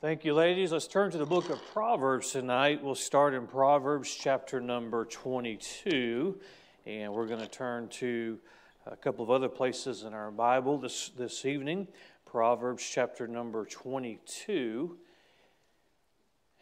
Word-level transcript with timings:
Thank 0.00 0.24
you, 0.24 0.32
ladies. 0.32 0.70
Let's 0.70 0.86
turn 0.86 1.10
to 1.10 1.18
the 1.18 1.26
book 1.26 1.50
of 1.50 1.60
Proverbs 1.72 2.30
tonight. 2.30 2.84
We'll 2.84 2.94
start 2.94 3.34
in 3.34 3.48
Proverbs 3.48 4.14
chapter 4.14 4.60
number 4.60 5.04
22, 5.04 6.38
and 6.86 7.12
we're 7.12 7.26
going 7.26 7.40
to 7.40 7.48
turn 7.48 7.88
to 7.88 8.38
a 8.86 8.94
couple 8.94 9.24
of 9.24 9.30
other 9.32 9.48
places 9.48 10.04
in 10.04 10.14
our 10.14 10.30
Bible 10.30 10.78
this, 10.78 11.08
this 11.18 11.44
evening. 11.44 11.88
Proverbs 12.24 12.88
chapter 12.88 13.26
number 13.26 13.64
22. 13.64 14.96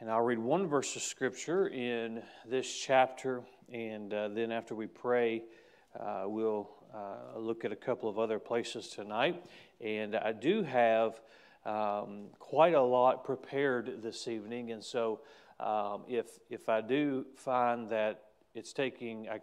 And 0.00 0.10
I'll 0.10 0.22
read 0.22 0.38
one 0.38 0.66
verse 0.66 0.96
of 0.96 1.02
scripture 1.02 1.68
in 1.68 2.22
this 2.48 2.74
chapter, 2.74 3.42
and 3.70 4.14
uh, 4.14 4.28
then 4.28 4.50
after 4.50 4.74
we 4.74 4.86
pray, 4.86 5.42
uh, 6.00 6.22
we'll 6.24 6.70
uh, 6.94 7.38
look 7.38 7.66
at 7.66 7.72
a 7.72 7.76
couple 7.76 8.08
of 8.08 8.18
other 8.18 8.38
places 8.38 8.88
tonight. 8.88 9.44
And 9.82 10.16
I 10.16 10.32
do 10.32 10.62
have 10.62 11.20
um, 11.66 12.28
quite 12.38 12.74
a 12.74 12.82
lot 12.82 13.24
prepared 13.24 14.02
this 14.02 14.28
evening, 14.28 14.70
and 14.70 14.82
so 14.82 15.20
um, 15.58 16.04
if 16.08 16.26
if 16.48 16.68
I 16.68 16.80
do 16.80 17.26
find 17.34 17.88
that 17.90 18.22
it's 18.54 18.72
taking, 18.72 19.28
I, 19.28 19.40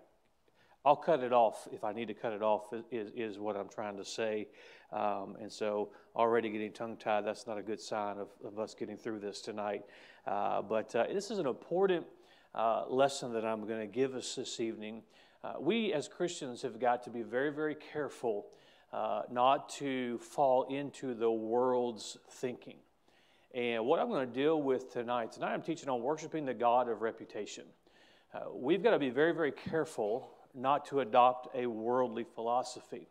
I'll 0.86 0.96
cut 0.96 1.22
it 1.22 1.34
off 1.34 1.68
if 1.72 1.84
I 1.84 1.92
need 1.92 2.08
to 2.08 2.14
cut 2.14 2.32
it 2.32 2.42
off. 2.42 2.74
Is 2.92 3.12
is 3.16 3.40
what 3.40 3.58
I'm 3.58 3.68
trying 3.68 3.98
to 3.98 4.06
say, 4.06 4.48
um, 4.94 5.36
and 5.42 5.52
so 5.52 5.90
already 6.16 6.50
getting 6.50 6.72
tongue 6.72 6.96
tied. 6.96 7.26
That's 7.26 7.46
not 7.46 7.58
a 7.58 7.64
good 7.64 7.82
sign 7.82 8.18
of, 8.18 8.30
of 8.46 8.58
us 8.58 8.74
getting 8.74 8.98
through 8.98 9.20
this 9.20 9.42
tonight. 9.42 9.84
Uh, 10.26 10.62
but 10.62 10.96
uh, 10.96 11.06
this 11.12 11.30
is 11.30 11.40
an 11.40 11.48
important 11.48 12.06
uh, 12.56 12.86
lesson 12.88 13.34
that 13.34 13.44
I'm 13.44 13.68
going 13.68 13.82
to 13.82 13.88
give 13.88 14.16
us 14.16 14.36
this 14.36 14.62
evening. 14.62 15.02
Uh, 15.44 15.56
we 15.60 15.92
as 15.92 16.08
Christians 16.08 16.62
have 16.62 16.80
got 16.80 17.04
to 17.04 17.10
be 17.10 17.22
very, 17.22 17.52
very 17.52 17.76
careful 17.76 18.46
uh, 18.94 19.24
not 19.32 19.70
to 19.70 20.20
fall 20.20 20.64
into 20.70 21.16
the 21.16 21.32
world's 21.32 22.18
thinking. 22.30 22.78
And 23.54 23.86
what 23.86 24.00
I'm 24.00 24.08
going 24.08 24.28
to 24.28 24.34
deal 24.34 24.62
with 24.62 24.94
tonight, 24.94 25.32
tonight 25.32 25.54
I'm 25.54 25.64
teaching 25.64 25.90
on 25.90 26.02
worshiping 26.02 26.46
the 26.46 26.54
God 26.54 26.88
of 26.90 27.02
reputation. 27.02 27.66
Uh, 28.34 28.42
we've 28.54 28.84
got 28.84 28.92
to 28.92 29.00
be 29.00 29.10
very, 29.10 29.34
very 29.34 29.52
careful 29.52 30.30
not 30.54 30.86
to 30.88 31.00
adopt 31.00 31.56
a 31.56 31.66
worldly 31.66 32.24
philosophy. 32.24 33.08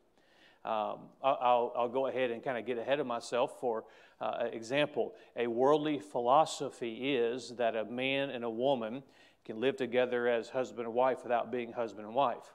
Um, 0.64 1.00
I'll, 1.22 1.72
I'll, 1.76 1.88
go 1.88 2.06
ahead 2.06 2.30
and 2.30 2.42
kind 2.42 2.56
of 2.56 2.64
get 2.64 2.78
ahead 2.78 3.00
of 3.00 3.06
myself. 3.06 3.58
For 3.58 3.82
uh, 4.20 4.46
example, 4.52 5.14
a 5.36 5.48
worldly 5.48 5.98
philosophy 5.98 7.16
is 7.16 7.54
that 7.56 7.74
a 7.74 7.84
man 7.84 8.30
and 8.30 8.44
a 8.44 8.50
woman 8.50 9.02
can 9.44 9.60
live 9.60 9.76
together 9.76 10.28
as 10.28 10.48
husband 10.48 10.86
and 10.86 10.94
wife 10.94 11.24
without 11.24 11.50
being 11.50 11.72
husband 11.72 12.06
and 12.06 12.14
wife. 12.14 12.54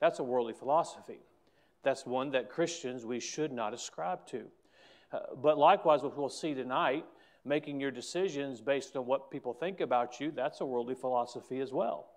That's 0.00 0.18
a 0.18 0.24
worldly 0.24 0.54
philosophy. 0.54 1.20
That's 1.86 2.04
one 2.04 2.32
that 2.32 2.50
Christians 2.50 3.06
we 3.06 3.20
should 3.20 3.52
not 3.52 3.72
ascribe 3.72 4.26
to. 4.26 4.42
Uh, 5.12 5.20
but 5.40 5.56
likewise, 5.56 6.02
what 6.02 6.18
we'll 6.18 6.28
see 6.28 6.52
tonight, 6.52 7.04
making 7.44 7.78
your 7.78 7.92
decisions 7.92 8.60
based 8.60 8.96
on 8.96 9.06
what 9.06 9.30
people 9.30 9.52
think 9.52 9.80
about 9.80 10.18
you, 10.18 10.32
that's 10.32 10.60
a 10.60 10.64
worldly 10.66 10.96
philosophy 10.96 11.60
as 11.60 11.72
well. 11.72 12.08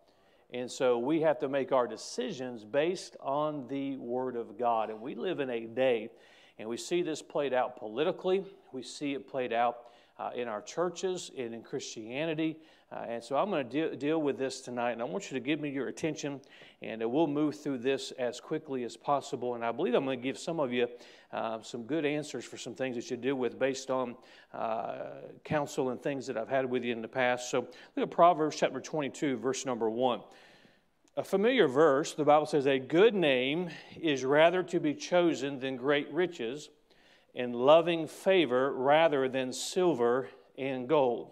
And 0.50 0.72
so 0.72 0.98
we 0.98 1.22
have 1.22 1.38
to 1.42 1.48
make 1.48 1.72
our 1.72 1.86
decisions 1.86 2.66
based 2.66 3.16
on 3.20 3.68
the 3.68 3.98
Word 3.98 4.36
of 4.36 4.58
God. 4.58 4.90
And 4.90 5.02
we 5.02 5.14
live 5.14 5.40
in 5.40 5.52
a 5.52 5.68
day, 5.68 6.10
and 6.58 6.68
we 6.68 6.76
see 6.76 7.04
this 7.04 7.22
played 7.22 7.54
out 7.54 7.78
politically, 7.78 8.44
we 8.74 8.82
see 8.82 9.14
it 9.14 9.28
played 9.28 9.54
out 9.54 9.78
uh, 10.20 10.32
in 10.36 10.48
our 10.48 10.62
churches 10.62 11.32
and 11.38 11.54
in 11.54 11.64
Christianity. 11.64 12.58
Uh, 12.92 13.06
and 13.08 13.24
so 13.24 13.38
I'm 13.38 13.50
going 13.52 13.70
to 13.70 13.90
de- 13.90 13.96
deal 13.96 14.20
with 14.22 14.38
this 14.38 14.62
tonight, 14.62 14.92
and 14.92 15.02
I 15.02 15.06
want 15.06 15.32
you 15.32 15.38
to 15.38 15.44
give 15.44 15.60
me 15.60 15.70
your 15.70 15.88
attention, 15.88 16.42
and 16.82 17.04
uh, 17.04 17.08
we'll 17.08 17.28
move 17.28 17.60
through 17.60 17.78
this 17.80 18.12
as 18.18 18.42
quickly 18.42 18.84
as 18.84 18.98
possible. 18.98 19.54
And 19.54 19.64
I 19.64 19.72
believe 19.72 19.94
I'm 19.94 20.06
going 20.06 20.20
to 20.20 20.24
give 20.24 20.40
some 20.40 20.60
of 20.60 20.74
you 20.74 20.88
uh, 21.32 21.62
some 21.62 21.84
good 21.84 22.04
answers 22.04 22.46
for 22.46 22.58
some 22.58 22.74
things 22.74 22.96
that 22.96 23.10
you 23.12 23.18
deal 23.18 23.36
with 23.36 23.60
based 23.60 23.92
on 23.92 24.16
uh, 24.54 25.06
counsel 25.44 25.90
and 25.90 26.02
things 26.02 26.26
that 26.28 26.38
I've 26.38 26.50
had 26.50 26.68
with 26.68 26.84
you 26.84 26.92
in 26.92 27.04
the 27.04 27.08
past. 27.08 27.52
So 27.52 27.60
look 27.96 28.04
at 28.04 28.12
Proverbs 28.12 28.56
chapter 28.58 28.80
22, 28.80 29.38
verse 29.38 29.66
number 29.68 29.90
1. 29.90 30.22
A 31.16 31.24
familiar 31.24 31.68
verse, 31.68 32.14
the 32.14 32.24
Bible 32.24 32.46
says, 32.48 32.66
A 32.66 32.80
good 32.80 33.14
name 33.14 33.70
is 34.02 34.26
rather 34.26 34.64
to 34.64 34.80
be 34.80 34.96
chosen 34.96 35.60
than 35.60 35.76
great 35.76 36.12
riches, 36.12 36.70
and 37.36 37.56
loving 37.56 38.08
favor 38.08 38.74
rather 38.74 39.30
than 39.30 39.54
silver 39.54 40.30
and 40.58 40.88
gold. 40.88 41.32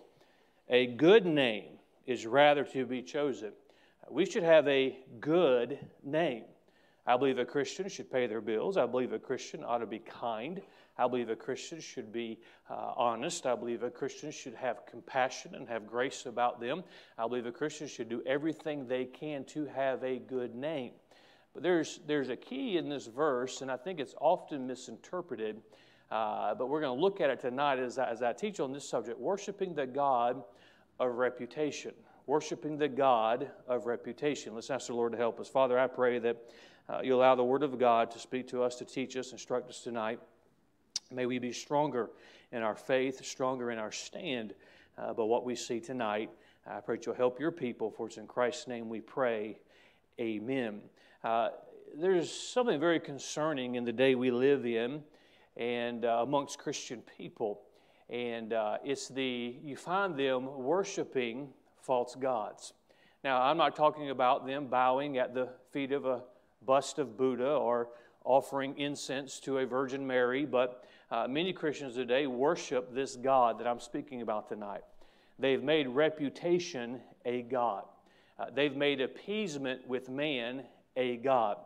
A 0.69 0.88
good 0.88 1.25
name 1.25 1.80
is 2.06 2.25
rather 2.25 2.63
to 2.63 2.85
be 2.85 3.02
chosen. 3.02 3.52
We 4.09 4.25
should 4.25 4.44
have 4.44 4.68
a 4.68 4.97
good 5.19 5.80
name. 6.03 6.44
I 7.06 7.16
believe 7.16 7.38
a 7.40 7.46
Christian 7.46 7.88
should 7.88 8.12
pay 8.12 8.28
their 8.28 8.41
bills. 8.41 8.75
I 8.75 8.86
believe 8.86 9.13
a 9.13 9.19
Christian 9.19 9.63
ought 9.63 9.78
to 9.78 9.86
be 9.86 10.00
kind. 10.00 10.62
I 10.97 11.07
believe 11.07 11.30
a 11.30 11.36
Christian 11.36 11.80
should 11.80 12.12
be 12.12 12.40
uh, 12.69 12.94
honest. 12.96 13.46
I 13.46 13.56
believe 13.56 13.84
a 13.84 13.90
Christian 13.90 14.31
should 14.31 14.56
have 14.56 14.86
compassion 14.86 15.56
and 15.56 15.68
have 15.69 15.88
grace 15.88 16.25
about 16.25 16.59
them. 16.59 16.84
I 17.18 17.28
believe 17.28 17.46
a 17.46 17.52
Christian 17.52 17.88
should 17.88 18.09
do 18.09 18.22
everything 18.25 18.88
they 18.88 19.06
can 19.06 19.46
to 19.46 19.66
have 19.68 20.03
a 20.03 20.18
good 20.19 20.56
name. 20.56 20.91
But 21.53 21.63
there's, 21.63 22.02
there's 22.07 22.30
a 22.30 22.36
key 22.36 22.78
in 22.78 22.90
this 22.90 23.07
verse, 23.07 23.62
and 23.62 23.72
I 23.72 23.78
think 23.78 24.00
it's 24.00 24.16
often 24.19 24.68
misinterpreted. 24.68 25.62
Uh, 26.09 26.56
but 26.56 26.69
we're 26.69 26.79
going 26.79 26.95
to 26.95 27.01
look 27.01 27.19
at 27.19 27.29
it 27.29 27.40
tonight 27.40 27.79
as 27.79 27.97
I, 27.97 28.09
as 28.09 28.22
I 28.22 28.31
teach 28.31 28.59
on 28.59 28.72
this 28.72 28.88
subject 28.88 29.19
worshiping 29.19 29.73
the 29.73 29.85
God 29.85 30.41
of 31.00 31.16
reputation. 31.16 31.94
Worshiping 32.28 32.78
the 32.78 32.88
God 32.88 33.50
of 33.68 33.85
reputation. 33.85 34.53
Let's 34.56 34.69
ask 34.69 34.88
the 34.88 34.94
Lord 34.94 35.12
to 35.13 35.18
help 35.18 35.40
us. 35.40 35.47
Father, 35.47 35.78
I 35.78 35.88
pray 35.88 36.19
that 36.19 36.38
uh, 36.90 37.00
you 37.03 37.16
allow 37.16 37.35
the 37.35 37.44
Word 37.44 37.63
of 37.63 37.78
God 37.78 38.12
to 38.12 38.19
speak 38.19 38.47
to 38.50 38.63
us, 38.63 38.75
to 38.75 38.85
teach 38.85 39.18
us, 39.18 39.31
instruct 39.31 39.69
us 39.69 39.81
tonight. 39.81 40.19
May 41.12 41.25
we 41.25 41.40
be 41.40 41.51
stronger 41.51 42.09
in 42.51 42.63
our 42.63 42.75
faith, 42.75 43.24
stronger 43.25 43.72
in 43.72 43.78
our 43.78 43.91
stand 43.91 44.53
uh, 44.97 45.13
by 45.13 45.24
what 45.24 45.45
we 45.45 45.56
see 45.56 45.79
tonight. 45.79 46.29
I 46.66 46.81
pray 46.81 46.97
that 46.97 47.06
you'll 47.06 47.16
help 47.16 47.39
your 47.39 47.51
people, 47.51 47.91
for 47.91 48.07
it's 48.07 48.18
in 48.18 48.28
Christ's 48.28 48.68
name 48.68 48.89
we 48.89 49.00
pray. 49.00 49.59
Amen. 50.19 50.81
Uh, 51.24 51.50
there's 51.97 52.31
something 52.31 52.79
very 52.79 53.00
concerning 53.00 53.75
in 53.75 53.85
the 53.85 53.94
day 53.94 54.16
we 54.16 54.31
live 54.31 54.66
in 54.66 55.03
and 55.57 56.06
uh, 56.06 56.19
amongst 56.22 56.59
Christian 56.59 57.01
people 57.18 57.62
and 58.09 58.53
uh, 58.53 58.78
it's 58.84 59.09
the 59.09 59.56
you 59.62 59.75
find 59.75 60.16
them 60.18 60.63
worshiping 60.63 61.50
false 61.81 62.16
gods. 62.16 62.73
Now, 63.23 63.41
I'm 63.41 63.57
not 63.57 63.75
talking 63.75 64.09
about 64.09 64.45
them 64.45 64.68
bowing 64.68 65.18
at 65.18 65.34
the 65.34 65.50
feet 65.72 65.91
of 65.91 66.06
a 66.06 66.22
bust 66.66 67.00
of 67.00 67.18
Buddha 67.18 67.50
or 67.50 67.90
offering 68.23 68.78
incense 68.78 69.40
to 69.41 69.59
a 69.59 69.66
Virgin 69.66 70.06
Mary, 70.06 70.45
but 70.45 70.85
uh, 71.12 71.28
many 71.28 71.51
Christians 71.53 71.95
today 71.95 72.28
worship 72.28 72.94
this 72.94 73.16
God 73.16 73.59
that 73.59 73.68
I'm 73.68 73.79
speaking 73.79 74.22
about 74.22 74.47
tonight. 74.47 74.81
They've 75.39 75.63
made 75.63 75.88
reputation 75.88 77.01
a 77.25 77.41
God. 77.44 77.84
Uh, 78.39 78.45
they've 78.53 78.75
made 78.75 79.01
appeasement 79.01 79.88
with 79.88 80.09
man 80.09 80.63
a 80.95 81.18
God. 81.18 81.57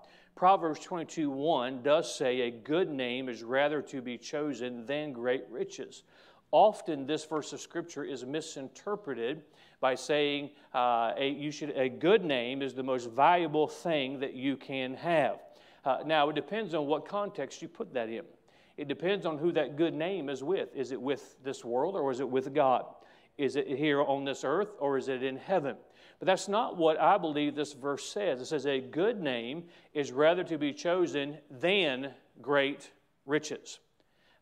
Proverbs 0.42 0.80
22 0.80 1.30
1 1.30 1.84
does 1.84 2.16
say, 2.16 2.42
A 2.42 2.50
good 2.50 2.90
name 2.90 3.30
is 3.30 3.44
rather 3.44 3.80
to 3.84 4.02
be 4.02 4.18
chosen 4.18 4.88
than 4.88 5.14
great 5.14 5.44
riches 5.52 6.02
often 6.52 7.06
this 7.06 7.26
verse 7.26 7.54
of 7.54 7.62
scripture 7.62 8.04
is 8.04 8.26
misinterpreted 8.26 9.44
by 9.82 9.94
saying 9.94 10.50
uh, 10.74 11.12
a, 11.16 11.30
you 11.30 11.52
should, 11.52 11.70
a 11.76 11.90
good 11.90 12.26
name 12.26 12.64
is 12.64 12.74
the 12.74 12.82
most 12.82 13.12
valuable 13.12 13.68
thing 13.68 14.20
that 14.20 14.34
you 14.34 14.58
can 14.58 14.96
have. 14.96 15.38
Uh, 15.86 16.00
now, 16.08 16.28
it 16.30 16.34
depends 16.34 16.74
on 16.74 16.88
what 16.88 17.08
context 17.08 17.62
you 17.62 17.68
put 17.68 17.94
that 17.94 18.10
in. 18.10 18.24
It 18.78 18.88
depends 18.88 19.28
on 19.28 19.38
who 19.38 19.52
that 19.52 19.76
good 19.78 19.94
name 19.94 20.28
is 20.28 20.44
with. 20.44 20.76
Is 20.76 20.92
it 20.92 21.00
with 21.00 21.36
this 21.44 21.64
world 21.64 21.96
or 21.96 22.12
is 22.12 22.20
it 22.20 22.28
with 22.28 22.52
God? 22.52 22.86
Is 23.38 23.58
it 23.58 23.68
here 23.68 24.02
on 24.02 24.26
this 24.26 24.44
earth 24.44 24.70
or 24.80 24.98
is 24.98 25.08
it 25.08 25.22
in 25.22 25.38
heaven? 25.38 25.76
But 26.22 26.28
that's 26.28 26.48
not 26.48 26.78
what 26.78 27.02
I 27.02 27.18
believe 27.18 27.56
this 27.56 27.74
verse 27.74 28.08
says. 28.08 28.42
It 28.42 28.46
says, 28.46 28.68
A 28.68 28.80
good 28.80 29.20
name 29.20 29.64
is 29.92 30.12
rather 30.12 30.44
to 30.44 30.58
be 30.60 30.72
chosen 30.72 31.40
than 31.50 32.12
great 32.44 32.92
riches. 33.26 33.80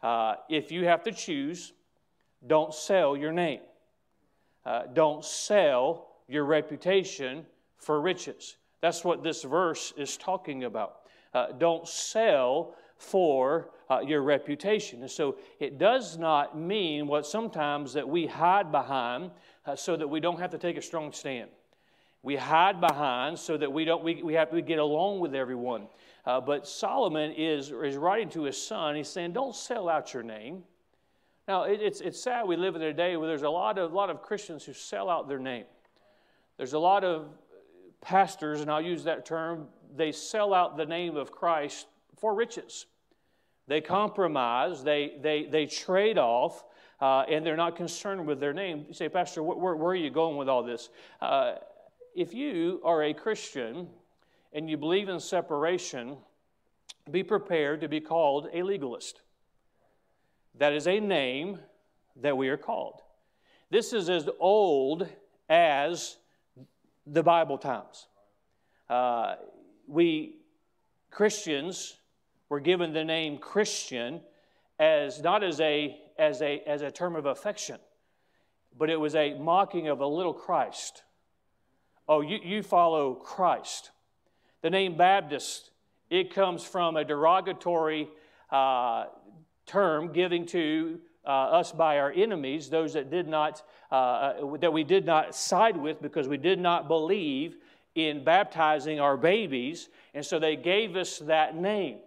Uh, 0.03 0.35
if 0.49 0.73
you 0.73 0.83
have 0.83 1.03
to 1.03 1.13
choose, 1.13 1.71
don't 2.45 2.73
sell 2.73 3.15
your 3.15 3.31
name. 3.31 3.61
Uh, 4.65 4.87
don't 4.91 5.23
sell 5.23 6.09
your 6.27 6.43
reputation 6.43 7.45
for 7.77 8.01
riches. 8.01 8.57
That's 8.81 9.05
what 9.05 9.23
this 9.23 9.43
verse 9.43 9.93
is 9.95 10.17
talking 10.17 10.65
about. 10.65 11.03
Uh, 11.33 11.53
don't 11.57 11.87
sell 11.87 12.75
for 12.97 13.69
uh, 13.89 14.01
your 14.01 14.21
reputation. 14.21 14.99
And 14.99 15.09
so 15.09 15.37
it 15.61 15.77
does 15.77 16.17
not 16.17 16.59
mean 16.59 17.07
what 17.07 17.25
sometimes 17.25 17.93
that 17.93 18.09
we 18.09 18.27
hide 18.27 18.69
behind 18.69 19.31
uh, 19.65 19.77
so 19.77 19.95
that 19.95 20.09
we 20.09 20.19
don't 20.19 20.41
have 20.41 20.51
to 20.51 20.57
take 20.57 20.75
a 20.75 20.81
strong 20.81 21.13
stand. 21.13 21.49
We 22.21 22.35
hide 22.35 22.81
behind 22.81 23.39
so 23.39 23.57
that 23.57 23.71
we 23.71 23.85
don't 23.85 24.03
we, 24.03 24.21
we 24.21 24.33
have 24.33 24.51
to 24.51 24.61
get 24.61 24.79
along 24.79 25.19
with 25.19 25.33
everyone. 25.33 25.87
Uh, 26.25 26.41
but 26.41 26.67
Solomon 26.67 27.31
is, 27.31 27.71
is 27.71 27.95
writing 27.95 28.29
to 28.29 28.43
his 28.43 28.61
son. 28.61 28.95
He's 28.95 29.07
saying, 29.07 29.33
Don't 29.33 29.55
sell 29.55 29.87
out 29.87 30.13
your 30.13 30.23
name. 30.23 30.63
Now, 31.47 31.63
it, 31.63 31.81
it's, 31.81 32.01
it's 32.01 32.21
sad 32.21 32.47
we 32.47 32.55
live 32.55 32.75
in 32.75 32.81
a 32.83 32.93
day 32.93 33.17
where 33.17 33.27
there's 33.27 33.41
a 33.41 33.49
lot 33.49 33.79
of, 33.79 33.91
lot 33.93 34.09
of 34.09 34.21
Christians 34.21 34.63
who 34.63 34.73
sell 34.73 35.09
out 35.09 35.27
their 35.27 35.39
name. 35.39 35.65
There's 36.57 36.73
a 36.73 36.79
lot 36.79 37.03
of 37.03 37.29
pastors, 38.01 38.61
and 38.61 38.69
I'll 38.69 38.81
use 38.81 39.05
that 39.05 39.25
term, 39.25 39.67
they 39.95 40.11
sell 40.11 40.53
out 40.53 40.77
the 40.77 40.85
name 40.85 41.17
of 41.17 41.31
Christ 41.31 41.87
for 42.19 42.35
riches. 42.35 42.85
They 43.67 43.81
compromise, 43.81 44.83
they, 44.83 45.13
they, 45.21 45.47
they 45.49 45.65
trade 45.65 46.17
off 46.17 46.63
uh, 47.01 47.21
and 47.29 47.45
they're 47.45 47.57
not 47.57 47.75
concerned 47.75 48.25
with 48.25 48.39
their 48.39 48.53
name. 48.53 48.85
You 48.87 48.93
say, 48.93 49.09
Pastor, 49.09 49.41
wh- 49.41 49.57
where, 49.57 49.75
where, 49.75 49.91
are 49.91 49.95
you 49.95 50.09
going 50.09 50.37
with 50.37 50.49
all 50.49 50.63
this? 50.63 50.89
Uh, 51.21 51.55
if 52.19 52.33
you 52.33 52.81
are 52.83 53.01
a 53.01 53.13
Christian 53.13 53.87
and 54.51 54.69
you 54.69 54.75
believe 54.75 55.07
in 55.07 55.21
separation, 55.21 56.17
be 57.09 57.23
prepared 57.23 57.79
to 57.79 57.87
be 57.87 58.01
called 58.01 58.49
a 58.51 58.61
legalist. 58.61 59.21
That 60.55 60.73
is 60.73 60.85
a 60.85 60.99
name 60.99 61.59
that 62.17 62.35
we 62.35 62.49
are 62.49 62.57
called. 62.57 63.01
This 63.69 63.93
is 63.93 64.09
as 64.09 64.27
old 64.37 65.07
as 65.47 66.17
the 67.07 67.23
Bible 67.23 67.57
times. 67.57 68.07
Uh, 68.89 69.35
we 69.87 70.35
Christians 71.11 71.95
were 72.49 72.59
given 72.59 72.91
the 72.91 73.05
name 73.05 73.37
Christian 73.37 74.19
as 74.77 75.21
not 75.21 75.41
as 75.41 75.61
a, 75.61 75.97
as 76.17 76.41
a, 76.41 76.61
as 76.67 76.81
a 76.81 76.91
term 76.91 77.15
of 77.15 77.27
affection, 77.27 77.77
but 78.77 78.89
it 78.89 78.99
was 78.99 79.15
a 79.15 79.35
mocking 79.35 79.87
of 79.87 80.01
a 80.01 80.05
little 80.05 80.33
Christ. 80.33 81.03
Oh, 82.09 82.21
you, 82.21 82.39
you 82.43 82.63
follow 82.63 83.13
Christ. 83.13 83.91
The 84.63 84.71
name 84.71 84.97
Baptist, 84.97 85.69
it 86.09 86.33
comes 86.33 86.63
from 86.63 86.97
a 86.97 87.05
derogatory 87.05 88.09
uh, 88.49 89.05
term 89.67 90.11
given 90.11 90.47
to 90.47 90.99
uh, 91.23 91.29
us 91.29 91.71
by 91.71 91.99
our 91.99 92.11
enemies, 92.11 92.67
those 92.67 92.93
that 92.93 93.11
did 93.11 93.27
not, 93.27 93.61
uh, 93.91 93.95
uh, 93.95 94.57
that 94.57 94.73
we 94.73 94.83
did 94.83 95.05
not 95.05 95.35
side 95.35 95.77
with 95.77 96.01
because 96.01 96.27
we 96.27 96.37
did 96.37 96.59
not 96.59 96.87
believe 96.87 97.57
in 97.93 98.23
baptizing 98.23 98.99
our 98.99 99.15
babies, 99.15 99.89
and 100.15 100.25
so 100.25 100.39
they 100.39 100.55
gave 100.55 100.95
us 100.95 101.19
that 101.19 101.55
name. 101.55 101.99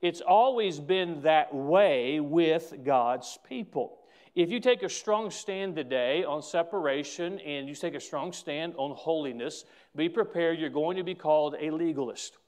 It's 0.00 0.20
always 0.20 0.78
been 0.78 1.22
that 1.22 1.52
way 1.52 2.20
with 2.20 2.72
God's 2.84 3.36
people. 3.48 3.98
If 4.36 4.50
you 4.50 4.60
take 4.60 4.84
a 4.84 4.88
strong 4.88 5.32
stand 5.32 5.74
today 5.74 6.22
on 6.22 6.40
separation 6.42 7.40
and 7.40 7.68
you 7.68 7.74
take 7.74 7.96
a 7.96 8.00
strong 8.00 8.32
stand 8.32 8.74
on 8.76 8.92
holiness, 8.92 9.64
be 9.96 10.08
prepared, 10.08 10.60
you're 10.60 10.70
going 10.70 10.96
to 10.98 11.02
be 11.02 11.16
called 11.16 11.56
a 11.58 11.70
legalist. 11.70 12.38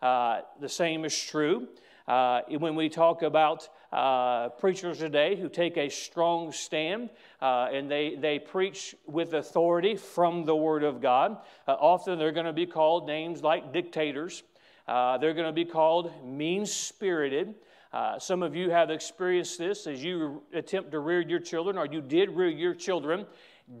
Uh, 0.00 0.40
the 0.60 0.68
same 0.68 1.04
is 1.04 1.18
true 1.18 1.68
uh, 2.08 2.40
when 2.58 2.74
we 2.74 2.88
talk 2.88 3.20
about 3.20 3.68
uh, 3.92 4.48
preachers 4.48 4.98
today 4.98 5.36
who 5.36 5.50
take 5.50 5.76
a 5.76 5.90
strong 5.90 6.52
stand 6.52 7.10
uh, 7.42 7.68
and 7.70 7.90
they, 7.90 8.16
they 8.16 8.38
preach 8.38 8.94
with 9.06 9.34
authority 9.34 9.94
from 9.94 10.46
the 10.46 10.56
Word 10.56 10.84
of 10.84 11.02
God. 11.02 11.36
Uh, 11.68 11.72
often 11.72 12.18
they're 12.18 12.32
going 12.32 12.46
to 12.46 12.52
be 12.54 12.66
called 12.66 13.06
names 13.06 13.42
like 13.42 13.74
dictators, 13.74 14.42
uh, 14.88 15.18
they're 15.18 15.34
going 15.34 15.46
to 15.46 15.52
be 15.52 15.66
called 15.66 16.10
mean 16.24 16.64
spirited. 16.64 17.54
Uh, 17.92 18.18
some 18.18 18.42
of 18.42 18.54
you 18.54 18.70
have 18.70 18.90
experienced 18.90 19.58
this 19.58 19.86
as 19.86 20.02
you 20.02 20.42
attempt 20.52 20.90
to 20.90 20.98
rear 20.98 21.20
your 21.20 21.40
children, 21.40 21.78
or 21.78 21.86
you 21.86 22.00
did 22.00 22.30
rear 22.30 22.48
your 22.48 22.74
children 22.74 23.26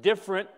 different 0.00 0.48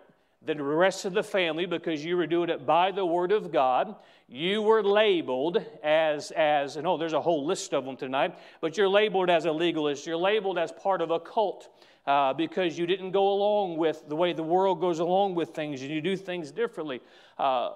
than 0.41 0.57
the 0.57 0.63
rest 0.63 1.03
of 1.05 1.13
the 1.13 1.23
family 1.23 1.65
because 1.65 2.03
you 2.03 2.15
were 2.15 2.27
doing 2.27 2.49
it 2.49 2.65
by 2.65 2.91
the 2.91 3.05
Word 3.05 3.31
of 3.31 3.51
God. 3.51 3.95
You 4.27 4.61
were 4.61 4.83
labeled 4.83 5.63
as, 5.83 6.31
as 6.31 6.77
and 6.77 6.87
oh, 6.87 6.97
there's 6.97 7.13
a 7.13 7.21
whole 7.21 7.45
list 7.45 7.73
of 7.73 7.83
them 7.83 7.97
tonight, 7.97 8.37
but 8.61 8.77
you're 8.77 8.87
labeled 8.87 9.29
as 9.29 9.45
a 9.45 9.51
legalist. 9.51 10.07
You're 10.07 10.17
labeled 10.17 10.57
as 10.57 10.71
part 10.71 11.01
of 11.01 11.11
a 11.11 11.19
cult. 11.19 11.69
Uh, 12.07 12.33
because 12.33 12.75
you 12.75 12.87
didn't 12.87 13.11
go 13.11 13.33
along 13.33 13.77
with 13.77 14.07
the 14.09 14.15
way 14.15 14.33
the 14.33 14.41
world 14.41 14.79
goes 14.79 14.97
along 14.97 15.35
with 15.35 15.49
things 15.49 15.83
and 15.83 15.91
you 15.91 16.01
do 16.01 16.15
things 16.15 16.49
differently. 16.49 17.01
Uh, 17.37 17.73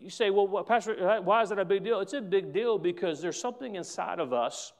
you 0.00 0.10
say, 0.10 0.30
well, 0.30 0.64
Pastor, 0.64 1.20
why 1.20 1.42
is 1.42 1.50
that 1.50 1.58
a 1.58 1.64
big 1.64 1.84
deal? 1.84 2.00
It's 2.00 2.14
a 2.14 2.20
big 2.20 2.52
deal 2.52 2.78
because 2.78 3.20
there's 3.20 3.38
something 3.38 3.76
inside 3.76 4.18
of 4.18 4.32
us 4.32 4.72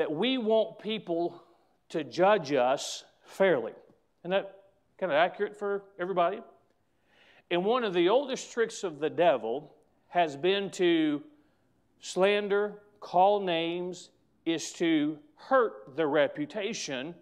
that 0.00 0.10
we 0.10 0.38
want 0.38 0.78
people 0.78 1.42
to 1.90 2.02
judge 2.02 2.54
us 2.54 3.04
fairly. 3.22 3.72
Isn't 4.22 4.30
that 4.30 4.62
kind 4.98 5.12
of 5.12 5.16
accurate 5.16 5.54
for 5.54 5.82
everybody? 5.98 6.40
And 7.50 7.66
one 7.66 7.84
of 7.84 7.92
the 7.92 8.08
oldest 8.08 8.50
tricks 8.50 8.82
of 8.82 8.98
the 8.98 9.10
devil 9.10 9.74
has 10.08 10.38
been 10.38 10.70
to 10.70 11.22
slander, 12.00 12.80
call 13.00 13.40
names, 13.40 14.08
is 14.46 14.72
to 14.72 15.18
hurt 15.36 15.94
the 15.96 16.06
reputation 16.06 17.14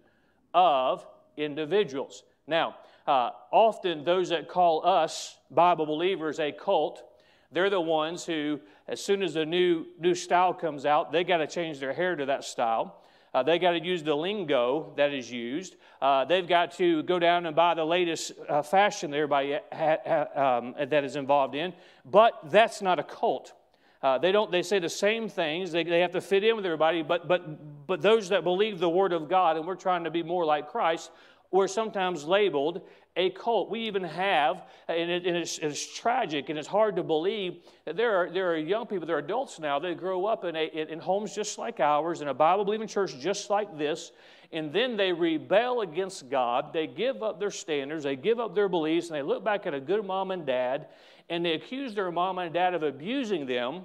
of 0.53 1.05
individuals. 1.35 2.23
Now, 2.47 2.77
uh, 3.05 3.31
often 3.51 4.05
those 4.05 4.29
that 4.29 4.47
call 4.47 4.87
us 4.87 5.37
Bible 5.51 5.85
believers 5.85 6.39
a 6.39 6.53
cult, 6.53 7.03
they're 7.51 7.69
the 7.69 7.81
ones 7.81 8.25
who, 8.25 8.59
as 8.87 9.03
soon 9.03 9.23
as 9.23 9.35
a 9.35 9.45
new, 9.45 9.85
new 9.99 10.13
style 10.13 10.53
comes 10.53 10.85
out, 10.85 11.11
they 11.11 11.23
got 11.23 11.37
to 11.37 11.47
change 11.47 11.79
their 11.79 11.93
hair 11.93 12.15
to 12.15 12.25
that 12.27 12.43
style. 12.43 13.01
Uh, 13.33 13.43
they 13.43 13.59
got 13.59 13.71
to 13.71 13.83
use 13.83 14.03
the 14.03 14.15
lingo 14.15 14.93
that 14.97 15.13
is 15.13 15.31
used. 15.31 15.75
Uh, 16.01 16.25
they've 16.25 16.47
got 16.47 16.71
to 16.71 17.03
go 17.03 17.19
down 17.19 17.45
and 17.45 17.55
buy 17.55 17.73
the 17.73 17.85
latest 17.85 18.31
uh, 18.47 18.61
fashion 18.61 19.11
that 19.11 19.17
everybody 19.17 19.57
ha- 19.71 19.97
ha- 20.05 20.57
um, 20.57 20.75
that 20.87 21.03
is 21.03 21.15
involved 21.15 21.53
in. 21.53 21.73
But 22.05 22.39
that's 22.45 22.81
not 22.81 22.97
a 22.97 23.03
cult. 23.03 23.53
Uh, 24.01 24.17
they 24.17 24.31
don't. 24.31 24.49
They 24.49 24.63
say 24.63 24.79
the 24.79 24.89
same 24.89 25.27
things. 25.27 25.71
They, 25.71 25.83
they 25.83 25.99
have 25.99 26.13
to 26.13 26.21
fit 26.21 26.43
in 26.43 26.55
with 26.55 26.65
everybody. 26.65 27.03
But 27.03 27.27
but 27.27 27.85
but 27.85 28.01
those 28.01 28.29
that 28.29 28.45
believe 28.45 28.79
the 28.79 28.89
word 28.89 29.11
of 29.11 29.27
God 29.27 29.57
and 29.57 29.67
we're 29.67 29.75
trying 29.75 30.05
to 30.05 30.11
be 30.11 30.23
more 30.23 30.45
like 30.45 30.69
Christ, 30.69 31.11
we're 31.51 31.67
sometimes 31.67 32.25
labeled 32.25 32.81
a 33.15 33.31
cult. 33.31 33.69
We 33.69 33.81
even 33.81 34.03
have, 34.03 34.63
and, 34.87 35.09
it, 35.09 35.25
and 35.25 35.35
it's, 35.35 35.57
it's, 35.57 35.97
tragic 35.97 36.49
and 36.49 36.59
it's 36.59 36.67
hard 36.67 36.95
to 36.97 37.03
believe 37.03 37.57
that 37.85 37.97
there 37.97 38.15
are, 38.15 38.29
there 38.29 38.51
are 38.51 38.57
young 38.57 38.85
people, 38.85 39.07
there 39.07 39.15
are 39.15 39.19
adults 39.19 39.59
now 39.59 39.79
that 39.79 39.97
grow 39.97 40.25
up 40.25 40.45
in, 40.45 40.55
a, 40.55 40.65
in 40.65 40.99
homes 40.99 41.33
just 41.33 41.57
like 41.57 41.79
ours, 41.79 42.21
in 42.21 42.27
a 42.27 42.33
Bible 42.33 42.65
believing 42.65 42.87
church 42.87 43.17
just 43.19 43.49
like 43.49 43.77
this, 43.77 44.11
and 44.51 44.71
then 44.71 44.95
they 44.95 45.11
rebel 45.11 45.81
against 45.81 46.29
God. 46.29 46.71
They 46.71 46.87
give 46.87 47.23
up 47.23 47.39
their 47.39 47.51
standards, 47.51 48.03
they 48.03 48.15
give 48.15 48.39
up 48.39 48.53
their 48.53 48.69
beliefs, 48.69 49.07
and 49.07 49.15
they 49.15 49.23
look 49.23 49.43
back 49.43 49.65
at 49.65 49.73
a 49.73 49.79
good 49.79 50.05
mom 50.05 50.31
and 50.31 50.45
dad, 50.45 50.87
and 51.29 51.43
they 51.43 51.53
accuse 51.53 51.95
their 51.95 52.11
mom 52.11 52.37
and 52.37 52.53
dad 52.53 52.73
of 52.73 52.83
abusing 52.83 53.45
them 53.47 53.83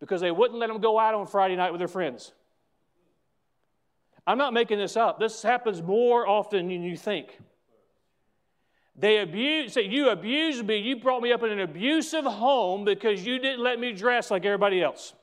because 0.00 0.20
they 0.20 0.30
wouldn't 0.32 0.58
let 0.58 0.68
them 0.68 0.80
go 0.80 0.98
out 0.98 1.14
on 1.14 1.26
Friday 1.26 1.54
night 1.54 1.70
with 1.70 1.78
their 1.78 1.88
friends. 1.88 2.32
I'm 4.26 4.38
not 4.38 4.52
making 4.52 4.78
this 4.78 4.96
up. 4.96 5.18
This 5.18 5.42
happens 5.42 5.82
more 5.82 6.26
often 6.26 6.68
than 6.68 6.82
you 6.82 6.96
think. 6.96 7.38
They 8.94 9.18
abuse, 9.18 9.72
say, 9.72 9.82
you 9.82 10.10
abused 10.10 10.64
me. 10.64 10.76
You 10.76 10.96
brought 10.96 11.22
me 11.22 11.32
up 11.32 11.42
in 11.42 11.50
an 11.50 11.60
abusive 11.60 12.24
home 12.24 12.84
because 12.84 13.24
you 13.24 13.38
didn't 13.38 13.62
let 13.62 13.80
me 13.80 13.92
dress 13.92 14.30
like 14.30 14.44
everybody 14.44 14.82
else. 14.82 15.14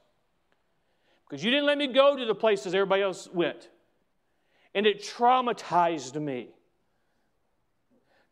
Because 1.28 1.44
you 1.44 1.52
didn't 1.52 1.68
let 1.68 1.78
me 1.78 1.88
go 1.88 2.18
to 2.18 2.26
the 2.26 2.36
places 2.36 2.74
everybody 2.74 3.04
else 3.04 3.30
went. 3.32 3.70
And 4.74 4.88
it 4.88 5.02
traumatized 5.02 6.20
me. 6.20 6.50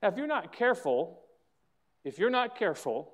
Now, 0.01 0.09
if 0.09 0.17
you're 0.17 0.27
not 0.27 0.51
careful, 0.53 1.21
if 2.03 2.17
you're 2.19 2.29
not 2.29 2.57
careful, 2.57 3.13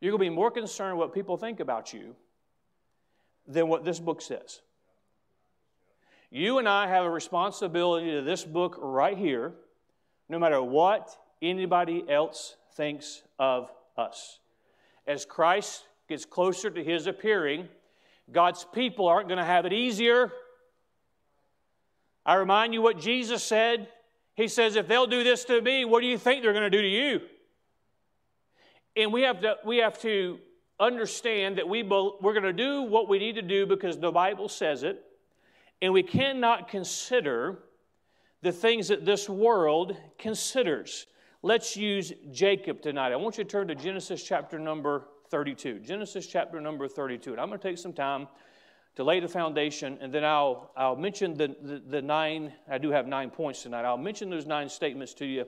you're 0.00 0.12
going 0.12 0.26
to 0.26 0.30
be 0.30 0.34
more 0.34 0.50
concerned 0.50 0.98
what 0.98 1.12
people 1.14 1.36
think 1.36 1.60
about 1.60 1.92
you 1.92 2.16
than 3.46 3.68
what 3.68 3.84
this 3.84 4.00
book 4.00 4.22
says. 4.22 4.60
You 6.30 6.58
and 6.58 6.68
I 6.68 6.88
have 6.88 7.04
a 7.04 7.10
responsibility 7.10 8.10
to 8.12 8.22
this 8.22 8.44
book 8.44 8.76
right 8.80 9.16
here, 9.16 9.52
no 10.28 10.38
matter 10.38 10.60
what 10.62 11.16
anybody 11.40 12.04
else 12.08 12.56
thinks 12.74 13.22
of 13.38 13.70
us. 13.96 14.40
As 15.06 15.24
Christ 15.24 15.84
gets 16.08 16.24
closer 16.24 16.70
to 16.70 16.82
his 16.82 17.06
appearing, 17.06 17.68
God's 18.30 18.66
people 18.72 19.06
aren't 19.06 19.28
going 19.28 19.38
to 19.38 19.44
have 19.44 19.66
it 19.66 19.72
easier. 19.72 20.32
I 22.24 22.34
remind 22.34 22.74
you 22.74 22.82
what 22.82 22.98
Jesus 22.98 23.42
said. 23.42 23.88
He 24.34 24.48
says, 24.48 24.74
If 24.74 24.88
they'll 24.88 25.06
do 25.06 25.22
this 25.22 25.44
to 25.44 25.62
me, 25.62 25.84
what 25.84 26.00
do 26.00 26.06
you 26.06 26.18
think 26.18 26.42
they're 26.42 26.52
going 26.52 26.70
to 26.70 26.76
do 26.76 26.82
to 26.82 26.88
you? 26.88 27.20
And 28.96 29.12
we 29.12 29.22
have 29.22 29.40
to, 29.42 29.56
we 29.64 29.78
have 29.78 30.00
to 30.00 30.38
understand 30.80 31.58
that 31.58 31.68
we, 31.68 31.82
we're 31.82 32.32
going 32.32 32.42
to 32.42 32.52
do 32.52 32.82
what 32.82 33.08
we 33.08 33.18
need 33.18 33.36
to 33.36 33.42
do 33.42 33.64
because 33.66 33.98
the 33.98 34.10
Bible 34.10 34.48
says 34.48 34.82
it. 34.82 35.02
And 35.82 35.92
we 35.92 36.02
cannot 36.02 36.68
consider 36.68 37.58
the 38.42 38.52
things 38.52 38.88
that 38.88 39.04
this 39.04 39.28
world 39.28 39.96
considers. 40.18 41.06
Let's 41.42 41.76
use 41.76 42.12
Jacob 42.32 42.80
tonight. 42.80 43.12
I 43.12 43.16
want 43.16 43.38
you 43.38 43.44
to 43.44 43.50
turn 43.50 43.68
to 43.68 43.74
Genesis 43.74 44.22
chapter 44.22 44.58
number 44.58 45.08
32. 45.30 45.80
Genesis 45.80 46.26
chapter 46.26 46.60
number 46.60 46.88
32. 46.88 47.32
And 47.32 47.40
I'm 47.40 47.48
going 47.48 47.60
to 47.60 47.68
take 47.68 47.78
some 47.78 47.92
time 47.92 48.28
to 48.96 49.04
lay 49.04 49.20
the 49.20 49.28
foundation, 49.28 49.98
and 50.00 50.10
then 50.10 50.24
I'll, 50.24 50.70
I'll 50.74 50.96
mention 50.96 51.36
the, 51.36 51.54
the, 51.60 51.82
the 51.86 52.00
nine, 52.00 52.54
I 52.66 52.78
do 52.78 52.90
have 52.90 53.06
nine 53.06 53.28
points 53.28 53.62
tonight. 53.62 53.84
I'll 53.84 53.98
mention 53.98 54.30
those 54.30 54.46
nine 54.46 54.70
statements 54.70 55.12
to 55.14 55.26
you 55.26 55.44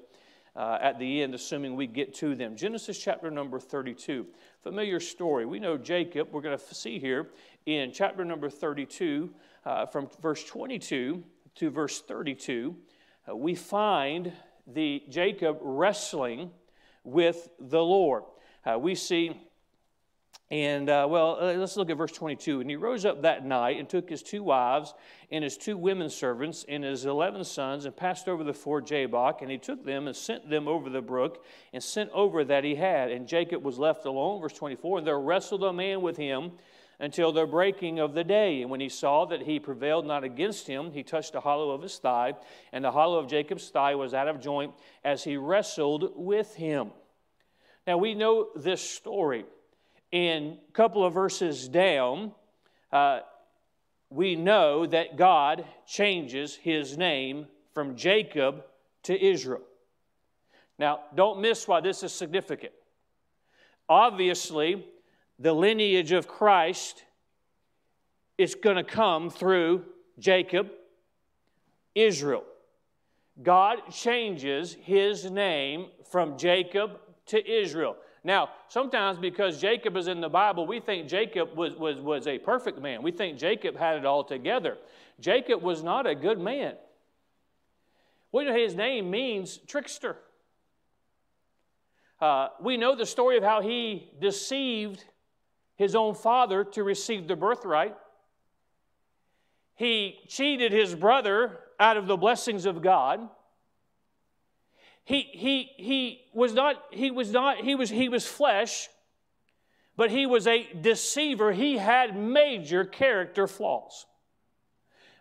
uh, 0.54 0.76
at 0.82 0.98
the 0.98 1.22
end, 1.22 1.34
assuming 1.34 1.74
we 1.74 1.86
get 1.86 2.12
to 2.16 2.34
them. 2.34 2.56
Genesis 2.56 2.98
chapter 2.98 3.30
number 3.30 3.58
32. 3.58 4.26
Familiar 4.60 5.00
story. 5.00 5.46
We 5.46 5.60
know 5.60 5.78
Jacob, 5.78 6.28
we're 6.30 6.42
going 6.42 6.58
to 6.58 6.74
see 6.74 6.98
here 6.98 7.30
in 7.64 7.90
chapter 7.90 8.22
number 8.22 8.50
32 8.50 9.30
uh, 9.64 9.86
from 9.86 10.08
verse 10.20 10.44
22 10.44 11.22
to 11.56 11.70
verse 11.70 12.00
32, 12.00 12.76
uh, 13.28 13.36
we 13.36 13.54
find 13.54 14.32
the 14.66 15.02
Jacob 15.08 15.58
wrestling 15.60 16.50
with 17.04 17.48
the 17.58 17.82
Lord. 17.82 18.24
Uh, 18.64 18.78
we 18.78 18.94
see 18.94 19.34
And 20.50 20.88
uh, 20.88 21.06
well, 21.10 21.36
uh, 21.38 21.52
let's 21.54 21.76
look 21.76 21.90
at 21.90 21.98
verse 21.98 22.12
22. 22.12 22.60
And 22.60 22.70
he 22.70 22.76
rose 22.76 23.04
up 23.04 23.22
that 23.22 23.44
night 23.44 23.78
and 23.78 23.88
took 23.88 24.08
his 24.08 24.22
two 24.22 24.42
wives 24.42 24.94
and 25.30 25.44
his 25.44 25.58
two 25.58 25.76
women 25.76 26.08
servants 26.08 26.64
and 26.68 26.84
his 26.84 27.04
eleven 27.04 27.44
sons 27.44 27.84
and 27.84 27.94
passed 27.94 28.28
over 28.28 28.42
the 28.42 28.54
ford 28.54 28.86
Jabbok. 28.86 29.42
And 29.42 29.50
he 29.50 29.58
took 29.58 29.84
them 29.84 30.06
and 30.06 30.16
sent 30.16 30.48
them 30.48 30.66
over 30.66 30.88
the 30.88 31.02
brook 31.02 31.44
and 31.74 31.82
sent 31.82 32.10
over 32.12 32.44
that 32.44 32.64
he 32.64 32.76
had. 32.76 33.10
And 33.10 33.28
Jacob 33.28 33.62
was 33.62 33.78
left 33.78 34.06
alone, 34.06 34.40
verse 34.40 34.54
24. 34.54 34.98
And 34.98 35.06
there 35.06 35.20
wrestled 35.20 35.64
a 35.64 35.72
man 35.72 36.00
with 36.00 36.16
him 36.16 36.52
until 37.00 37.32
the 37.32 37.46
breaking 37.46 37.98
of 37.98 38.14
the 38.14 38.24
day. 38.24 38.62
And 38.62 38.70
when 38.70 38.80
he 38.80 38.88
saw 38.88 39.24
that 39.26 39.42
he 39.42 39.60
prevailed 39.60 40.06
not 40.06 40.24
against 40.24 40.66
him, 40.66 40.90
he 40.90 41.02
touched 41.02 41.32
the 41.32 41.40
hollow 41.40 41.70
of 41.70 41.82
his 41.82 41.96
thigh. 41.98 42.34
And 42.72 42.84
the 42.84 42.92
hollow 42.92 43.18
of 43.18 43.28
Jacob's 43.28 43.68
thigh 43.68 43.94
was 43.94 44.14
out 44.14 44.28
of 44.28 44.40
joint 44.40 44.74
as 45.04 45.24
he 45.24 45.36
wrestled 45.36 46.12
with 46.16 46.54
him. 46.54 46.90
Now 47.86 47.98
we 47.98 48.14
know 48.14 48.48
this 48.54 48.80
story 48.82 49.44
in 50.10 50.58
a 50.68 50.72
couple 50.72 51.04
of 51.04 51.12
verses 51.12 51.68
down, 51.68 52.32
uh, 52.92 53.20
we 54.10 54.36
know 54.36 54.86
that 54.86 55.16
God 55.16 55.66
changes 55.86 56.54
his 56.54 56.96
name 56.96 57.46
from 57.74 57.96
Jacob 57.96 58.64
to 59.04 59.22
Israel. 59.22 59.62
Now, 60.78 61.00
don't 61.14 61.40
miss 61.40 61.68
why 61.68 61.80
this 61.80 62.02
is 62.02 62.12
significant. 62.12 62.72
Obviously, 63.88 64.84
the 65.38 65.52
lineage 65.52 66.12
of 66.12 66.26
Christ 66.26 67.04
is 68.36 68.54
going 68.54 68.76
to 68.76 68.84
come 68.84 69.30
through 69.30 69.84
Jacob, 70.18 70.70
Israel. 71.94 72.44
God 73.42 73.78
changes 73.92 74.76
his 74.82 75.30
name 75.30 75.88
from 76.10 76.36
Jacob 76.36 76.98
to 77.26 77.50
Israel. 77.50 77.96
Now, 78.24 78.50
sometimes 78.68 79.18
because 79.18 79.60
Jacob 79.60 79.96
is 79.96 80.08
in 80.08 80.20
the 80.20 80.28
Bible, 80.28 80.66
we 80.66 80.80
think 80.80 81.08
Jacob 81.08 81.56
was, 81.56 81.74
was, 81.76 82.00
was 82.00 82.26
a 82.26 82.38
perfect 82.38 82.80
man. 82.80 83.02
We 83.02 83.12
think 83.12 83.38
Jacob 83.38 83.76
had 83.76 83.96
it 83.96 84.04
all 84.04 84.24
together. 84.24 84.76
Jacob 85.20 85.62
was 85.62 85.82
not 85.82 86.06
a 86.06 86.14
good 86.14 86.38
man. 86.38 86.74
We 88.32 88.44
know 88.44 88.54
his 88.54 88.74
name 88.74 89.10
means 89.10 89.58
trickster. 89.58 90.16
Uh, 92.20 92.48
we 92.60 92.76
know 92.76 92.96
the 92.96 93.06
story 93.06 93.36
of 93.36 93.44
how 93.44 93.62
he 93.62 94.10
deceived 94.20 95.04
his 95.78 95.94
own 95.94 96.14
father 96.14 96.62
to 96.62 96.84
receive 96.84 97.26
the 97.26 97.36
birthright. 97.36 97.96
He 99.74 100.20
cheated 100.28 100.72
his 100.72 100.94
brother 100.94 101.58
out 101.80 101.96
of 101.96 102.06
the 102.06 102.18
blessings 102.18 102.66
of 102.66 102.82
God 102.82 103.26
he, 105.08 105.22
he, 105.32 105.70
he 105.78 106.20
was 106.34 106.52
not, 106.52 106.84
he 106.90 107.10
was 107.10 107.32
not, 107.32 107.64
he 107.64 107.74
was, 107.74 107.88
he 107.88 108.10
was 108.10 108.26
flesh, 108.26 108.90
but 109.96 110.10
he 110.10 110.26
was 110.26 110.46
a 110.46 110.68
deceiver. 110.78 111.50
He 111.52 111.78
had 111.78 112.14
major 112.14 112.84
character 112.84 113.46
flaws. 113.46 114.04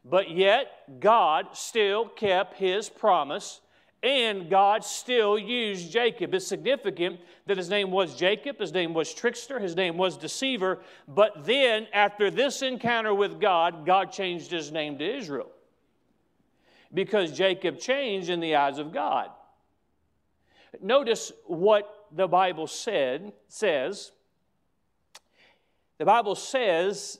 But 0.03 0.29
yet, 0.29 0.99
God 0.99 1.45
still 1.53 2.05
kept 2.05 2.57
his 2.57 2.89
promise, 2.89 3.61
and 4.07 4.49
God 4.49 4.83
still 4.83 5.37
used 5.37 5.91
Jacob. 5.91 6.33
It's 6.33 6.47
significant 6.47 7.19
that 7.45 7.57
his 7.57 7.69
name 7.69 7.91
was 7.91 8.15
Jacob, 8.15 8.59
his 8.59 8.73
name 8.73 8.93
was 8.93 9.13
trickster, 9.13 9.59
his 9.59 9.75
name 9.75 9.97
was 9.97 10.17
deceiver. 10.17 10.79
But 11.07 11.45
then, 11.45 11.87
after 11.93 12.31
this 12.31 12.61
encounter 12.61 13.13
with 13.13 13.39
God, 13.39 13.85
God 13.85 14.11
changed 14.11 14.51
his 14.51 14.71
name 14.71 14.97
to 14.99 15.17
Israel. 15.17 15.51
Because 16.93 17.37
Jacob 17.37 17.79
changed 17.79 18.29
in 18.29 18.39
the 18.39 18.55
eyes 18.55 18.77
of 18.77 18.93
God. 18.93 19.29
Notice 20.81 21.31
what 21.45 22.07
the 22.11 22.27
Bible 22.27 22.67
said 22.67 23.33
says. 23.47 24.11
The 25.97 26.05
Bible 26.05 26.35
says, 26.35 27.19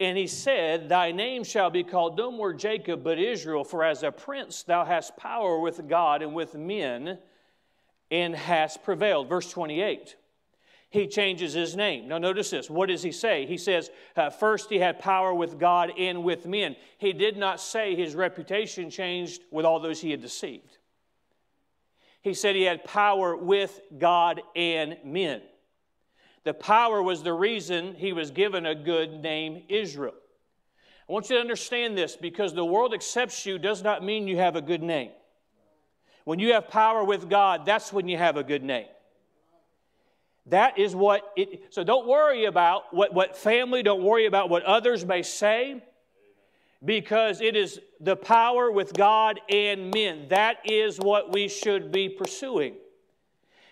and 0.00 0.18
he 0.18 0.26
said, 0.26 0.88
Thy 0.88 1.12
name 1.12 1.44
shall 1.44 1.70
be 1.70 1.84
called 1.84 2.16
no 2.16 2.30
more 2.30 2.52
Jacob, 2.52 3.04
but 3.04 3.18
Israel, 3.18 3.64
for 3.64 3.84
as 3.84 4.02
a 4.02 4.12
prince 4.12 4.62
thou 4.62 4.84
hast 4.84 5.16
power 5.16 5.58
with 5.58 5.88
God 5.88 6.22
and 6.22 6.34
with 6.34 6.54
men, 6.54 7.18
and 8.10 8.34
hast 8.34 8.82
prevailed. 8.82 9.28
Verse 9.28 9.50
28 9.50 10.16
he 10.90 11.08
changes 11.08 11.54
his 11.54 11.74
name. 11.74 12.06
Now, 12.06 12.18
notice 12.18 12.50
this. 12.50 12.70
What 12.70 12.88
does 12.88 13.02
he 13.02 13.10
say? 13.10 13.46
He 13.46 13.58
says, 13.58 13.90
uh, 14.14 14.30
first, 14.30 14.70
he 14.70 14.78
had 14.78 15.00
power 15.00 15.34
with 15.34 15.58
God 15.58 15.90
and 15.98 16.22
with 16.22 16.46
men. 16.46 16.76
He 16.98 17.12
did 17.12 17.36
not 17.36 17.60
say 17.60 17.96
his 17.96 18.14
reputation 18.14 18.90
changed 18.90 19.42
with 19.50 19.66
all 19.66 19.80
those 19.80 20.00
he 20.00 20.12
had 20.12 20.20
deceived 20.20 20.78
he 22.24 22.32
said 22.32 22.56
he 22.56 22.62
had 22.62 22.84
power 22.84 23.36
with 23.36 23.82
God 23.98 24.40
and 24.56 24.96
men. 25.04 25.42
The 26.44 26.54
power 26.54 27.02
was 27.02 27.22
the 27.22 27.32
reason 27.32 27.94
he 27.94 28.12
was 28.12 28.30
given 28.30 28.66
a 28.66 28.74
good 28.74 29.22
name, 29.22 29.62
Israel. 29.68 30.14
I 31.08 31.12
want 31.12 31.28
you 31.28 31.36
to 31.36 31.40
understand 31.40 31.96
this 31.98 32.16
because 32.16 32.54
the 32.54 32.64
world 32.64 32.94
accepts 32.94 33.44
you 33.44 33.58
does 33.58 33.82
not 33.82 34.04
mean 34.04 34.28
you 34.28 34.38
have 34.38 34.56
a 34.56 34.62
good 34.62 34.82
name. 34.82 35.10
When 36.24 36.38
you 36.38 36.52
have 36.52 36.68
power 36.68 37.04
with 37.04 37.28
God, 37.28 37.66
that's 37.66 37.92
when 37.92 38.08
you 38.08 38.16
have 38.16 38.36
a 38.36 38.44
good 38.44 38.62
name. 38.62 38.86
That 40.46 40.78
is 40.78 40.94
what 40.94 41.32
it, 41.36 41.72
so 41.72 41.84
don't 41.84 42.06
worry 42.06 42.44
about 42.44 42.92
what, 42.92 43.14
what 43.14 43.36
family, 43.36 43.82
don't 43.82 44.02
worry 44.02 44.26
about 44.26 44.50
what 44.50 44.62
others 44.64 45.04
may 45.04 45.22
say 45.22 45.82
because 46.84 47.40
it 47.40 47.56
is 47.56 47.80
the 48.00 48.16
power 48.16 48.70
with 48.70 48.92
God 48.92 49.40
and 49.48 49.90
men. 49.90 50.26
That 50.28 50.58
is 50.64 50.98
what 50.98 51.32
we 51.32 51.48
should 51.48 51.90
be 51.90 52.10
pursuing. 52.10 52.74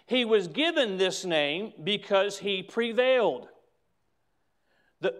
He 0.07 0.25
was 0.25 0.49
given 0.49 0.99
this 0.99 1.25
name 1.25 1.73
because 1.83 2.39
he 2.39 2.63
prevailed. 2.63 3.49
The, 5.01 5.15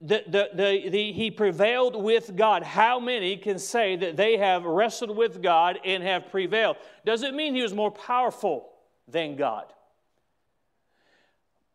the, 0.00 0.24
the, 0.26 0.48
the, 0.54 0.88
the, 0.90 1.12
he 1.12 1.30
prevailed 1.30 2.00
with 2.00 2.36
God. 2.36 2.62
How 2.62 3.00
many 3.00 3.36
can 3.36 3.58
say 3.58 3.96
that 3.96 4.16
they 4.16 4.36
have 4.36 4.64
wrestled 4.64 5.16
with 5.16 5.42
God 5.42 5.78
and 5.84 6.02
have 6.02 6.30
prevailed? 6.30 6.76
Does 7.04 7.22
it 7.22 7.34
mean 7.34 7.54
he 7.54 7.62
was 7.62 7.74
more 7.74 7.90
powerful 7.90 8.70
than 9.06 9.36
God? 9.36 9.72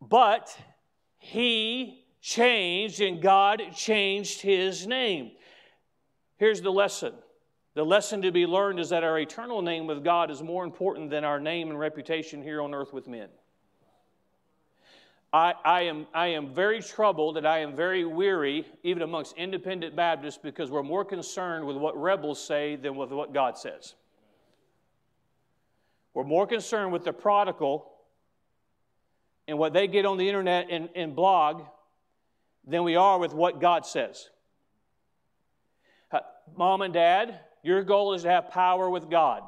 But 0.02 0.58
he 1.18 2.06
changed 2.22 3.02
and 3.02 3.22
God 3.22 3.62
changed 3.76 4.42
his 4.42 4.88
name. 4.88 5.32
Here's 6.38 6.62
the 6.62 6.72
lesson 6.72 7.14
the 7.76 7.84
lesson 7.84 8.22
to 8.22 8.32
be 8.32 8.46
learned 8.46 8.80
is 8.80 8.90
that 8.90 9.04
our 9.04 9.20
eternal 9.20 9.62
name 9.62 9.88
with 9.88 10.04
God 10.04 10.30
is 10.30 10.44
more 10.44 10.64
important 10.64 11.10
than 11.10 11.24
our 11.24 11.40
name 11.40 11.70
and 11.70 11.80
reputation 11.80 12.44
here 12.44 12.62
on 12.62 12.74
earth 12.74 12.94
with 12.94 13.08
men. 13.08 13.30
I, 15.32 15.56
I, 15.66 15.82
am, 15.82 16.06
I 16.14 16.28
am 16.28 16.54
very 16.54 16.82
troubled 16.82 17.38
and 17.38 17.48
I 17.48 17.60
am 17.60 17.76
very 17.76 18.06
weary, 18.06 18.68
even 18.84 19.02
amongst 19.02 19.36
independent 19.36 19.96
Baptists, 19.96 20.38
because 20.38 20.70
we're 20.70 20.84
more 20.84 21.04
concerned 21.04 21.66
with 21.66 21.76
what 21.76 22.00
rebels 22.00 22.46
say 22.46 22.76
than 22.76 22.96
with 22.96 23.10
what 23.10 23.34
God 23.34 23.58
says. 23.58 23.96
We're 26.14 26.24
more 26.24 26.46
concerned 26.46 26.94
with 26.94 27.04
the 27.04 27.14
prodigal 27.14 27.92
and 29.48 29.58
what 29.58 29.74
they 29.74 29.88
get 29.88 30.06
on 30.06 30.18
the 30.18 30.28
internet 30.28 30.68
and, 30.70 30.90
and 30.96 31.16
blog 31.16 31.64
than 32.68 32.84
we 32.84 32.96
are 32.96 33.18
with 33.18 33.34
what 33.34 33.60
God 33.60 33.88
says 33.88 34.30
uh, 36.14 36.20
mom 36.56 36.82
and 36.82 36.94
dad, 36.94 37.40
your 37.64 37.82
goal 37.82 38.14
is 38.14 38.24
to 38.24 38.30
have 38.30 38.50
power 38.50 38.90
with 38.90 39.10
God. 39.10 39.42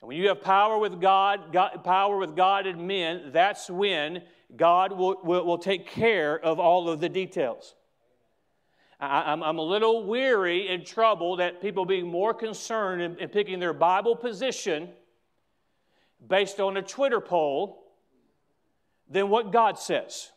And 0.00 0.08
when 0.08 0.16
you 0.16 0.28
have 0.28 0.42
power 0.42 0.78
with 0.78 1.00
God, 1.00 1.52
God 1.52 1.82
power 1.82 2.18
with 2.18 2.36
God 2.36 2.66
and 2.66 2.86
men, 2.86 3.30
that's 3.32 3.70
when 3.70 4.22
God 4.54 4.92
will, 4.92 5.16
will, 5.24 5.46
will 5.46 5.58
take 5.58 5.86
care 5.86 6.38
of 6.38 6.60
all 6.60 6.88
of 6.88 7.00
the 7.00 7.08
details. 7.08 7.74
I, 9.00 9.32
am 9.32 9.42
I'm 9.42 9.58
a 9.58 9.62
little 9.62 10.04
weary 10.04 10.68
and 10.68 10.84
troubled 10.84 11.40
at 11.40 11.60
people 11.60 11.84
being 11.84 12.06
more 12.06 12.34
concerned 12.34 13.02
in, 13.02 13.16
in 13.18 13.28
picking 13.30 13.58
their 13.58 13.72
Bible 13.72 14.14
position 14.14 14.90
based 16.28 16.60
on 16.60 16.76
a 16.76 16.82
Twitter 16.82 17.20
poll 17.20 17.82
than 19.08 19.28
what 19.28 19.52
God 19.52 19.78
says. 19.78 20.30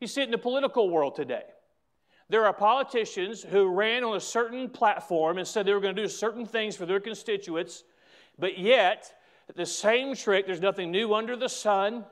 You 0.00 0.06
see 0.06 0.22
it 0.22 0.24
in 0.24 0.30
the 0.30 0.38
political 0.38 0.88
world 0.88 1.16
today. 1.16 1.44
There 2.28 2.46
are 2.46 2.52
politicians 2.52 3.42
who 3.42 3.68
ran 3.68 4.02
on 4.02 4.16
a 4.16 4.20
certain 4.20 4.70
platform 4.70 5.38
and 5.38 5.46
said 5.46 5.66
they 5.66 5.74
were 5.74 5.80
going 5.80 5.94
to 5.94 6.02
do 6.02 6.08
certain 6.08 6.46
things 6.46 6.74
for 6.74 6.86
their 6.86 7.00
constituents, 7.00 7.84
but 8.38 8.58
yet, 8.58 9.12
the 9.54 9.66
same 9.66 10.14
trick, 10.14 10.46
there's 10.46 10.60
nothing 10.60 10.90
new 10.90 11.14
under 11.14 11.36
the 11.36 11.48
sun. 11.48 12.04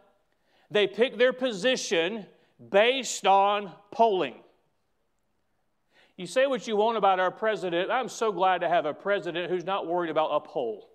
They 0.70 0.86
pick 0.86 1.16
their 1.16 1.32
position 1.32 2.26
based 2.70 3.26
on 3.26 3.72
polling. 3.90 4.36
You 6.16 6.26
say 6.26 6.46
what 6.46 6.68
you 6.68 6.76
want 6.76 6.98
about 6.98 7.18
our 7.18 7.30
president. 7.30 7.90
I'm 7.90 8.08
so 8.08 8.32
glad 8.32 8.60
to 8.60 8.68
have 8.68 8.84
a 8.84 8.92
president 8.92 9.50
who's 9.50 9.64
not 9.64 9.86
worried 9.86 10.10
about 10.10 10.30
a 10.30 10.40
poll. 10.40 10.90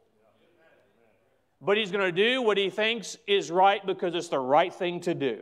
But 1.59 1.77
he's 1.77 1.91
going 1.91 2.05
to 2.05 2.12
do 2.12 2.43
what 2.43 2.57
he 2.57 2.69
thinks 2.69 3.17
is 3.25 3.50
right 3.50 3.83
because 3.83 4.13
it's 4.13 4.27
the 4.27 4.39
right 4.39 4.71
thing 4.71 5.00
to 5.01 5.15
do. 5.15 5.39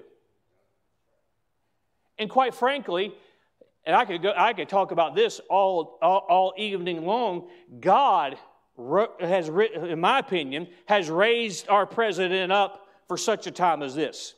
And 2.18 2.30
quite 2.30 2.56
frankly, 2.56 3.14
and 3.86 3.96
I 3.96 4.06
could, 4.06 4.22
go, 4.22 4.34
I 4.36 4.54
could 4.54 4.68
talk 4.68 4.92
about 4.92 5.16
this 5.16 5.40
all, 5.50 6.00
all, 6.02 6.26
all 6.28 6.54
evening 6.58 7.06
long. 7.06 7.48
God 7.80 8.38
has, 9.20 9.48
in 9.48 10.00
my 10.00 10.20
opinion, 10.20 10.68
has 10.88 11.10
raised 11.10 11.70
our 11.70 11.86
president 11.86 12.52
up 12.52 12.88
for 13.08 13.18
such 13.18 13.48
a 13.48 13.52
time 13.52 13.84
as 13.84 13.94
this. 13.94 14.34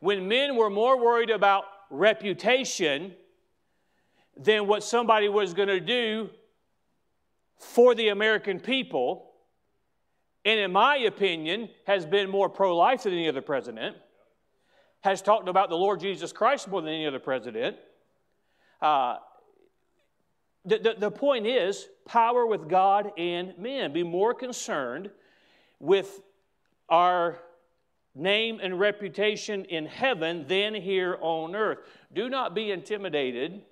When 0.00 0.28
men 0.28 0.56
were 0.56 0.70
more 0.70 1.02
worried 1.02 1.30
about 1.30 1.64
reputation 1.90 3.12
than 4.36 4.66
what 4.66 4.82
somebody 4.82 5.28
was 5.28 5.52
going 5.52 5.68
to 5.68 5.80
do 5.80 6.30
for 7.58 7.94
the 7.94 8.08
American 8.08 8.60
people, 8.60 9.30
and 10.44 10.58
in 10.58 10.72
my 10.72 10.96
opinion, 10.96 11.68
has 11.86 12.06
been 12.06 12.30
more 12.30 12.48
pro 12.48 12.76
life 12.76 13.02
than 13.02 13.12
any 13.12 13.28
other 13.28 13.42
president, 13.42 13.96
has 15.00 15.22
talked 15.22 15.48
about 15.48 15.68
the 15.68 15.76
Lord 15.76 16.00
Jesus 16.00 16.32
Christ 16.32 16.68
more 16.68 16.80
than 16.80 16.92
any 16.92 17.06
other 17.06 17.18
president. 17.18 17.76
Uh, 18.82 19.16
the, 20.64 20.78
the, 20.78 20.94
the 20.98 21.10
point 21.10 21.46
is 21.46 21.88
power 22.04 22.44
with 22.44 22.68
God 22.68 23.12
and 23.16 23.56
men. 23.56 23.92
Be 23.92 24.02
more 24.02 24.34
concerned 24.34 25.10
with 25.78 26.20
our 26.88 27.38
name 28.14 28.60
and 28.62 28.78
reputation 28.78 29.64
in 29.64 29.86
heaven 29.86 30.46
than 30.46 30.74
here 30.74 31.16
on 31.20 31.54
earth. 31.54 31.78
Do 32.12 32.28
not 32.28 32.54
be 32.54 32.70
intimidated. 32.70 33.62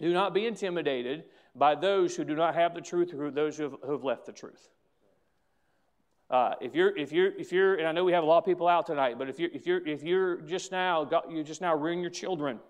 Do 0.00 0.12
not 0.12 0.34
be 0.34 0.46
intimidated 0.46 1.24
by 1.54 1.74
those 1.74 2.16
who 2.16 2.24
do 2.24 2.34
not 2.34 2.54
have 2.54 2.74
the 2.74 2.80
truth 2.80 3.12
or 3.14 3.30
those 3.30 3.56
who 3.56 3.64
have, 3.64 3.74
who 3.84 3.92
have 3.92 4.04
left 4.04 4.26
the 4.26 4.32
truth. 4.32 4.68
Uh, 6.30 6.54
if 6.60 6.74
you're, 6.74 6.96
if 6.96 7.10
you're, 7.12 7.32
if 7.38 7.52
you're, 7.52 7.76
and 7.76 7.86
I 7.86 7.92
know 7.92 8.04
we 8.04 8.12
have 8.12 8.22
a 8.22 8.26
lot 8.26 8.38
of 8.38 8.44
people 8.44 8.68
out 8.68 8.86
tonight, 8.86 9.16
but 9.18 9.28
if 9.28 9.38
you're, 9.38 9.50
if 9.52 9.66
you're, 9.66 9.86
if 9.86 10.02
you're 10.02 10.36
just 10.42 10.72
now, 10.72 11.04
got, 11.04 11.30
you 11.30 11.42
just 11.42 11.60
now 11.60 11.74
rearing 11.74 12.00
your 12.00 12.10
children, 12.10 12.60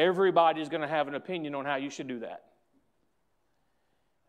everybody's 0.00 0.68
going 0.68 0.82
to 0.82 0.88
have 0.88 1.08
an 1.08 1.14
opinion 1.14 1.54
on 1.54 1.64
how 1.64 1.76
you 1.76 1.90
should 1.90 2.08
do 2.08 2.20
that. 2.20 2.44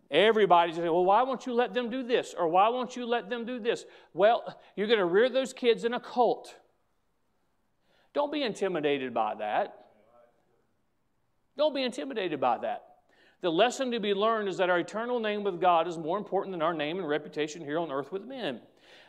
Everybody's 0.10 0.76
going 0.76 0.84
to 0.84 0.88
say, 0.88 0.94
well, 0.94 1.06
why 1.06 1.24
won't 1.24 1.46
you 1.46 1.54
let 1.54 1.74
them 1.74 1.90
do 1.90 2.04
this? 2.04 2.36
Or 2.38 2.50
why 2.50 2.68
won't 2.68 2.98
you 2.98 3.06
let 3.06 3.30
them 3.30 3.46
do 3.46 3.60
this? 3.60 3.86
Well, 4.14 4.60
you're 4.76 4.88
going 4.88 5.00
to 5.00 5.06
rear 5.06 5.30
those 5.30 5.54
kids 5.54 5.86
in 5.86 5.94
a 5.94 6.00
cult. 6.00 6.54
Don't 8.14 8.32
be 8.32 8.44
intimidated 8.44 9.14
by 9.14 9.36
that. 9.36 9.86
Don't 11.58 11.74
be 11.74 11.84
intimidated 11.84 12.42
by 12.42 12.58
that. 12.58 12.84
The 13.40 13.52
lesson 13.52 13.92
to 13.92 14.00
be 14.00 14.14
learned 14.14 14.50
is 14.50 14.58
that 14.58 14.70
our 14.70 14.80
eternal 14.80 15.20
name 15.20 15.44
with 15.44 15.62
God 15.62 15.88
is 15.88 15.98
more 15.98 16.18
important 16.18 16.52
than 16.52 16.62
our 16.62 16.74
name 16.74 17.00
and 17.00 17.08
reputation 17.08 17.64
here 17.64 17.80
on 17.80 17.92
earth 17.92 18.12
with 18.12 18.26
men. 18.26 18.60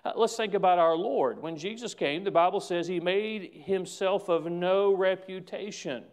Uh, 0.04 0.12
let's 0.16 0.36
think 0.36 0.54
about 0.54 0.78
our 0.78 0.96
Lord. 0.96 1.42
When 1.42 1.56
Jesus 1.56 1.94
came, 1.94 2.24
the 2.24 2.30
Bible 2.30 2.60
says 2.60 2.86
he 2.86 3.00
made 3.00 3.52
himself 3.66 4.28
of 4.28 4.46
no 4.46 4.94
reputation. 4.94 6.04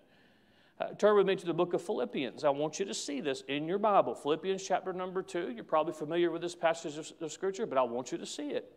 Uh, 0.80 0.94
turn 0.94 1.18
with 1.18 1.26
me 1.26 1.36
to 1.36 1.46
the 1.46 1.54
book 1.54 1.74
of 1.74 1.82
Philippians. 1.82 2.46
I 2.46 2.50
want 2.50 2.80
you 2.80 2.86
to 2.86 2.94
see 2.94 3.20
this 3.20 3.44
in 3.50 3.68
your 3.68 3.78
Bible. 3.78 4.16
Philippians 4.16 4.64
chapter 4.64 4.94
number 4.94 5.22
two. 5.22 5.52
You're 5.54 5.66
probably 5.66 5.92
familiar 5.92 6.32
with 6.32 6.42
this 6.42 6.56
passage 6.56 6.98
of, 6.98 7.12
of 7.20 7.32
Scripture, 7.34 7.66
but 7.66 7.78
I 7.78 7.84
want 7.84 8.14
you 8.14 8.18
to 8.18 8.26
see 8.26 8.52
it. 8.52 8.72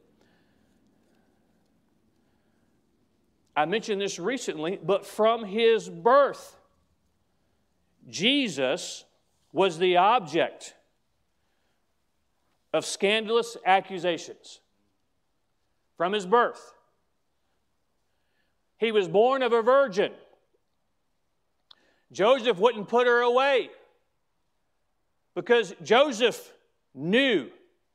I 3.54 3.66
mentioned 3.66 4.00
this 4.00 4.18
recently, 4.18 4.80
but 4.82 5.06
from 5.06 5.44
his 5.44 5.88
birth, 5.88 6.56
Jesus 8.08 9.04
was 9.52 9.78
the 9.78 9.98
object 9.98 10.74
of 12.72 12.84
scandalous 12.84 13.56
accusations 13.64 14.60
from 15.96 16.14
his 16.14 16.26
birth. 16.26 16.72
He 18.78 18.90
was 18.90 19.06
born 19.06 19.42
of 19.42 19.52
a 19.52 19.62
virgin. 19.62 20.12
Joseph 22.12 22.58
wouldn't 22.58 22.88
put 22.88 23.06
her 23.06 23.20
away 23.22 23.70
because 25.34 25.74
Joseph 25.82 26.52
knew 26.94 27.50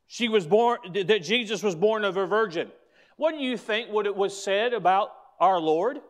she 0.06 0.28
was 0.28 0.46
born 0.46 0.78
that 0.92 1.22
Jesus 1.22 1.62
was 1.62 1.74
born 1.74 2.04
of 2.04 2.16
a 2.16 2.26
virgin. 2.26 2.70
What 3.16 3.32
do 3.32 3.38
you 3.38 3.56
think 3.56 3.90
what 3.90 4.06
it 4.06 4.16
was 4.16 4.40
said 4.40 4.72
about 4.72 5.12
our 5.38 5.60
Lord? 5.60 6.00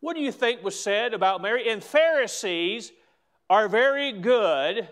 What 0.00 0.14
do 0.14 0.22
you 0.22 0.32
think 0.32 0.62
was 0.62 0.78
said 0.78 1.12
about 1.12 1.42
Mary? 1.42 1.68
And 1.68 1.84
Pharisees 1.84 2.92
are 3.50 3.68
very 3.68 4.12
good 4.12 4.88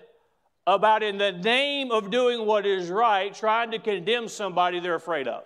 about, 0.66 1.02
in 1.02 1.16
the 1.16 1.32
name 1.32 1.90
of 1.90 2.10
doing 2.10 2.44
what 2.44 2.66
is 2.66 2.90
right, 2.90 3.32
trying 3.34 3.70
to 3.70 3.78
condemn 3.78 4.28
somebody 4.28 4.80
they're 4.80 4.94
afraid 4.94 5.26
of. 5.26 5.44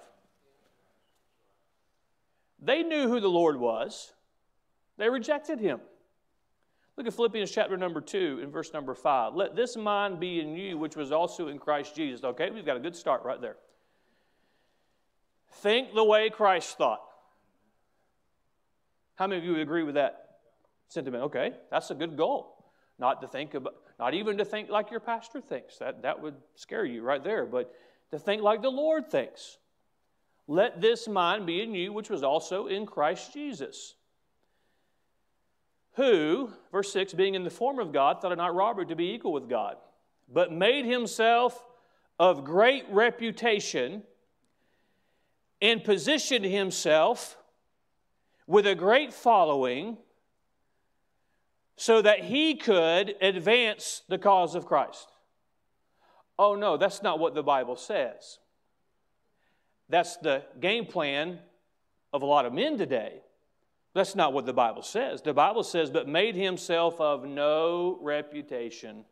They 2.61 2.83
knew 2.83 3.09
who 3.09 3.21
the 3.21 3.29
Lord 3.29 3.59
was, 3.59 4.13
they 4.97 5.09
rejected 5.09 5.61
him. 5.61 5.81
Look 6.97 7.07
at 7.07 7.15
Philippians 7.15 7.51
chapter 7.51 7.77
number 7.77 8.01
2 8.01 8.41
and 8.43 8.53
verse 8.53 8.73
number 8.73 8.95
5. 8.95 9.35
Let 9.35 9.57
this 9.57 9.77
mind 9.77 10.21
be 10.21 10.41
in 10.41 10.55
you, 10.55 10.77
which 10.77 10.95
was 10.95 11.11
also 11.11 11.49
in 11.49 11.59
Christ 11.59 11.97
Jesus. 11.97 12.23
Okay, 12.23 12.51
we've 12.51 12.67
got 12.67 12.77
a 12.77 12.81
good 12.81 12.95
start 12.95 13.25
right 13.25 13.41
there. 13.41 13.57
Think 15.57 15.95
the 15.95 16.05
way 16.05 16.29
Christ 16.29 16.77
thought. 16.77 17.03
How 19.15 19.27
many 19.27 19.39
of 19.39 19.45
you 19.45 19.61
agree 19.61 19.83
with 19.83 19.95
that 19.95 20.39
sentiment? 20.89 21.25
Okay, 21.25 21.53
that's 21.71 21.91
a 21.91 21.95
good 21.95 22.17
goal. 22.17 22.65
Not 22.99 23.21
to 23.23 23.29
think 23.29 23.55
about, 23.55 23.75
not 23.99 24.15
even 24.15 24.39
to 24.39 24.45
think 24.45 24.69
like 24.69 24.91
your 24.91 25.01
pastor 25.01 25.41
thinks. 25.41 25.79
That, 25.79 26.03
that 26.03 26.21
would 26.21 26.35
scare 26.57 26.85
you 26.85 27.03
right 27.03 27.23
there, 27.23 27.47
but 27.47 27.75
to 28.11 28.19
think 28.19 28.43
like 28.43 28.63
the 28.63 28.71
Lord 28.71 29.11
thinks. 29.11 29.59
Let 30.47 30.81
this 30.81 31.09
mind 31.09 31.47
be 31.47 31.63
in 31.63 31.75
you, 31.75 31.93
which 31.93 32.11
was 32.11 32.23
also 32.23 32.67
in 32.67 32.85
Christ 32.85 33.33
Jesus. 33.33 33.95
Who, 35.95 36.51
verse 36.71 36.93
6, 36.93 37.15
being 37.15 37.35
in 37.35 37.45
the 37.45 37.51
form 37.51 37.79
of 37.79 37.93
God, 37.93 38.21
thought 38.21 38.33
it 38.33 38.37
not 38.37 38.55
robbery 38.55 38.87
to 38.87 38.97
be 38.97 39.13
equal 39.13 39.33
with 39.33 39.49
God, 39.49 39.77
but 40.33 40.51
made 40.51 40.87
himself 40.87 41.65
of 42.19 42.45
great 42.45 42.85
reputation 42.91 44.03
and 45.61 45.85
positioned 45.85 46.45
himself 46.45 47.37
with 48.47 48.67
a 48.67 48.75
great 48.75 49.13
following 49.13 49.99
so 51.77 52.03
that 52.03 52.21
he 52.21 52.55
could 52.55 53.15
advance 53.21 54.03
the 54.09 54.19
cause 54.19 54.55
of 54.55 54.67
Christ. 54.67 55.09
Oh, 56.39 56.55
no, 56.55 56.77
that's 56.77 57.03
not 57.03 57.19
what 57.19 57.35
the 57.35 57.43
Bible 57.43 57.77
says. 57.77 58.39
That's 59.89 60.17
the 60.17 60.45
game 60.61 60.87
plan 60.87 61.39
of 62.13 62.23
a 62.23 62.27
lot 62.27 62.47
of 62.47 62.53
men 62.53 62.79
today. 62.79 63.21
That's 63.95 64.15
not 64.15 64.33
what 64.33 64.47
the 64.47 64.53
Bible 64.53 64.83
says. 64.83 65.23
The 65.23 65.35
Bible 65.35 65.63
says, 65.63 65.91
but 65.91 66.09
made 66.09 66.35
himself 66.35 67.01
of 67.01 67.25
no 67.25 67.99
reputation. 68.01 69.05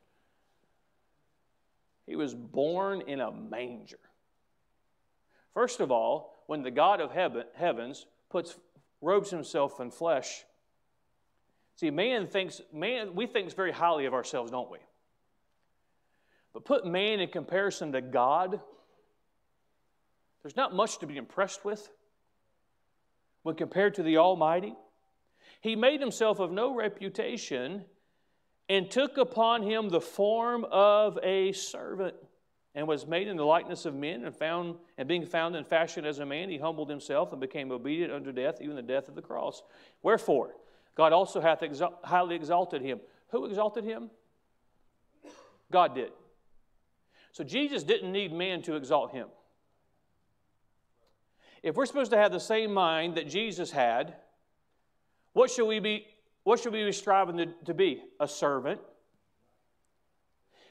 He 2.06 2.16
was 2.16 2.34
born 2.34 3.02
in 3.02 3.20
a 3.20 3.30
manger. 3.30 3.98
First 5.52 5.80
of 5.80 5.90
all, 5.90 6.42
when 6.46 6.62
the 6.62 6.70
God 6.70 7.00
of 7.00 7.12
heaven, 7.12 7.44
heavens 7.54 8.06
puts, 8.30 8.56
robes 9.00 9.30
himself 9.30 9.80
in 9.80 9.90
flesh, 9.90 10.44
See, 11.80 11.90
man 11.90 12.26
thinks, 12.26 12.60
man, 12.74 13.14
we 13.14 13.26
think 13.26 13.50
very 13.54 13.72
highly 13.72 14.04
of 14.04 14.12
ourselves, 14.12 14.50
don't 14.50 14.70
we? 14.70 14.76
But 16.52 16.66
put 16.66 16.84
man 16.84 17.20
in 17.20 17.30
comparison 17.30 17.92
to 17.92 18.02
God, 18.02 18.60
there's 20.42 20.56
not 20.56 20.74
much 20.74 20.98
to 20.98 21.06
be 21.06 21.16
impressed 21.16 21.64
with 21.64 21.88
when 23.42 23.55
compared 23.55 23.94
to 23.94 24.03
the 24.03 24.18
Almighty. 24.18 24.74
He 25.61 25.76
made 25.76 26.00
himself 26.00 26.40
of 26.40 26.53
no 26.53 26.74
reputation 26.74 27.85
and 28.68 28.90
took 28.90 29.18
upon 29.18 29.62
him 29.62 29.88
the 29.88 30.00
form 30.00 30.64
of 30.70 31.18
a 31.22 31.53
servant 31.53 32.14
and 32.74 32.87
was 32.87 33.07
made 33.07 33.26
in 33.26 33.37
the 33.37 33.44
likeness 33.44 33.85
of 33.85 33.94
men 33.94 34.24
and 34.24 34.35
found 34.35 34.76
and 34.96 35.09
being 35.09 35.26
found 35.26 35.57
in 35.57 35.64
fashion 35.64 36.05
as 36.05 36.20
a 36.20 36.26
man 36.26 36.48
he 36.48 36.57
humbled 36.57 36.88
himself 36.88 37.33
and 37.33 37.40
became 37.40 37.72
obedient 37.72 38.12
unto 38.12 38.31
death 38.31 38.61
even 38.61 38.76
the 38.76 38.83
death 38.83 39.09
of 39.09 39.16
the 39.16 39.22
cross 39.22 39.62
wherefore 40.03 40.55
God 41.00 41.12
also 41.12 41.40
hath 41.40 41.62
exalt, 41.62 41.94
highly 42.05 42.35
exalted 42.35 42.83
him. 42.83 43.00
Who 43.31 43.46
exalted 43.46 43.85
him? 43.85 44.11
God 45.70 45.94
did. 45.94 46.11
So 47.33 47.44
Jesus 47.44 47.83
didn't 47.83 48.12
need 48.12 48.33
man 48.33 48.62
to 48.62 48.76
exalt 48.76 49.12
him. 49.12 49.29
If 51.62 51.77
we're 51.77 51.87
supposed 51.87 52.11
to 52.12 52.16
have 52.16 52.33
the 52.33 52.40
same 52.40 52.73
mind 52.73 53.16
that 53.16 53.29
Jesus 53.29 53.70
had, 53.70 54.14
what 55.33 55.51
should 55.51 55.66
we 55.66 55.79
be, 55.79 56.07
what 56.44 56.61
should 56.61 56.73
we 56.73 56.85
be 56.85 56.92
striving 56.92 57.37
to, 57.37 57.46
to 57.66 57.75
be? 57.75 58.03
A 58.18 58.27
servant 58.27 58.81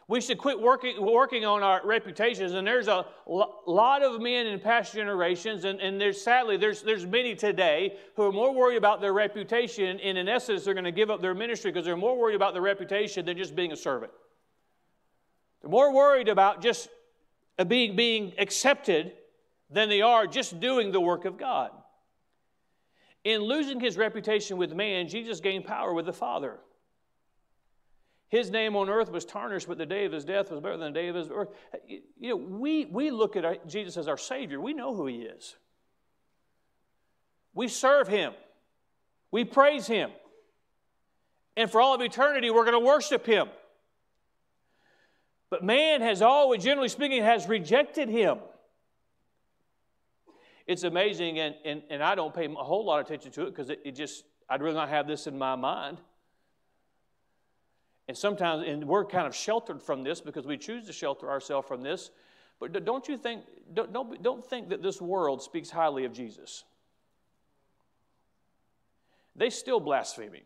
we 0.10 0.20
should 0.22 0.40
quit 0.40 0.60
working, 0.60 1.00
working 1.00 1.46
on 1.46 1.62
our 1.62 1.82
reputations. 1.86 2.54
And 2.54 2.66
there's 2.66 2.88
a 2.88 3.06
lot 3.28 4.02
of 4.02 4.20
men 4.20 4.48
in 4.48 4.60
past 4.60 4.92
generations, 4.92 5.66
and, 5.66 5.80
and 5.80 6.02
there's 6.02 6.20
sadly, 6.20 6.58
there's, 6.58 6.82
there's 6.82 7.06
many 7.06 7.36
today 7.36 7.96
who 8.16 8.24
are 8.24 8.32
more 8.32 8.52
worried 8.52 8.78
about 8.78 9.02
their 9.02 9.14
reputation, 9.14 10.00
and 10.00 10.18
in 10.18 10.28
essence, 10.28 10.66
they're 10.66 10.74
going 10.74 10.84
to 10.84 10.92
give 10.92 11.12
up 11.12 11.22
their 11.22 11.36
ministry 11.36 11.70
because 11.72 11.86
they're 11.86 11.96
more 11.96 12.18
worried 12.18 12.34
about 12.34 12.54
their 12.54 12.64
reputation 12.64 13.24
than 13.24 13.38
just 13.38 13.56
being 13.56 13.72
a 13.72 13.76
servant. 13.76 14.12
They're 15.62 15.70
more 15.70 15.94
worried 15.94 16.28
about 16.28 16.64
just 16.64 16.90
uh, 17.60 17.64
being, 17.64 17.96
being 17.96 18.34
accepted 18.40 19.14
than 19.70 19.90
they 19.90 20.02
are 20.02 20.28
just 20.28 20.60
doing 20.60 20.92
the 20.92 21.02
work 21.02 21.26
of 21.26 21.38
God. 21.38 21.72
In 23.24 23.42
losing 23.42 23.80
his 23.80 23.98
reputation 23.98 24.58
with 24.58 24.74
man, 24.74 25.08
Jesus 25.08 25.40
gained 25.40 25.66
power 25.66 25.94
with 25.94 26.06
the 26.06 26.14
Father. 26.14 26.60
His 28.30 28.52
name 28.52 28.76
on 28.76 28.90
earth 28.90 29.12
was 29.12 29.26
tarnished, 29.26 29.68
but 29.68 29.78
the 29.78 29.88
day 29.88 30.06
of 30.06 30.12
his 30.12 30.24
death 30.24 30.52
was 30.52 30.60
better 30.60 30.78
than 30.78 30.94
the 30.94 31.00
day 31.00 31.08
of 31.08 31.16
his 31.16 31.28
birth. 31.28 31.50
You 31.88 32.30
know, 32.30 32.36
we, 32.36 32.86
we 32.86 33.10
look 33.10 33.36
at 33.36 33.68
Jesus 33.68 33.98
as 33.98 34.08
our 34.08 34.18
Savior. 34.18 34.62
We 34.62 34.74
know 34.74 34.96
who 34.96 35.08
He 35.08 35.18
is. 35.18 35.56
We 37.56 37.68
serve 37.68 38.08
Him. 38.08 38.34
We 39.32 39.46
praise 39.46 39.88
Him. 39.88 40.12
And 41.58 41.70
for 41.72 41.82
all 41.82 41.96
of 41.96 42.02
eternity, 42.02 42.52
we're 42.52 42.66
going 42.66 42.80
to 42.80 42.86
worship 42.86 43.26
Him. 43.26 43.48
But 45.50 45.64
man 45.64 46.02
has 46.02 46.22
always, 46.22 46.64
generally 46.64 46.90
speaking, 46.90 47.24
has 47.24 47.48
rejected 47.48 48.10
Him. 48.10 48.38
It's 50.70 50.84
amazing, 50.84 51.40
and, 51.40 51.56
and, 51.66 51.82
and 51.90 52.04
I 52.04 52.14
don't 52.14 52.32
pay 52.32 52.46
a 52.46 52.54
whole 52.54 52.86
lot 52.86 53.00
of 53.00 53.08
attention 53.08 53.32
to 53.32 53.48
it 53.48 53.56
because 53.56 53.72
it, 53.72 53.82
it 53.84 53.96
just, 53.96 54.24
I'd 54.48 54.62
really 54.62 54.76
not 54.76 54.90
have 54.90 55.08
this 55.08 55.26
in 55.26 55.36
my 55.36 55.56
mind. 55.56 55.98
And 58.08 58.16
sometimes, 58.16 58.68
and 58.68 58.84
we're 58.84 59.04
kind 59.04 59.26
of 59.26 59.36
sheltered 59.36 59.82
from 59.82 60.04
this 60.04 60.22
because 60.22 60.46
we 60.46 60.58
choose 60.58 60.86
to 60.86 60.94
shelter 60.94 61.28
ourselves 61.28 61.68
from 61.68 61.82
this. 61.82 62.12
But 62.60 62.86
don't 62.86 63.08
you 63.08 63.18
think, 63.18 63.46
don't, 63.74 63.92
don't, 63.92 64.22
don't 64.22 64.46
think 64.46 64.70
that 64.70 64.84
this 64.84 65.02
world 65.02 65.42
speaks 65.42 65.72
highly 65.72 66.06
of 66.06 66.14
Jesus. 66.14 66.64
They 69.36 69.50
still 69.50 69.80
blaspheming. 69.80 70.44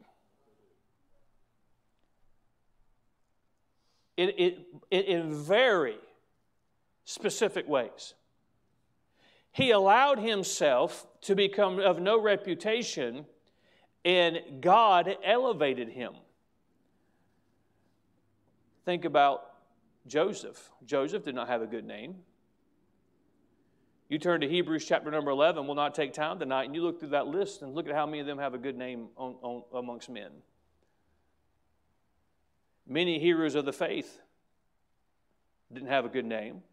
In, 4.16 4.30
in, 4.30 4.56
in 4.90 5.34
very 5.34 5.98
specific 7.04 7.68
ways. 7.68 8.14
He 9.54 9.70
allowed 9.70 10.18
himself 10.18 11.08
to 11.22 11.36
become 11.36 11.80
of 11.80 12.02
no 12.02 12.20
reputation, 12.20 13.26
and 14.04 14.40
God 14.60 15.16
elevated 15.24 15.90
him. 15.90 16.14
Think 18.84 19.06
about 19.06 19.52
Joseph. 20.08 20.70
Joseph 20.86 21.24
did 21.24 21.36
not 21.36 21.48
have 21.48 21.62
a 21.62 21.68
good 21.68 21.86
name. 21.86 22.16
You 24.10 24.18
turn 24.18 24.42
to 24.42 24.50
Hebrews 24.50 24.86
chapter 24.86 25.10
number 25.12 25.32
11, 25.32 25.66
we'll 25.66 25.76
not 25.76 25.96
take 25.96 26.14
time 26.14 26.40
tonight, 26.40 26.66
and 26.66 26.76
you 26.76 26.82
look 26.82 27.00
through 27.00 27.10
that 27.10 27.28
list 27.28 27.62
and 27.62 27.74
look 27.74 27.88
at 27.88 27.96
how 27.96 28.08
many 28.08 28.20
of 28.20 28.26
them 28.26 28.40
have 28.40 28.56
a 28.56 28.58
good 28.58 28.78
name 28.78 29.10
on, 29.16 29.36
on, 29.42 29.64
amongst 29.74 30.10
men. 30.10 30.32
Many 32.88 33.20
heroes 33.20 33.54
of 33.54 33.66
the 33.66 33.72
faith 33.72 34.20
didn't 35.72 35.90
have 35.90 36.06
a 36.06 36.10
good 36.10 36.26
name. 36.26 36.64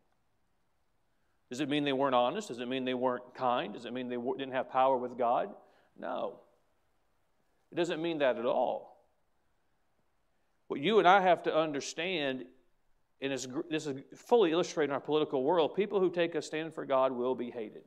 Does 1.50 1.60
it 1.60 1.68
mean 1.68 1.84
they 1.84 1.92
weren't 1.92 2.14
honest? 2.14 2.48
Does 2.48 2.60
it 2.60 2.68
mean 2.68 2.84
they 2.84 2.94
weren't 2.94 3.34
kind? 3.34 3.74
Does 3.74 3.84
it 3.84 3.92
mean 3.92 4.08
they 4.08 4.16
didn't 4.16 4.52
have 4.52 4.70
power 4.70 4.96
with 4.96 5.18
God? 5.18 5.50
No. 5.98 6.38
It 7.72 7.74
doesn't 7.74 8.00
mean 8.00 8.18
that 8.18 8.38
at 8.38 8.46
all. 8.46 9.04
What 10.68 10.80
you 10.80 11.00
and 11.00 11.08
I 11.08 11.20
have 11.20 11.42
to 11.42 11.56
understand, 11.56 12.44
and 13.20 13.32
this 13.32 13.86
is 13.86 14.00
fully 14.14 14.52
illustrated 14.52 14.90
in 14.90 14.94
our 14.94 15.00
political 15.00 15.42
world, 15.42 15.74
people 15.74 15.98
who 15.98 16.10
take 16.10 16.36
a 16.36 16.42
stand 16.42 16.72
for 16.72 16.84
God 16.84 17.10
will 17.10 17.34
be 17.34 17.50
hated. 17.50 17.82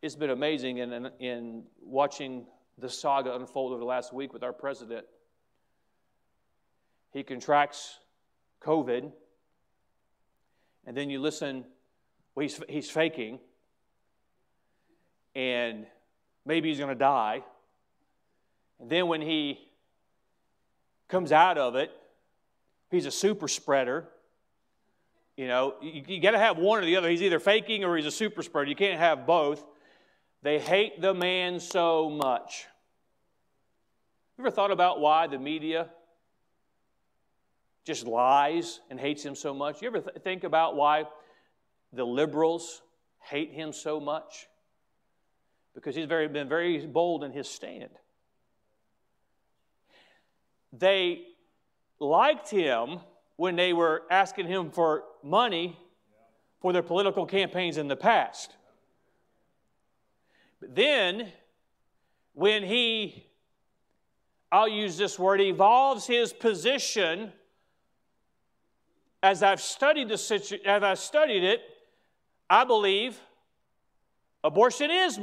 It's 0.00 0.14
been 0.14 0.30
amazing 0.30 0.78
in, 0.78 0.92
in, 0.92 1.10
in 1.20 1.62
watching 1.82 2.46
the 2.78 2.88
saga 2.88 3.34
unfold 3.34 3.72
over 3.72 3.80
the 3.80 3.86
last 3.86 4.14
week 4.14 4.32
with 4.32 4.42
our 4.42 4.52
president. 4.52 5.04
He 7.12 7.22
contracts 7.22 7.98
COVID, 8.62 9.12
and 10.86 10.96
then 10.96 11.10
you 11.10 11.20
listen, 11.20 11.64
well, 12.36 12.42
he's, 12.42 12.60
he's 12.68 12.90
faking, 12.90 13.40
and 15.34 15.86
maybe 16.44 16.68
he's 16.68 16.78
going 16.78 16.90
to 16.90 16.94
die. 16.94 17.42
And 18.78 18.88
then 18.88 19.08
when 19.08 19.20
he 19.20 19.66
comes 21.08 21.32
out 21.32 21.58
of 21.58 21.76
it. 21.76 21.90
He's 22.90 23.06
a 23.06 23.10
super 23.10 23.48
spreader. 23.48 24.08
You 25.36 25.48
know, 25.48 25.74
you, 25.82 26.02
you 26.06 26.20
got 26.20 26.32
to 26.32 26.38
have 26.38 26.58
one 26.58 26.78
or 26.82 26.84
the 26.84 26.96
other. 26.96 27.10
He's 27.10 27.22
either 27.22 27.38
faking 27.38 27.84
or 27.84 27.96
he's 27.96 28.06
a 28.06 28.10
super 28.10 28.42
spreader. 28.42 28.68
You 28.68 28.76
can't 28.76 28.98
have 28.98 29.26
both. 29.26 29.64
They 30.42 30.58
hate 30.58 31.00
the 31.00 31.14
man 31.14 31.60
so 31.60 32.08
much. 32.08 32.66
You 34.38 34.44
ever 34.44 34.50
thought 34.50 34.70
about 34.70 35.00
why 35.00 35.26
the 35.26 35.38
media 35.38 35.88
just 37.84 38.06
lies 38.06 38.80
and 38.90 38.98
hates 38.98 39.24
him 39.24 39.34
so 39.34 39.54
much? 39.54 39.82
You 39.82 39.88
ever 39.88 40.00
th- 40.00 40.22
think 40.22 40.44
about 40.44 40.76
why 40.76 41.04
the 41.92 42.04
liberals 42.04 42.82
hate 43.20 43.52
him 43.52 43.72
so 43.72 44.00
much? 44.00 44.48
Because 45.74 45.94
he's 45.94 46.06
very, 46.06 46.28
been 46.28 46.48
very 46.48 46.86
bold 46.86 47.24
in 47.24 47.32
his 47.32 47.48
stand. 47.48 47.90
They 50.72 51.22
liked 51.98 52.50
him 52.50 53.00
when 53.36 53.56
they 53.56 53.72
were 53.72 54.02
asking 54.10 54.46
him 54.46 54.70
for 54.70 55.04
money 55.22 55.78
for 56.60 56.72
their 56.72 56.82
political 56.82 57.26
campaigns 57.26 57.76
in 57.76 57.88
the 57.88 57.96
past. 57.96 58.56
But 60.60 60.74
then, 60.74 61.32
when 62.32 62.62
he, 62.62 63.26
I'll 64.50 64.68
use 64.68 64.96
this 64.96 65.18
word, 65.18 65.40
evolves 65.40 66.06
his 66.06 66.32
position, 66.32 67.32
as 69.22 69.42
I've 69.42 69.60
studied 69.60 70.08
the 70.08 70.18
situ- 70.18 70.58
as 70.64 70.82
I've 70.82 70.98
studied 70.98 71.44
it, 71.44 71.60
I 72.48 72.64
believe 72.64 73.18
abortion 74.44 74.90
is 74.90 75.18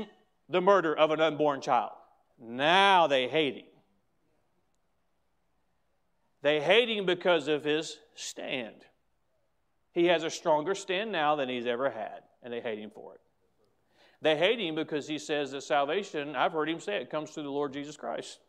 the 0.49 0.61
murder 0.61 0.95
of 0.95 1.11
an 1.11 1.21
unborn 1.21 1.61
child. 1.61 1.91
Now 2.39 3.07
they 3.07 3.27
hate 3.27 3.55
him. 3.55 3.65
They 6.41 6.59
hate 6.59 6.89
him 6.89 7.05
because 7.05 7.47
of 7.47 7.63
his 7.63 7.97
stand. 8.15 8.83
He 9.93 10.05
has 10.07 10.23
a 10.23 10.29
stronger 10.29 10.75
stand 10.75 11.11
now 11.11 11.35
than 11.35 11.47
he's 11.47 11.65
ever 11.65 11.89
had, 11.89 12.23
and 12.41 12.51
they 12.51 12.59
hate 12.59 12.79
him 12.79 12.89
for 12.89 13.13
it. 13.13 13.21
They 14.21 14.35
hate 14.37 14.59
him 14.59 14.75
because 14.75 15.07
he 15.07 15.19
says 15.19 15.51
that 15.51 15.63
salvation, 15.63 16.35
I've 16.35 16.51
heard 16.51 16.69
him 16.69 16.79
say 16.79 16.97
it, 16.97 17.09
comes 17.09 17.31
through 17.31 17.43
the 17.43 17.51
Lord 17.51 17.73
Jesus 17.73 17.95
Christ. 17.95 18.39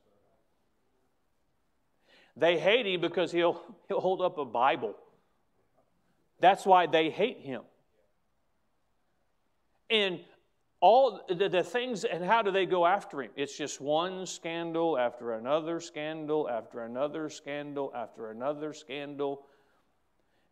They 2.36 2.58
hate 2.58 2.86
him 2.86 3.00
because 3.00 3.30
he'll, 3.30 3.60
he'll 3.88 4.00
hold 4.00 4.20
up 4.20 4.38
a 4.38 4.44
Bible. 4.44 4.94
That's 6.40 6.66
why 6.66 6.86
they 6.86 7.10
hate 7.10 7.40
him. 7.40 7.62
And 9.90 10.20
all 10.80 11.22
the, 11.28 11.48
the, 11.48 11.62
things, 11.62 12.04
and 12.04 12.22
how 12.22 12.42
do 12.42 12.50
they 12.50 12.66
go 12.66 12.84
after 12.84 13.22
him? 13.22 13.30
It's 13.36 13.56
just 13.56 13.80
one 13.80 14.26
scandal 14.26 14.98
after 14.98 15.32
another 15.32 15.80
scandal 15.80 16.48
after 16.48 16.82
another 16.82 17.30
scandal 17.30 17.90
after 17.94 18.30
another 18.30 18.72
scandal 18.74 19.46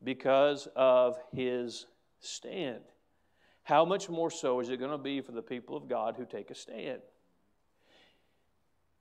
because 0.03 0.69
of 0.75 1.19
his 1.33 1.87
stand. 2.21 2.81
How 3.63 3.85
much 3.85 4.09
more 4.09 4.31
so 4.31 4.61
is 4.61 4.71
it 4.71 4.79
going 4.79 4.91
to 4.91 4.99
be 4.99 5.21
for 5.21 5.33
the 5.33 5.43
people 5.43 5.77
of 5.77 5.89
God 5.89 6.17
who 6.17 6.25
take 6.25 6.51
a 6.51 6.55
stand? 6.55 7.01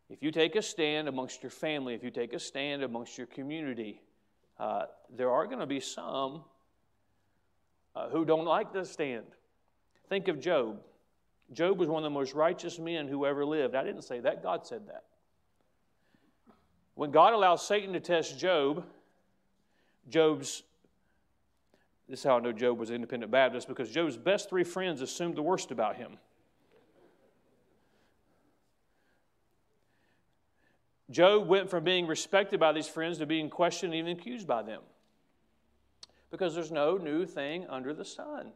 If 0.09 0.21
you 0.21 0.31
take 0.31 0.57
a 0.57 0.61
stand 0.61 1.07
amongst 1.07 1.41
your 1.41 1.49
family, 1.49 1.93
if 1.93 2.03
you 2.03 2.11
take 2.11 2.33
a 2.33 2.39
stand 2.39 2.83
amongst 2.83 3.17
your 3.17 3.27
community, 3.27 4.01
uh, 4.59 4.83
there 5.09 5.31
are 5.31 5.45
going 5.45 5.59
to 5.59 5.65
be 5.65 5.79
some 5.79 6.43
uh, 7.95 8.09
who 8.09 8.25
don't 8.25 8.45
like 8.45 8.73
the 8.73 8.85
stand. 8.85 9.25
Think 10.12 10.28
of 10.28 10.41
Job. 10.41 10.82
Job 11.54 11.80
was 11.80 11.88
one 11.88 12.04
of 12.04 12.04
the 12.04 12.13
most 12.13 12.34
righteous 12.34 12.78
men 12.78 13.08
who 13.08 13.26
ever 13.26 13.45
lived. 13.45 13.76
I 13.76 13.84
didn't 13.86 14.02
say 14.02 14.19
that, 14.19 14.43
God 14.43 14.67
said 14.67 14.86
that. 14.88 15.06
When 16.95 17.12
God 17.12 17.32
allows 17.32 17.65
Satan 17.65 17.93
to 17.93 18.02
test 18.02 18.38
Job, 18.38 18.84
Job's, 20.10 20.63
this 22.10 22.19
is 22.19 22.26
how 22.26 22.36
I 22.36 22.39
know 22.41 22.52
Job 22.52 22.78
was 22.78 22.89
an 22.89 22.95
independent 22.95 23.32
Baptist, 23.32 23.69
because 23.69 23.89
Job's 23.89 24.17
best 24.17 24.50
three 24.50 24.65
friends 24.65 25.00
assumed 25.00 25.38
the 25.38 25.41
worst 25.41 25.71
about 25.71 25.95
him. 25.95 26.17
Job 31.10 31.47
went 31.47 31.69
from 31.69 31.86
being 31.86 32.06
respected 32.06 32.60
by 32.60 32.74
these 32.74 32.88
friends 32.89 33.17
to 33.19 33.26
being 33.26 33.50
questioned 33.50 33.93
and 33.93 34.00
even 34.06 34.19
accused 34.19 34.45
by 34.45 34.62
them. 34.62 34.82
Because 36.32 36.54
there's 36.54 36.69
no 36.69 36.97
new 36.97 37.26
thing 37.26 37.65
under 37.69 37.93
the 37.93 38.04
sun. 38.04 38.52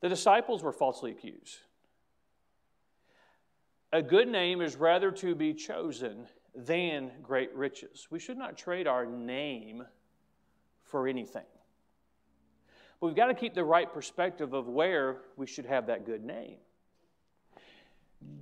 The 0.00 0.08
disciples 0.08 0.62
were 0.62 0.72
falsely 0.72 1.10
accused. 1.10 1.58
A 3.92 4.02
good 4.02 4.28
name 4.28 4.60
is 4.60 4.76
rather 4.76 5.10
to 5.12 5.34
be 5.34 5.54
chosen 5.54 6.26
than 6.54 7.10
great 7.22 7.54
riches. 7.54 8.08
We 8.10 8.18
should 8.18 8.36
not 8.36 8.56
trade 8.56 8.86
our 8.86 9.06
name 9.06 9.84
for 10.82 11.06
anything. 11.06 11.44
But 13.00 13.06
we've 13.06 13.16
got 13.16 13.26
to 13.26 13.34
keep 13.34 13.54
the 13.54 13.64
right 13.64 13.92
perspective 13.92 14.52
of 14.52 14.68
where 14.68 15.18
we 15.36 15.46
should 15.46 15.66
have 15.66 15.86
that 15.86 16.04
good 16.04 16.24
name. 16.24 16.56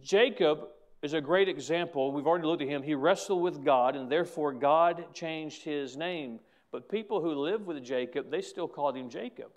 Jacob 0.02 0.68
is 1.02 1.12
a 1.12 1.20
great 1.20 1.48
example. 1.48 2.12
We've 2.12 2.26
already 2.26 2.46
looked 2.46 2.62
at 2.62 2.68
him. 2.68 2.82
He 2.82 2.94
wrestled 2.94 3.42
with 3.42 3.64
God, 3.64 3.96
and 3.96 4.10
therefore 4.10 4.52
God 4.52 5.12
changed 5.12 5.62
his 5.62 5.96
name. 5.96 6.40
But 6.70 6.88
people 6.88 7.20
who 7.20 7.34
lived 7.34 7.66
with 7.66 7.82
Jacob, 7.84 8.30
they 8.30 8.40
still 8.40 8.68
called 8.68 8.96
him 8.96 9.08
Jacob 9.08 9.50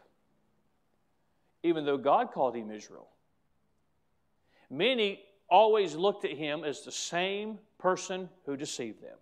even 1.67 1.85
though 1.85 1.97
God 1.97 2.31
called 2.31 2.55
him 2.55 2.71
Israel. 2.71 3.07
Many 4.69 5.21
always 5.49 5.95
looked 5.95 6.25
at 6.25 6.31
him 6.31 6.63
as 6.63 6.83
the 6.83 6.91
same 6.91 7.59
person 7.77 8.29
who 8.45 8.57
deceived 8.57 9.01
them. 9.01 9.17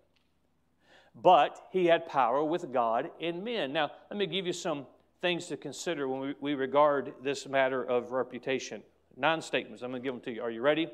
but 1.22 1.66
he 1.70 1.86
had 1.86 2.06
power 2.06 2.44
with 2.44 2.72
God 2.72 3.10
and 3.20 3.42
men. 3.42 3.72
Now, 3.72 3.90
let 4.10 4.18
me 4.18 4.26
give 4.26 4.46
you 4.46 4.52
some 4.52 4.86
things 5.22 5.46
to 5.46 5.56
consider 5.56 6.06
when 6.08 6.20
we, 6.20 6.34
we 6.40 6.54
regard 6.54 7.14
this 7.22 7.48
matter 7.48 7.82
of 7.82 8.12
reputation. 8.12 8.82
Nine 9.16 9.40
statements. 9.40 9.82
I'm 9.82 9.90
going 9.90 10.02
to 10.02 10.06
give 10.06 10.14
them 10.14 10.22
to 10.24 10.32
you. 10.32 10.42
Are 10.42 10.50
you 10.50 10.60
ready? 10.60 10.88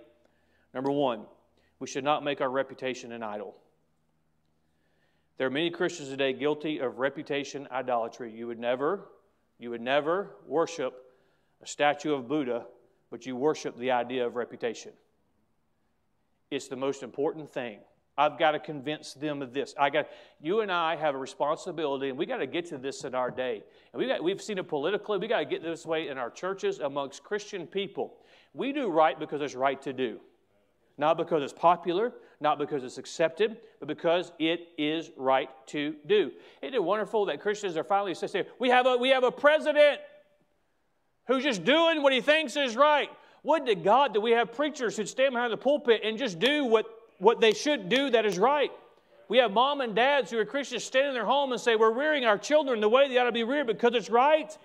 Number 0.73 0.93
one, 0.93 1.25
we 1.81 1.89
should 1.89 2.05
not 2.05 2.23
make 2.23 2.41
our 2.41 2.51
reputation 2.51 3.11
an 3.11 3.23
idol. 3.25 3.57
There 5.39 5.47
are 5.49 5.51
many 5.51 5.71
Christians 5.71 6.11
today 6.11 6.33
guilty 6.33 6.79
of 6.79 7.01
reputation 7.01 7.67
idolatry. 7.73 8.33
You 8.33 8.47
would 8.47 8.61
never, 8.61 9.09
you 9.59 9.71
would 9.71 9.81
never 9.81 10.37
worship 10.47 10.95
a 11.63 11.67
statue 11.67 12.15
of 12.15 12.29
Buddha, 12.29 12.67
but 13.11 13.25
you 13.27 13.37
worship 13.37 13.77
the 13.79 13.91
idea 13.91 14.27
of 14.27 14.37
reputation. 14.37 14.93
It's 16.51 16.69
the 16.69 16.77
most 16.77 17.03
important 17.03 17.53
thing. 17.53 17.79
I've 18.19 18.39
got 18.39 18.51
to 18.51 18.59
convince 18.59 19.15
them 19.15 19.41
of 19.41 19.55
this. 19.55 19.75
I 19.79 19.89
got 19.89 20.09
you 20.39 20.61
and 20.61 20.71
I 20.71 20.97
have 20.97 21.15
a 21.15 21.19
responsibility, 21.19 22.11
and 22.11 22.19
we 22.19 22.27
got 22.27 22.39
to 22.39 22.47
get 22.47 22.67
to 22.67 22.79
this 22.79 23.05
in 23.05 23.15
our 23.15 23.31
day. 23.31 23.63
And 23.93 24.01
we 24.01 24.07
got, 24.07 24.23
we've 24.23 24.43
seen 24.43 24.59
it 24.59 24.69
politically. 24.69 25.17
We 25.17 25.29
got 25.29 25.39
to 25.39 25.45
get 25.47 25.63
this 25.63 25.87
way 25.87 26.09
in 26.09 26.19
our 26.19 26.31
churches 26.31 26.81
amongst 26.81 27.25
Christian 27.25 27.67
people. 27.67 28.19
We 28.53 28.73
do 28.73 28.91
right 28.91 29.19
because 29.19 29.41
it's 29.41 29.55
right 29.55 29.81
to 29.83 29.95
do, 29.95 30.21
not 30.99 31.17
because 31.17 31.43
it's 31.43 31.55
popular, 31.55 32.13
not 32.39 32.59
because 32.59 32.85
it's 32.85 32.99
accepted, 32.99 33.59
but 33.79 33.89
because 33.89 34.33
it 34.39 34.69
is 34.77 35.11
right 35.17 35.49
to 35.69 35.95
do. 36.07 36.33
Isn't 36.61 36.75
it 36.75 36.85
wonderful 36.85 37.25
that 37.27 37.41
Christians 37.41 37.79
are 37.79 37.85
finally 37.85 38.15
saying, 38.15 38.45
"We 38.59 38.69
have 38.69 38.87
a 38.87 38.97
we 38.99 39.09
have 39.09 39.25
a 39.25 39.33
president 39.33 40.01
who's 41.27 41.43
just 41.43 41.65
doing 41.65 42.03
what 42.03 42.13
he 42.13 42.21
thinks 42.21 42.57
is 42.57 42.77
right." 42.77 43.11
Would 43.45 43.67
to 43.67 43.75
God 43.75 44.15
that 44.15 44.21
we 44.21 44.33
have 44.33 44.53
preachers 44.53 44.97
who 44.97 45.05
stand 45.05 45.35
behind 45.35 45.53
the 45.53 45.57
pulpit 45.57 46.03
and 46.05 46.17
just 46.17 46.39
do 46.39 46.65
what 46.65 46.87
what 47.19 47.41
they 47.41 47.53
should 47.53 47.89
do 47.89 48.11
that 48.11 48.27
is 48.27 48.39
right. 48.39 48.73
We 49.29 49.39
have 49.39 49.53
mom 49.53 49.81
and 49.81 49.95
dads 49.95 50.31
who 50.31 50.39
are 50.39 50.45
Christians 50.45 50.85
stand 50.85 51.09
in 51.09 51.15
their 51.15 51.25
home 51.25 51.53
and 51.53 51.61
say, 51.61 51.77
We're 51.77 51.93
rearing 51.93 52.25
our 52.25 52.37
children 52.37 52.81
the 52.81 52.89
way 52.89 53.09
they 53.09 53.17
ought 53.17 53.25
to 53.25 53.33
be 53.33 53.45
reared 53.45 53.69
because 53.69 53.95
it's 53.95 54.11
right. 54.11 54.57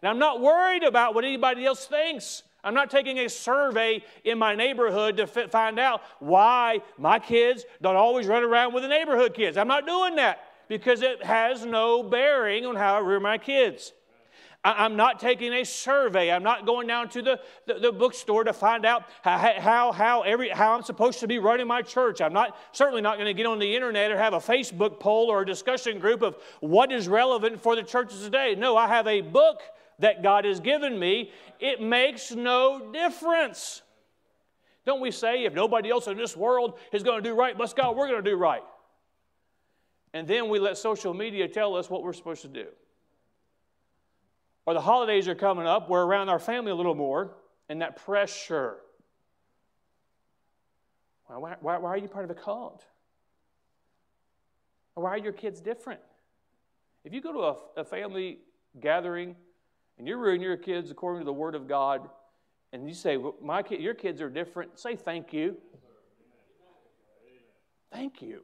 And 0.00 0.08
I'm 0.08 0.18
not 0.18 0.40
worried 0.40 0.84
about 0.84 1.14
what 1.14 1.24
anybody 1.24 1.66
else 1.66 1.86
thinks. 1.86 2.44
I'm 2.62 2.74
not 2.74 2.90
taking 2.90 3.18
a 3.18 3.28
survey 3.28 4.02
in 4.24 4.38
my 4.38 4.54
neighborhood 4.54 5.16
to 5.16 5.26
find 5.26 5.78
out 5.78 6.02
why 6.20 6.80
my 6.96 7.18
kids 7.18 7.64
don't 7.82 7.96
always 7.96 8.26
run 8.26 8.44
around 8.44 8.74
with 8.74 8.82
the 8.82 8.88
neighborhood 8.88 9.34
kids. 9.34 9.56
I'm 9.56 9.68
not 9.68 9.86
doing 9.86 10.16
that 10.16 10.40
because 10.68 11.02
it 11.02 11.22
has 11.24 11.64
no 11.64 12.02
bearing 12.02 12.66
on 12.66 12.76
how 12.76 12.96
I 12.96 12.98
rear 13.00 13.20
my 13.20 13.38
kids. 13.38 13.92
I'm 14.64 14.96
not 14.96 15.20
taking 15.20 15.52
a 15.52 15.64
survey. 15.64 16.32
I'm 16.32 16.42
not 16.42 16.66
going 16.66 16.88
down 16.88 17.08
to 17.10 17.22
the, 17.22 17.40
the, 17.66 17.74
the, 17.74 17.92
bookstore 17.92 18.42
to 18.42 18.52
find 18.52 18.84
out 18.84 19.04
how, 19.22 19.38
how, 19.38 19.92
how, 19.92 20.22
every, 20.22 20.48
how 20.48 20.74
I'm 20.74 20.82
supposed 20.82 21.20
to 21.20 21.28
be 21.28 21.38
running 21.38 21.68
my 21.68 21.80
church. 21.80 22.20
I'm 22.20 22.32
not, 22.32 22.56
certainly 22.72 23.00
not 23.00 23.18
going 23.18 23.26
to 23.26 23.34
get 23.34 23.46
on 23.46 23.60
the 23.60 23.74
internet 23.76 24.10
or 24.10 24.18
have 24.18 24.34
a 24.34 24.38
Facebook 24.38 24.98
poll 24.98 25.30
or 25.30 25.42
a 25.42 25.46
discussion 25.46 26.00
group 26.00 26.22
of 26.22 26.36
what 26.60 26.90
is 26.90 27.06
relevant 27.06 27.60
for 27.60 27.76
the 27.76 27.84
churches 27.84 28.20
today. 28.22 28.56
No, 28.58 28.76
I 28.76 28.88
have 28.88 29.06
a 29.06 29.20
book 29.20 29.62
that 30.00 30.24
God 30.24 30.44
has 30.44 30.58
given 30.58 30.98
me. 30.98 31.30
It 31.60 31.80
makes 31.80 32.32
no 32.32 32.92
difference. 32.92 33.82
Don't 34.84 35.00
we 35.00 35.12
say 35.12 35.44
if 35.44 35.54
nobody 35.54 35.88
else 35.88 36.08
in 36.08 36.16
this 36.16 36.36
world 36.36 36.78
is 36.92 37.04
going 37.04 37.22
to 37.22 37.28
do 37.28 37.34
right, 37.36 37.56
bless 37.56 37.74
God, 37.74 37.96
we're 37.96 38.08
going 38.08 38.24
to 38.24 38.30
do 38.30 38.36
right. 38.36 38.62
And 40.12 40.26
then 40.26 40.48
we 40.48 40.58
let 40.58 40.78
social 40.78 41.14
media 41.14 41.46
tell 41.46 41.76
us 41.76 41.88
what 41.88 42.02
we're 42.02 42.12
supposed 42.12 42.42
to 42.42 42.48
do 42.48 42.66
or 44.68 44.74
the 44.74 44.82
holidays 44.82 45.26
are 45.28 45.34
coming 45.34 45.66
up, 45.66 45.88
we're 45.88 46.04
around 46.04 46.28
our 46.28 46.38
family 46.38 46.70
a 46.70 46.74
little 46.74 46.94
more, 46.94 47.30
and 47.70 47.80
that 47.80 48.04
pressure. 48.04 48.76
Why, 51.24 51.54
why, 51.62 51.78
why 51.78 51.88
are 51.88 51.96
you 51.96 52.06
part 52.06 52.26
of 52.26 52.30
a 52.30 52.34
cult? 52.34 52.84
Why 54.92 55.08
are 55.08 55.16
your 55.16 55.32
kids 55.32 55.62
different? 55.62 56.00
If 57.02 57.14
you 57.14 57.22
go 57.22 57.32
to 57.32 57.38
a, 57.38 57.80
a 57.80 57.84
family 57.86 58.40
gathering 58.78 59.36
and 59.96 60.06
you're 60.06 60.18
rearing 60.18 60.42
your 60.42 60.58
kids 60.58 60.90
according 60.90 61.22
to 61.22 61.24
the 61.24 61.32
Word 61.32 61.54
of 61.54 61.66
God, 61.66 62.06
and 62.74 62.86
you 62.86 62.94
say, 62.94 63.16
well, 63.16 63.36
my 63.42 63.62
kid, 63.62 63.80
your 63.80 63.94
kids 63.94 64.20
are 64.20 64.28
different, 64.28 64.78
say 64.78 64.96
thank 64.96 65.32
you. 65.32 65.56
Thank 67.90 68.20
you. 68.20 68.42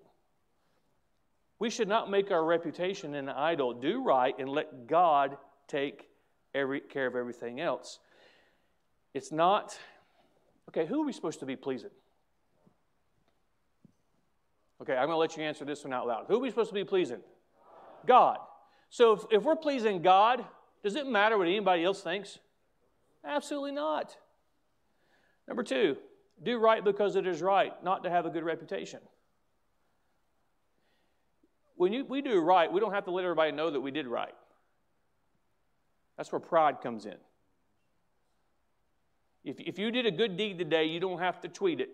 We 1.58 1.68
should 1.68 1.88
not 1.88 2.10
make 2.10 2.30
our 2.30 2.46
reputation 2.46 3.14
an 3.14 3.28
idol. 3.28 3.74
Do 3.74 4.02
right 4.02 4.34
and 4.38 4.48
let 4.48 4.87
God 4.87 5.37
take 5.68 6.08
every, 6.54 6.80
care 6.80 7.06
of 7.06 7.16
everything 7.16 7.60
else. 7.60 7.98
It's 9.12 9.32
not, 9.32 9.78
okay, 10.68 10.86
who 10.86 11.02
are 11.02 11.06
we 11.06 11.12
supposed 11.12 11.40
to 11.40 11.46
be 11.46 11.56
pleasing? 11.56 11.90
Okay, 14.82 14.92
I'm 14.92 15.06
going 15.06 15.10
to 15.10 15.16
let 15.16 15.36
you 15.36 15.42
answer 15.42 15.64
this 15.64 15.84
one 15.84 15.92
out 15.92 16.06
loud. 16.06 16.24
Who 16.28 16.36
are 16.36 16.40
we 16.40 16.50
supposed 16.50 16.70
to 16.70 16.74
be 16.74 16.84
pleasing? 16.84 17.20
God. 18.06 18.38
So 18.90 19.12
if, 19.12 19.20
if 19.30 19.42
we're 19.42 19.56
pleasing 19.56 20.02
God, 20.02 20.44
does 20.82 20.96
it 20.96 21.06
matter 21.06 21.38
what 21.38 21.46
anybody 21.46 21.84
else 21.84 22.02
thinks? 22.02 22.38
Absolutely 23.24 23.72
not. 23.72 24.16
Number 25.48 25.62
two, 25.62 25.96
do 26.42 26.58
right 26.58 26.84
because 26.84 27.16
it 27.16 27.26
is 27.26 27.40
right, 27.40 27.72
not 27.82 28.02
to 28.04 28.10
have 28.10 28.26
a 28.26 28.30
good 28.30 28.44
reputation. 28.44 29.00
When 31.76 31.92
you, 31.92 32.04
we 32.04 32.22
do 32.22 32.40
right, 32.40 32.72
we 32.72 32.80
don't 32.80 32.92
have 32.92 33.04
to 33.04 33.10
let 33.10 33.24
everybody 33.24 33.52
know 33.52 33.70
that 33.70 33.80
we 33.80 33.90
did 33.90 34.06
right. 34.06 34.34
That's 36.16 36.31
where 36.31 36.40
pride 36.40 36.81
comes 36.81 37.07
in. 37.07 37.16
If, 39.44 39.61
if 39.61 39.79
you 39.79 39.90
did 39.90 40.07
a 40.07 40.11
good 40.11 40.37
deed 40.37 40.59
today, 40.59 40.87
you 40.87 41.00
don't 41.00 41.18
have 41.18 41.40
to 41.42 41.48
tweet 41.48 41.81
it. 41.81 41.90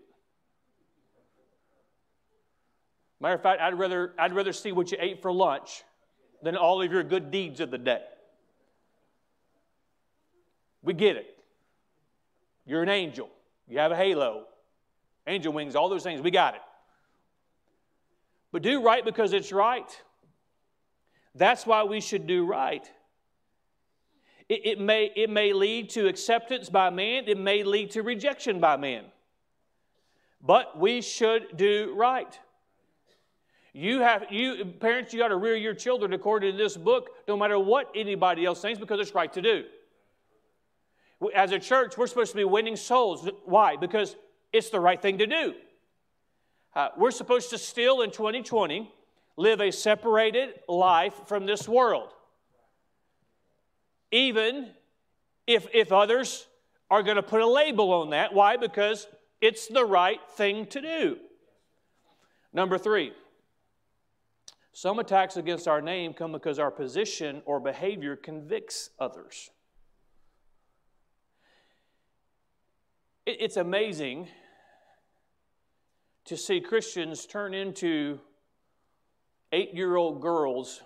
Matter 3.21 3.35
of 3.35 3.43
fact, 3.43 3.61
I'd 3.61 3.79
rather, 3.79 4.15
I'd 4.19 4.33
rather 4.33 4.53
see 4.53 4.73
what 4.73 4.91
you 4.93 4.99
ate 5.01 5.21
for 5.21 5.33
lunch 5.33 5.83
than 6.43 6.57
all 6.57 6.81
of 6.81 6.91
your 6.91 7.03
good 7.03 7.31
deeds 7.31 7.61
of 7.61 7.71
the 7.71 7.79
day. 7.79 8.03
We 10.83 10.95
get 10.95 11.17
it. 11.17 11.37
You're 12.65 12.83
an 12.83 12.89
angel. 12.89 13.29
You 13.69 13.79
have 13.79 13.93
a 13.93 13.97
halo, 13.97 14.47
angel 15.27 15.53
wings, 15.53 15.77
all 15.77 15.89
those 15.89 16.03
things. 16.03 16.21
We 16.21 16.31
got 16.31 16.55
it. 16.55 16.63
But 18.53 18.63
do 18.63 18.83
right 18.83 19.05
because 19.05 19.33
it's 19.33 19.53
right. 19.53 19.89
That's 21.35 21.67
why 21.67 21.85
we 21.85 22.01
should 22.01 22.27
do 22.27 22.45
right. 22.45 22.91
It, 24.51 24.67
it, 24.67 24.81
may, 24.81 25.13
it 25.15 25.31
may 25.31 25.53
lead 25.53 25.91
to 25.91 26.09
acceptance 26.09 26.69
by 26.69 26.91
man, 26.91 27.29
it 27.29 27.39
may 27.39 27.63
lead 27.63 27.93
to 27.93 28.03
rejection 28.03 28.59
by 28.59 28.77
man. 28.77 29.05
But 30.43 30.77
we 30.77 31.03
should 31.03 31.57
do 31.57 31.95
right. 31.97 32.37
You 33.73 34.01
have 34.01 34.25
you 34.33 34.65
parents, 34.65 35.13
you 35.13 35.21
got 35.21 35.29
to 35.29 35.37
rear 35.37 35.55
your 35.55 35.75
children 35.75 36.13
according 36.15 36.51
to 36.51 36.59
this 36.59 36.77
book, 36.77 37.11
no 37.29 37.37
matter 37.37 37.61
what 37.61 37.93
anybody 37.95 38.45
else 38.45 38.61
thinks, 38.61 38.81
because 38.81 38.99
it's 38.99 39.15
right 39.15 39.33
to 39.35 39.41
do. 39.41 39.67
As 41.33 41.53
a 41.53 41.61
church, 41.61 41.97
we're 41.97 42.09
supposed 42.09 42.33
to 42.33 42.37
be 42.37 42.45
winning 42.45 42.75
souls. 42.75 43.29
Why? 43.45 43.77
Because 43.77 44.17
it's 44.53 44.71
the 44.71 44.81
right 44.81 45.01
thing 45.01 45.19
to 45.19 45.29
do. 45.29 45.55
Uh, 46.75 46.89
we're 46.97 47.13
supposed 47.13 47.51
to 47.51 47.59
still 47.59 48.01
in 48.01 48.11
2020 48.11 48.93
live 49.37 49.61
a 49.61 49.71
separated 49.71 50.55
life 50.67 51.15
from 51.27 51.47
this 51.47 51.69
world 51.69 52.15
even 54.11 54.71
if, 55.47 55.67
if 55.73 55.93
others 55.93 56.47
are 56.91 57.03
going 57.03 57.17
to 57.17 57.23
put 57.23 57.41
a 57.41 57.47
label 57.47 57.93
on 57.93 58.11
that. 58.11 58.33
Why? 58.35 58.57
Because 58.57 59.07
it's 59.41 59.69
the 59.69 59.85
right 59.85 60.21
thing 60.33 60.67
to 60.67 60.81
do. 60.81 61.19
Number 62.53 62.79
three, 62.79 63.13
some 64.73 64.99
attacks 64.99 65.37
against 65.37 65.69
our 65.69 65.81
name 65.81 66.15
come 66.15 66.33
because 66.33 66.59
our 66.59 66.71
position 66.71 67.43
or 67.45 67.61
behavior 67.61 68.17
convicts 68.17 68.91
others. 68.99 69.51
It's 73.27 73.57
amazing 73.57 74.29
to 76.25 76.37
see 76.37 76.61
Christians 76.61 77.27
turn 77.27 77.55
into 77.55 78.19
eight 79.53 79.75
year 79.75 79.97
old 79.97 80.21
girls 80.21 80.83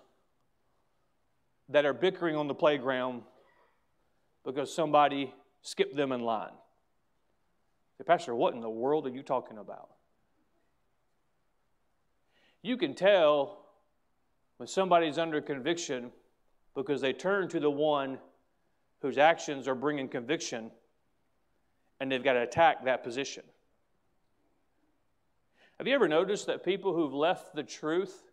that 1.69 1.85
are 1.85 1.93
bickering 1.93 2.37
on 2.37 2.49
the 2.49 2.55
playground 2.55 3.23
because 4.45 4.73
somebody 4.73 5.35
skipped 5.63 5.97
them 5.97 6.13
in 6.13 6.21
line. 6.21 6.53
Say, 7.99 8.05
Pastor, 8.05 8.35
what 8.35 8.55
in 8.55 8.61
the 8.61 8.69
world 8.69 9.07
are 9.07 9.11
you 9.11 9.23
talking 9.23 9.59
about? 9.59 9.89
You 12.63 12.77
can 12.77 12.95
tell 12.95 13.67
when 14.57 14.67
somebody's 14.67 15.19
under 15.19 15.41
conviction 15.41 16.11
because 16.75 17.01
they 17.01 17.13
turn 17.13 17.49
to 17.49 17.61
the 17.61 17.71
one 17.71 18.19
whose 19.01 19.19
actions 19.19 19.69
are 19.69 19.75
bringing 19.75 20.09
conviction 20.09 20.71
and 22.01 22.11
they've 22.11 22.25
got 22.25 22.33
to 22.35 22.43
attack 22.43 22.85
that 22.85 23.05
position. 23.05 23.45
Have 25.79 25.87
you 25.87 25.95
ever 25.95 26.09
noticed 26.09 26.47
that 26.47 26.65
people 26.65 26.95
who've 26.95 27.15
left 27.15 27.55
the 27.55 27.63
truth, 27.63 28.31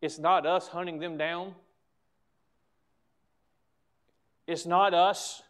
it's 0.00 0.18
not 0.18 0.46
us 0.46 0.68
hunting 0.68 0.98
them 0.98 1.16
down? 1.16 1.54
It's 4.46 4.66
not 4.66 4.94
us 4.94 5.42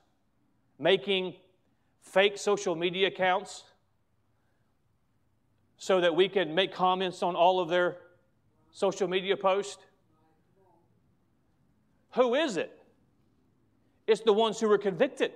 making 0.79 1.35
fake 2.03 2.37
social 2.37 2.75
media 2.75 3.09
accounts 3.09 3.65
so 5.77 6.01
that 6.01 6.15
we 6.15 6.29
can 6.29 6.55
make 6.55 6.73
comments 6.73 7.23
on 7.23 7.35
all 7.35 7.59
of 7.59 7.69
their 7.69 7.97
social 8.71 9.09
media 9.09 9.37
posts? 9.37 9.83
Who 12.13 12.35
is 12.35 12.57
it? 12.57 12.79
It's 14.07 14.21
the 14.21 14.33
ones 14.33 14.61
who 14.61 14.69
were 14.69 14.79
convicted 14.79 15.33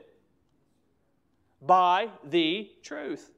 by 1.63 2.11
the 2.25 2.71
truth. 2.83 3.31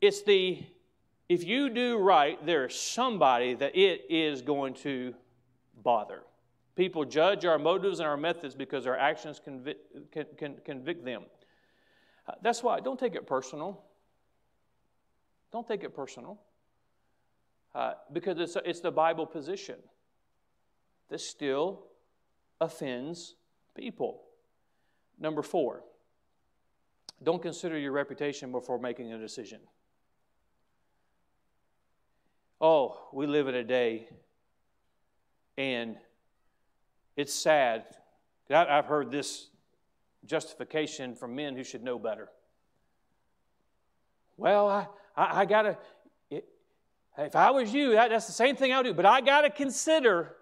It's 0.00 0.22
the, 0.22 0.64
if 1.28 1.44
you 1.44 1.70
do 1.70 1.98
right, 1.98 2.44
there's 2.46 2.78
somebody 2.78 3.54
that 3.54 3.76
it 3.76 4.06
is 4.08 4.42
going 4.42 4.74
to 4.74 5.14
bother. 5.82 6.22
People 6.76 7.06
judge 7.06 7.46
our 7.46 7.58
motives 7.58 8.00
and 8.00 8.06
our 8.06 8.18
methods 8.18 8.54
because 8.54 8.86
our 8.86 8.96
actions 8.96 9.40
convict, 9.42 10.12
can, 10.12 10.26
can 10.36 10.56
convict 10.64 11.04
them. 11.04 11.24
Uh, 12.28 12.32
that's 12.42 12.62
why, 12.62 12.80
don't 12.80 12.98
take 12.98 13.14
it 13.14 13.26
personal. 13.26 13.82
Don't 15.52 15.66
take 15.66 15.82
it 15.84 15.96
personal. 15.96 16.38
Uh, 17.74 17.94
because 18.12 18.38
it's, 18.38 18.56
it's 18.64 18.80
the 18.80 18.90
Bible 18.90 19.24
position 19.24 19.76
that 21.08 21.20
still 21.20 21.86
offends 22.60 23.36
people. 23.74 24.22
Number 25.18 25.42
four, 25.42 25.82
don't 27.22 27.40
consider 27.40 27.78
your 27.78 27.92
reputation 27.92 28.52
before 28.52 28.78
making 28.78 29.12
a 29.12 29.18
decision. 29.18 29.60
Oh, 32.60 33.08
we 33.12 33.26
live 33.26 33.48
in 33.48 33.54
a 33.54 33.64
day, 33.64 34.08
and 35.56 35.96
it's 37.16 37.34
sad. 37.34 37.84
I've 38.50 38.86
heard 38.86 39.10
this 39.10 39.48
justification 40.24 41.14
from 41.14 41.34
men 41.34 41.56
who 41.56 41.64
should 41.64 41.82
know 41.82 41.98
better. 41.98 42.28
Well, 44.36 44.68
I, 44.68 44.86
I, 45.16 45.40
I 45.40 45.44
got 45.46 45.62
to, 45.62 45.78
if 47.18 47.34
I 47.34 47.50
was 47.50 47.72
you, 47.72 47.92
that, 47.92 48.10
that's 48.10 48.26
the 48.26 48.32
same 48.32 48.56
thing 48.56 48.72
I 48.72 48.78
would 48.78 48.84
do, 48.84 48.94
but 48.94 49.06
I 49.06 49.20
got 49.22 49.42
to 49.42 49.50
consider, 49.50 50.36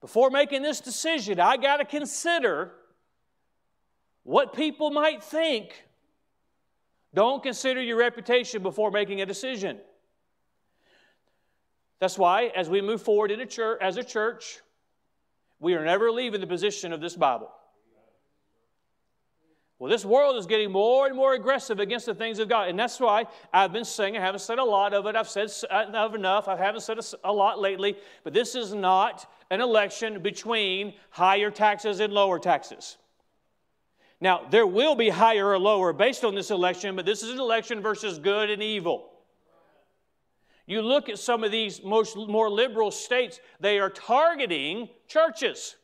before 0.00 0.30
making 0.30 0.62
this 0.62 0.80
decision, 0.80 1.38
I 1.38 1.56
got 1.56 1.76
to 1.76 1.84
consider 1.84 2.72
what 4.24 4.54
people 4.54 4.90
might 4.90 5.22
think. 5.22 5.84
Don't 7.14 7.42
consider 7.42 7.80
your 7.80 7.96
reputation 7.96 8.62
before 8.62 8.90
making 8.90 9.20
a 9.22 9.26
decision. 9.26 9.78
That's 11.98 12.18
why, 12.18 12.52
as 12.54 12.68
we 12.68 12.80
move 12.80 13.02
forward 13.02 13.30
in 13.30 13.40
a 13.40 13.46
church, 13.46 13.78
as 13.80 13.96
a 13.96 14.04
church, 14.04 14.60
we 15.58 15.74
are 15.74 15.84
never 15.84 16.10
leaving 16.10 16.40
the 16.40 16.46
position 16.46 16.92
of 16.92 17.00
this 17.00 17.16
Bible. 17.16 17.50
Well, 19.78 19.90
this 19.90 20.06
world 20.06 20.36
is 20.36 20.46
getting 20.46 20.72
more 20.72 21.06
and 21.06 21.14
more 21.14 21.34
aggressive 21.34 21.80
against 21.80 22.06
the 22.06 22.14
things 22.14 22.38
of 22.38 22.48
God. 22.48 22.68
And 22.68 22.78
that's 22.78 22.98
why 22.98 23.26
I've 23.52 23.74
been 23.74 23.84
saying, 23.84 24.16
I 24.16 24.20
haven't 24.20 24.40
said 24.40 24.58
a 24.58 24.64
lot 24.64 24.94
of 24.94 25.04
it. 25.04 25.16
I've 25.16 25.28
said 25.28 25.50
uh, 25.70 26.08
enough. 26.14 26.48
I 26.48 26.56
haven't 26.56 26.80
said 26.80 26.98
a 27.22 27.32
lot 27.32 27.60
lately. 27.60 27.96
But 28.24 28.32
this 28.32 28.54
is 28.54 28.72
not 28.72 29.30
an 29.50 29.60
election 29.60 30.22
between 30.22 30.94
higher 31.10 31.50
taxes 31.50 32.00
and 32.00 32.10
lower 32.10 32.38
taxes. 32.38 32.96
Now, 34.18 34.46
there 34.50 34.66
will 34.66 34.94
be 34.94 35.10
higher 35.10 35.46
or 35.46 35.58
lower 35.58 35.92
based 35.92 36.24
on 36.24 36.34
this 36.34 36.50
election, 36.50 36.96
but 36.96 37.04
this 37.04 37.22
is 37.22 37.30
an 37.30 37.38
election 37.38 37.82
versus 37.82 38.18
good 38.18 38.48
and 38.48 38.62
evil. 38.62 39.10
You 40.66 40.82
look 40.82 41.08
at 41.08 41.18
some 41.18 41.44
of 41.44 41.52
these 41.52 41.82
most 41.82 42.16
more 42.16 42.50
liberal 42.50 42.90
states, 42.90 43.40
they 43.60 43.78
are 43.78 43.88
targeting 43.88 44.88
churches. 45.06 45.76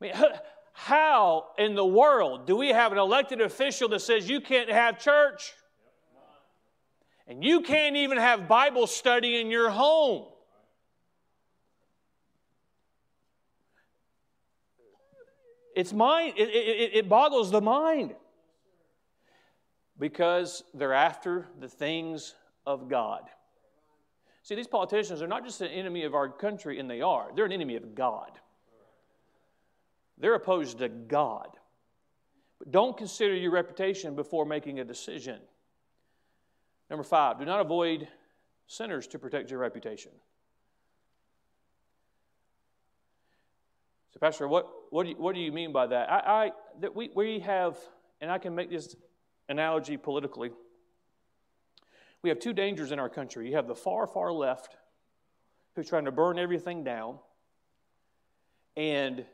I 0.00 0.04
mean, 0.04 0.12
how 0.72 1.46
in 1.56 1.74
the 1.74 1.86
world 1.86 2.46
do 2.46 2.56
we 2.56 2.68
have 2.68 2.90
an 2.92 2.98
elected 2.98 3.40
official 3.40 3.88
that 3.90 4.00
says 4.00 4.28
you 4.28 4.40
can't 4.40 4.68
have 4.68 4.98
church? 4.98 5.54
And 7.28 7.42
you 7.42 7.60
can't 7.60 7.96
even 7.96 8.18
have 8.18 8.46
Bible 8.46 8.86
study 8.86 9.40
in 9.40 9.50
your 9.50 9.70
home. 9.70 10.26
It's 15.74 15.92
mind, 15.92 16.34
it, 16.36 16.48
it, 16.48 16.90
it 16.94 17.08
boggles 17.08 17.50
the 17.50 17.60
mind 17.60 18.14
because 19.98 20.62
they're 20.74 20.92
after 20.92 21.46
the 21.58 21.68
things 21.68 22.34
of 22.66 22.88
God. 22.88 23.22
See, 24.42 24.54
these 24.54 24.68
politicians 24.68 25.22
are 25.22 25.26
not 25.26 25.44
just 25.44 25.60
an 25.60 25.68
enemy 25.68 26.04
of 26.04 26.14
our 26.14 26.28
country, 26.28 26.78
and 26.78 26.88
they 26.88 27.00
are, 27.00 27.30
they're 27.34 27.46
an 27.46 27.52
enemy 27.52 27.76
of 27.76 27.94
God. 27.94 28.30
They're 30.18 30.34
opposed 30.34 30.78
to 30.78 30.88
God. 30.88 31.48
But 32.58 32.70
don't 32.70 32.96
consider 32.96 33.34
your 33.34 33.50
reputation 33.50 34.14
before 34.14 34.46
making 34.46 34.80
a 34.80 34.84
decision. 34.84 35.40
Number 36.88 37.02
five, 37.02 37.38
do 37.38 37.44
not 37.44 37.60
avoid 37.60 38.08
sinners 38.66 39.06
to 39.08 39.18
protect 39.18 39.50
your 39.50 39.60
reputation. 39.60 40.12
So, 44.14 44.20
Pastor, 44.20 44.48
what, 44.48 44.68
what, 44.90 45.02
do, 45.02 45.10
you, 45.10 45.16
what 45.16 45.34
do 45.34 45.40
you 45.40 45.52
mean 45.52 45.72
by 45.72 45.86
that? 45.88 46.10
I, 46.10 46.18
I, 46.18 46.52
that 46.80 46.94
we, 46.94 47.10
we 47.14 47.40
have, 47.40 47.76
and 48.20 48.30
I 48.30 48.38
can 48.38 48.54
make 48.54 48.70
this 48.70 48.96
analogy 49.48 49.96
politically. 49.96 50.50
We 52.22 52.30
have 52.30 52.38
two 52.38 52.52
dangers 52.52 52.92
in 52.92 52.98
our 52.98 53.08
country. 53.08 53.48
You 53.48 53.56
have 53.56 53.68
the 53.68 53.74
far, 53.74 54.06
far 54.06 54.32
left 54.32 54.76
who's 55.74 55.88
trying 55.88 56.06
to 56.06 56.12
burn 56.12 56.38
everything 56.38 56.82
down, 56.84 57.18
and 58.76 59.24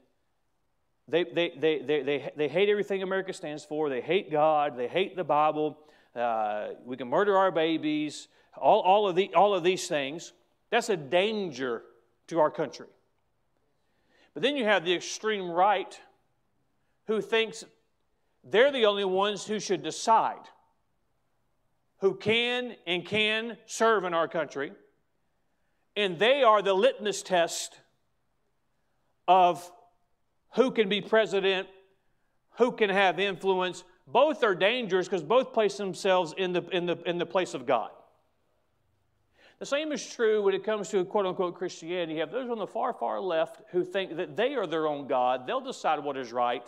they, 1.09 1.25
they, 1.25 1.53
they, 1.57 1.79
they, 1.81 2.03
they, 2.03 2.33
they 2.37 2.49
hate 2.49 2.69
everything 2.69 3.03
America 3.03 3.33
stands 3.33 3.65
for. 3.65 3.89
They 3.89 4.01
hate 4.01 4.31
God. 4.31 4.77
They 4.77 4.89
hate 4.89 5.17
the 5.17 5.25
Bible. 5.25 5.79
Uh, 6.15 6.69
we 6.85 6.97
can 6.97 7.09
murder 7.09 7.37
our 7.37 7.51
babies. 7.51 8.29
All, 8.57 8.81
all, 8.81 9.09
of 9.09 9.17
the, 9.17 9.35
all 9.35 9.55
of 9.55 9.65
these 9.65 9.89
things. 9.89 10.33
That's 10.71 10.89
a 10.89 10.97
danger 10.97 11.83
to 12.29 12.41
our 12.41 12.51
country. 12.51 12.87
But 14.35 14.43
then 14.43 14.57
you 14.57 14.65
have 14.65 14.85
the 14.85 14.95
extreme 14.95 15.51
right 15.51 15.99
who 17.07 17.21
thinks 17.21 17.65
they're 18.45 18.73
the 18.73 18.87
only 18.87 19.05
ones 19.05 19.45
who 19.47 19.61
should 19.61 19.83
decide 19.83 20.41
who 22.03 22.17
can 22.17 22.75
and 22.85 23.07
can 23.07 23.57
serve 23.65 24.05
in 24.05 24.13
our 24.13 24.27
country. 24.27 24.73
And 25.97 26.19
they 26.19 26.43
are 26.43 26.61
the 26.61 26.75
litmus 26.75 27.23
test 27.23 27.79
of 29.29 29.71
who 30.55 30.73
can 30.73 30.89
be 30.89 31.01
president, 31.01 31.69
who 32.59 32.73
can 32.73 32.91
have 32.91 33.21
influence. 33.21 33.85
Both 34.09 34.43
are 34.43 34.57
dangerous 34.57 35.07
because 35.07 35.23
both 35.23 35.53
place 35.53 35.77
themselves 35.77 36.35
in 36.37 36.53
the, 36.53 36.63
in, 36.71 36.87
the, 36.87 36.99
in 37.09 37.19
the 37.19 37.27
place 37.27 37.55
of 37.55 37.67
God. 37.67 37.91
The 39.61 39.67
same 39.67 39.93
is 39.93 40.05
true 40.05 40.43
when 40.43 40.55
it 40.55 40.65
comes 40.65 40.89
to 40.89 41.05
quote 41.05 41.25
unquote 41.25 41.55
Christianity. 41.55 42.15
You 42.15 42.21
have 42.21 42.33
those 42.33 42.51
on 42.51 42.59
the 42.59 42.67
far, 42.67 42.93
far 42.93 43.21
left 43.21 43.63
who 43.71 43.85
think 43.85 44.17
that 44.17 44.37
they 44.37 44.57
are 44.57 44.67
their 44.67 44.89
own 44.89 45.07
God, 45.07 45.47
they'll 45.47 45.61
decide 45.61 46.01
what 46.01 46.17
is 46.17 46.33
right. 46.33 46.65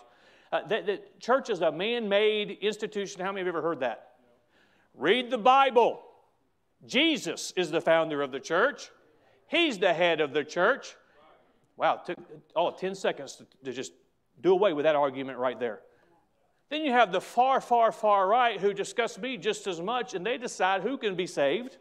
Uh, 0.53 0.67
that, 0.69 0.87
that 0.87 1.21
church 1.21 1.51
is 1.51 1.61
a 1.61 1.73
man 1.73 2.09
made 2.09 2.59
institution. 2.61 3.21
How 3.21 3.33
many 3.33 3.41
have 3.41 3.49
ever 3.49 3.63
heard 3.63 3.81
that? 3.81 4.13
Read 4.95 5.31
the 5.31 5.39
Bible. 5.39 6.01
Jesus 6.87 7.53
is 7.57 7.71
the 7.71 7.81
founder 7.81 8.23
of 8.23 8.31
the 8.31 8.41
church, 8.41 8.91
He's 9.47 9.79
the 9.79 9.93
head 9.93 10.21
of 10.21 10.33
the 10.33 10.45
church. 10.45 10.97
Wow, 11.77 11.97
took 11.97 12.19
oh, 12.55 12.71
10 12.71 12.95
seconds 12.95 13.37
to, 13.37 13.47
to 13.65 13.73
just 13.73 13.93
do 14.41 14.53
away 14.53 14.73
with 14.73 14.85
that 14.85 14.95
argument 14.95 15.39
right 15.39 15.59
there. 15.59 15.81
Then 16.71 16.83
you 16.83 16.93
have 16.93 17.13
the 17.13 17.21
far, 17.21 17.61
far, 17.61 17.93
far 17.93 18.27
right 18.27 18.61
who 18.61 18.73
discuss 18.73 19.19
me 19.19 19.37
just 19.37 19.67
as 19.67 19.81
much, 19.81 20.15
and 20.15 20.25
they 20.25 20.39
decide 20.39 20.83
who 20.83 20.97
can 20.97 21.15
be 21.15 21.27
saved. 21.27 21.77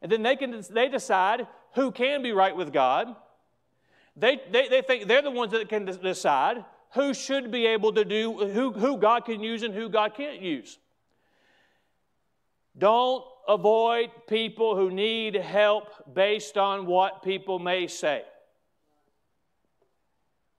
And 0.00 0.10
then 0.10 0.22
they, 0.22 0.36
can, 0.36 0.62
they 0.70 0.88
decide 0.88 1.46
who 1.74 1.90
can 1.90 2.22
be 2.22 2.32
right 2.32 2.56
with 2.56 2.72
God. 2.72 3.14
They, 4.16 4.40
they, 4.50 4.68
they 4.68 4.82
think 4.82 5.06
they're 5.06 5.22
the 5.22 5.30
ones 5.30 5.52
that 5.52 5.68
can 5.68 5.86
decide 5.86 6.64
who 6.94 7.14
should 7.14 7.50
be 7.50 7.66
able 7.66 7.92
to 7.92 8.04
do, 8.04 8.32
who, 8.32 8.72
who 8.72 8.96
God 8.98 9.24
can 9.24 9.42
use 9.42 9.62
and 9.62 9.74
who 9.74 9.88
God 9.88 10.14
can't 10.14 10.40
use. 10.40 10.78
Don't 12.76 13.24
avoid 13.48 14.10
people 14.28 14.76
who 14.76 14.90
need 14.90 15.34
help 15.34 16.14
based 16.14 16.56
on 16.56 16.86
what 16.86 17.22
people 17.22 17.58
may 17.58 17.86
say. 17.86 18.22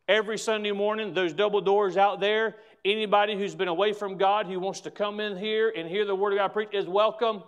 Every 0.07 0.37
Sunday 0.37 0.71
morning, 0.71 1.13
those 1.13 1.33
double 1.33 1.61
doors 1.61 1.97
out 1.97 2.19
there, 2.19 2.55
anybody 2.84 3.38
who's 3.38 3.55
been 3.55 3.69
away 3.69 3.93
from 3.93 4.17
God 4.17 4.47
who 4.47 4.59
wants 4.59 4.81
to 4.81 4.91
come 4.91 5.19
in 5.19 5.38
here 5.38 5.71
and 5.75 5.88
hear 5.88 6.03
the 6.03 6.15
Word 6.15 6.34
of 6.34 6.39
God 6.39 6.49
preached 6.49 6.73
is 6.73 6.88
welcome. 6.88 7.43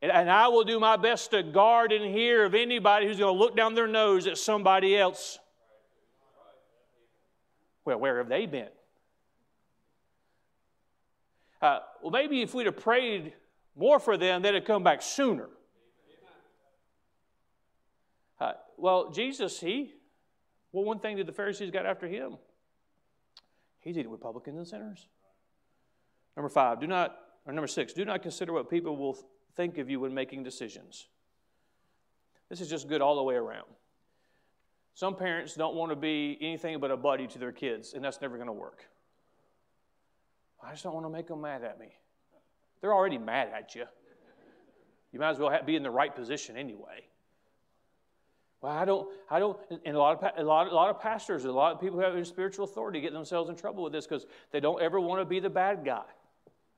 And, 0.00 0.10
and 0.10 0.30
I 0.30 0.48
will 0.48 0.64
do 0.64 0.80
my 0.80 0.96
best 0.96 1.30
to 1.32 1.42
guard 1.42 1.92
and 1.92 2.04
hear 2.04 2.44
of 2.44 2.54
anybody 2.54 3.06
who's 3.06 3.18
going 3.18 3.34
to 3.34 3.38
look 3.38 3.56
down 3.56 3.74
their 3.74 3.86
nose 3.86 4.26
at 4.26 4.38
somebody 4.38 4.96
else. 4.96 5.38
Well, 7.88 7.98
where 8.00 8.18
have 8.18 8.28
they 8.28 8.44
been? 8.44 8.68
Uh, 11.62 11.78
well, 12.02 12.10
maybe 12.10 12.42
if 12.42 12.52
we'd 12.52 12.66
have 12.66 12.76
prayed 12.76 13.32
more 13.74 13.98
for 13.98 14.18
them, 14.18 14.42
they'd 14.42 14.52
have 14.52 14.66
come 14.66 14.84
back 14.84 15.00
sooner. 15.00 15.48
Uh, 18.38 18.52
well, 18.76 19.10
Jesus, 19.10 19.58
he, 19.58 19.94
well, 20.70 20.84
one 20.84 20.98
thing 20.98 21.16
that 21.16 21.24
the 21.24 21.32
Pharisees 21.32 21.70
got 21.70 21.86
after 21.86 22.06
him, 22.06 22.36
he's 23.80 23.96
eating 23.96 24.10
with 24.10 24.20
publicans 24.20 24.58
and 24.58 24.68
sinners. 24.68 25.08
Number 26.36 26.50
five, 26.50 26.80
do 26.80 26.86
not, 26.86 27.16
or 27.46 27.54
number 27.54 27.66
six, 27.66 27.94
do 27.94 28.04
not 28.04 28.20
consider 28.20 28.52
what 28.52 28.68
people 28.68 28.98
will 28.98 29.16
think 29.56 29.78
of 29.78 29.88
you 29.88 30.00
when 30.00 30.12
making 30.12 30.42
decisions. 30.42 31.08
This 32.50 32.60
is 32.60 32.68
just 32.68 32.86
good 32.86 33.00
all 33.00 33.16
the 33.16 33.22
way 33.22 33.36
around. 33.36 33.66
Some 34.98 35.14
parents 35.14 35.54
don't 35.54 35.76
want 35.76 35.92
to 35.92 35.96
be 35.96 36.36
anything 36.40 36.80
but 36.80 36.90
a 36.90 36.96
buddy 36.96 37.28
to 37.28 37.38
their 37.38 37.52
kids, 37.52 37.94
and 37.94 38.04
that's 38.04 38.20
never 38.20 38.34
going 38.34 38.48
to 38.48 38.52
work. 38.52 38.84
I 40.60 40.72
just 40.72 40.82
don't 40.82 40.92
want 40.92 41.06
to 41.06 41.10
make 41.10 41.28
them 41.28 41.40
mad 41.40 41.62
at 41.62 41.78
me. 41.78 41.86
They're 42.80 42.92
already 42.92 43.16
mad 43.16 43.50
at 43.56 43.76
you. 43.76 43.84
You 45.12 45.20
might 45.20 45.30
as 45.30 45.38
well 45.38 45.56
be 45.64 45.76
in 45.76 45.84
the 45.84 45.90
right 45.92 46.12
position 46.12 46.56
anyway. 46.56 47.06
Well, 48.60 48.72
I 48.72 48.84
don't, 48.84 49.08
I 49.30 49.38
don't, 49.38 49.56
and 49.84 49.94
a 49.94 49.98
lot 50.00 50.20
of, 50.20 50.32
a 50.36 50.42
lot, 50.42 50.66
a 50.66 50.74
lot 50.74 50.90
of 50.90 51.00
pastors, 51.00 51.44
a 51.44 51.52
lot 51.52 51.74
of 51.74 51.80
people 51.80 52.00
who 52.00 52.04
have 52.04 52.26
spiritual 52.26 52.64
authority 52.64 53.00
get 53.00 53.12
themselves 53.12 53.48
in 53.48 53.54
trouble 53.54 53.84
with 53.84 53.92
this 53.92 54.04
because 54.04 54.26
they 54.50 54.58
don't 54.58 54.82
ever 54.82 54.98
want 54.98 55.20
to 55.20 55.24
be 55.24 55.38
the 55.38 55.48
bad 55.48 55.84
guy. 55.84 56.02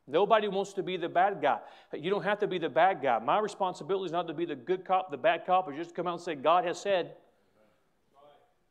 Nobody 0.06 0.46
wants 0.46 0.74
to 0.74 0.82
be 0.82 0.98
the 0.98 1.08
bad 1.08 1.40
guy. 1.40 1.60
You 1.94 2.10
don't 2.10 2.24
have 2.24 2.40
to 2.40 2.46
be 2.46 2.58
the 2.58 2.68
bad 2.68 3.00
guy. 3.00 3.18
My 3.18 3.38
responsibility 3.38 4.04
is 4.04 4.12
not 4.12 4.28
to 4.28 4.34
be 4.34 4.44
the 4.44 4.56
good 4.56 4.84
cop, 4.84 5.10
the 5.10 5.16
bad 5.16 5.46
cop, 5.46 5.66
or 5.66 5.72
just 5.72 5.94
come 5.94 6.06
out 6.06 6.12
and 6.12 6.22
say, 6.22 6.34
God 6.34 6.66
has 6.66 6.78
said. 6.78 7.14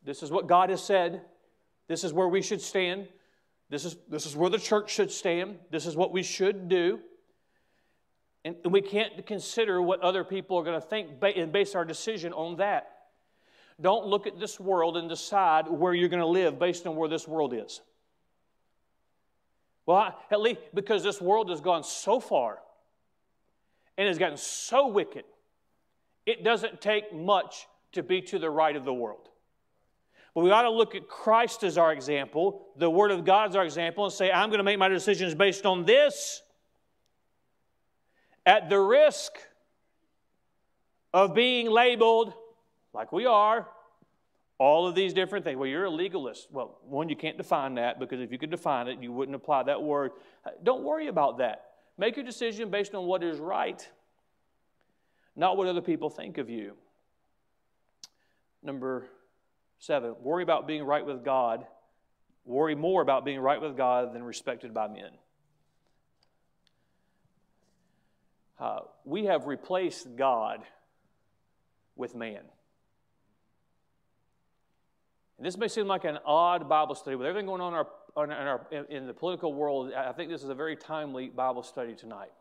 This 0.04 0.24
is 0.24 0.32
what 0.32 0.48
God 0.48 0.70
has 0.70 0.84
said. 0.84 1.22
This 1.88 2.04
is 2.04 2.14
where 2.14 2.28
we 2.28 2.42
should 2.42 2.62
stand. 2.62 3.08
This 3.70 3.86
is, 3.86 3.98
this 4.08 4.26
is 4.26 4.36
where 4.36 4.50
the 4.50 4.58
church 4.58 4.92
should 4.92 5.12
stand. 5.12 5.58
This 5.70 5.86
is 5.86 5.96
what 5.96 6.12
we 6.12 6.24
should 6.24 6.70
do. 6.70 7.00
And 8.46 8.56
we 8.66 8.82
can't 8.82 9.26
consider 9.26 9.82
what 9.82 10.00
other 10.02 10.24
people 10.24 10.58
are 10.58 10.64
going 10.64 10.80
to 10.80 10.88
think 10.88 11.10
and 11.22 11.52
base 11.52 11.76
our 11.76 11.86
decision 11.86 12.34
on 12.34 12.58
that. 12.58 12.92
Don't 13.82 14.08
look 14.08 14.28
at 14.28 14.40
this 14.40 14.60
world 14.60 14.98
and 14.98 15.08
decide 15.08 15.68
where 15.68 15.94
you're 15.94 16.10
going 16.10 16.22
to 16.22 16.26
live 16.26 16.60
based 16.60 16.86
on 16.88 16.96
where 16.96 17.10
this 17.10 17.28
world 17.28 17.54
is. 17.54 17.82
Well, 19.86 20.16
at 20.30 20.40
least 20.40 20.60
because 20.74 21.04
this 21.04 21.22
world 21.22 21.50
has 21.50 21.62
gone 21.62 21.84
so 21.84 22.20
far 22.20 22.60
and 23.98 24.08
has 24.08 24.18
gotten 24.18 24.38
so 24.38 24.88
wicked, 24.88 25.24
it 26.26 26.44
doesn't 26.44 26.82
take 26.82 27.14
much 27.14 27.68
to 27.94 28.04
be 28.04 28.22
to 28.22 28.38
the 28.38 28.50
right 28.50 28.76
of 28.76 28.86
the 28.86 28.94
world. 28.94 29.29
But 30.36 30.44
we 30.44 30.52
ought 30.52 30.64
to 30.64 30.70
look 30.70 30.96
at 30.96 31.08
Christ 31.08 31.64
as 31.64 31.78
our 31.78 31.92
example, 31.92 32.68
the 32.78 32.90
Word 32.90 33.12
of 33.12 33.26
God 33.26 33.50
as 33.50 33.56
our 33.56 33.66
example, 33.66 34.06
and 34.06 34.14
say, 34.14 34.32
I'm 34.32 34.50
going 34.50 34.60
to 34.60 34.64
make 34.64 34.80
my 34.80 34.88
decisions 34.88 35.34
based 35.36 35.66
on 35.66 35.86
this 35.86 36.42
at 38.46 38.70
the 38.70 38.80
risk 38.80 39.34
of 41.14 41.34
being 41.34 41.70
labeled, 41.70 42.34
like 42.94 43.12
we 43.12 43.26
are, 43.26 43.68
all 44.60 44.88
of 44.88 44.94
these 44.94 45.14
different 45.14 45.46
things. 45.46 45.58
Well, 45.58 45.68
you're 45.68 45.86
a 45.86 45.90
legalist. 45.90 46.48
Well, 46.52 46.80
one, 46.84 47.10
you 47.10 47.16
can't 47.16 47.38
define 47.38 47.76
that 47.76 48.00
because 48.00 48.22
if 48.22 48.32
you 48.32 48.38
could 48.38 48.52
define 48.52 48.88
it, 48.88 49.02
you 49.02 49.12
wouldn't 49.12 49.36
apply 49.36 49.64
that 49.64 49.82
word. 49.82 50.12
Don't 50.64 50.84
worry 50.84 51.08
about 51.08 51.40
that. 51.40 51.66
Make 51.98 52.16
your 52.16 52.26
decision 52.26 52.70
based 52.70 52.94
on 52.94 53.06
what 53.06 53.24
is 53.24 53.40
right, 53.40 53.88
not 55.36 55.58
what 55.58 55.68
other 55.68 55.82
people 55.82 56.10
think 56.10 56.38
of 56.38 56.50
you. 56.50 56.74
Number 58.62 59.08
seven, 59.80 60.16
worry 60.22 60.44
about 60.44 60.68
being 60.68 60.84
right 60.84 61.06
with 61.06 61.24
God. 61.26 61.66
Worry 62.46 62.76
more 62.76 63.02
about 63.02 63.26
being 63.26 63.40
right 63.40 63.62
with 63.62 63.76
God 63.76 64.14
than 64.14 64.24
respected 64.24 64.74
by 64.74 64.88
men. 64.88 65.12
Uh, 68.60 68.80
we 69.06 69.26
have 69.26 69.46
replaced 69.46 70.16
God 70.16 70.62
with 71.96 72.16
man. 72.16 72.42
And 75.38 75.46
this 75.46 75.58
may 75.58 75.70
seem 75.70 75.88
like 75.88 76.04
an 76.04 76.20
odd 76.26 76.68
Bible 76.68 76.96
study, 76.96 77.16
with 77.16 77.26
everything 77.26 77.46
going 77.46 77.62
on 77.62 77.74
in, 77.74 77.80
our, 77.80 78.24
in, 78.26 78.32
our, 78.32 78.68
in 78.90 79.08
the 79.08 79.14
political 79.14 79.54
world, 79.54 79.94
I 79.94 80.12
think 80.12 80.30
this 80.30 80.44
is 80.44 80.50
a 80.50 80.56
very 80.56 80.76
timely 80.76 81.30
Bible 81.30 81.64
study 81.64 81.96
tonight. 81.96 82.32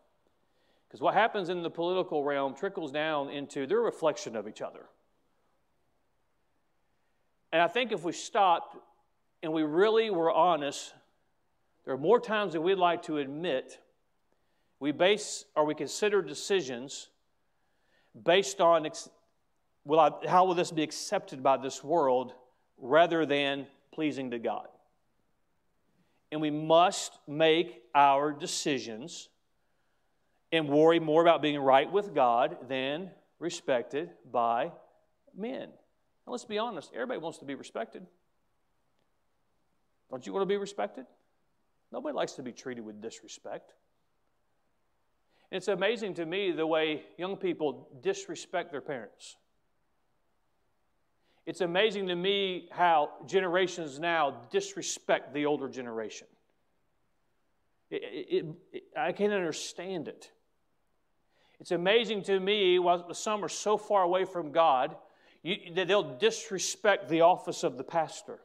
Because 0.88 1.00
what 1.00 1.14
happens 1.14 1.48
in 1.48 1.62
the 1.62 1.70
political 1.70 2.24
realm 2.24 2.54
trickles 2.56 2.90
down 2.90 3.30
into 3.30 3.66
their 3.66 3.80
reflection 3.80 4.34
of 4.34 4.48
each 4.48 4.62
other. 4.62 4.86
And 7.52 7.62
I 7.62 7.68
think 7.68 7.92
if 7.92 8.02
we 8.02 8.12
stopped 8.12 8.76
and 9.42 9.52
we 9.52 9.62
really 9.62 10.10
were 10.10 10.30
honest, 10.30 10.92
there 11.84 11.94
are 11.94 11.98
more 11.98 12.20
times 12.20 12.52
than 12.52 12.62
we'd 12.62 12.76
like 12.76 13.04
to 13.04 13.18
admit 13.18 13.78
we 14.80 14.92
base 14.92 15.44
or 15.56 15.64
we 15.64 15.74
consider 15.74 16.22
decisions 16.22 17.08
based 18.24 18.60
on 18.60 18.88
will 19.84 20.00
I, 20.00 20.10
how 20.28 20.44
will 20.44 20.54
this 20.54 20.70
be 20.70 20.82
accepted 20.82 21.42
by 21.42 21.56
this 21.56 21.82
world 21.82 22.34
rather 22.76 23.26
than 23.26 23.66
pleasing 23.92 24.30
to 24.30 24.38
God. 24.38 24.68
And 26.30 26.40
we 26.40 26.50
must 26.50 27.18
make 27.26 27.82
our 27.94 28.32
decisions 28.32 29.28
and 30.52 30.68
worry 30.68 31.00
more 31.00 31.22
about 31.22 31.42
being 31.42 31.58
right 31.58 31.90
with 31.90 32.14
God 32.14 32.68
than 32.68 33.10
respected 33.38 34.10
by 34.30 34.72
men. 35.36 35.68
Now, 36.28 36.32
let's 36.32 36.44
be 36.44 36.58
honest, 36.58 36.90
everybody 36.92 37.18
wants 37.20 37.38
to 37.38 37.46
be 37.46 37.54
respected. 37.54 38.06
Don't 40.10 40.26
you 40.26 40.34
want 40.34 40.42
to 40.42 40.46
be 40.46 40.58
respected? 40.58 41.06
Nobody 41.90 42.14
likes 42.14 42.32
to 42.32 42.42
be 42.42 42.52
treated 42.52 42.84
with 42.84 43.00
disrespect. 43.00 43.72
it's 45.50 45.68
amazing 45.68 46.12
to 46.14 46.26
me 46.26 46.52
the 46.52 46.66
way 46.66 47.04
young 47.16 47.38
people 47.38 47.88
disrespect 48.02 48.72
their 48.72 48.82
parents. 48.82 49.36
It's 51.46 51.62
amazing 51.62 52.08
to 52.08 52.14
me 52.14 52.68
how 52.72 53.08
generations 53.26 53.98
now 53.98 54.42
disrespect 54.50 55.32
the 55.32 55.46
older 55.46 55.66
generation. 55.66 56.26
It, 57.90 58.02
it, 58.02 58.46
it, 58.70 58.82
I 58.94 59.12
can't 59.12 59.32
understand 59.32 60.08
it. 60.08 60.30
It's 61.58 61.70
amazing 61.70 62.24
to 62.24 62.38
me 62.38 62.78
while 62.78 63.14
some 63.14 63.42
are 63.42 63.48
so 63.48 63.78
far 63.78 64.02
away 64.02 64.26
from 64.26 64.52
God 64.52 64.94
you, 65.42 65.72
they'll 65.74 66.16
disrespect 66.18 67.08
the 67.08 67.22
office 67.22 67.62
of 67.62 67.76
the 67.76 67.84
pastor. 67.84 68.38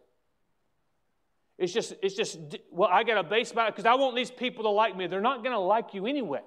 It's 1.57 1.71
just, 1.71 1.93
it's 2.01 2.15
just, 2.15 2.39
well, 2.71 2.89
I 2.91 3.03
got 3.03 3.17
a 3.17 3.23
base 3.23 3.51
it 3.51 3.55
because 3.55 3.85
I 3.85 3.95
want 3.95 4.15
these 4.15 4.31
people 4.31 4.63
to 4.63 4.69
like 4.69 4.97
me. 4.97 5.07
They're 5.07 5.21
not 5.21 5.43
going 5.43 5.53
to 5.53 5.59
like 5.59 5.93
you 5.93 6.07
anyway. 6.07 6.41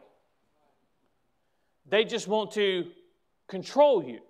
They 1.89 2.05
just 2.05 2.27
want 2.27 2.53
to 2.53 2.87
control 3.47 4.03
you. 4.03 4.21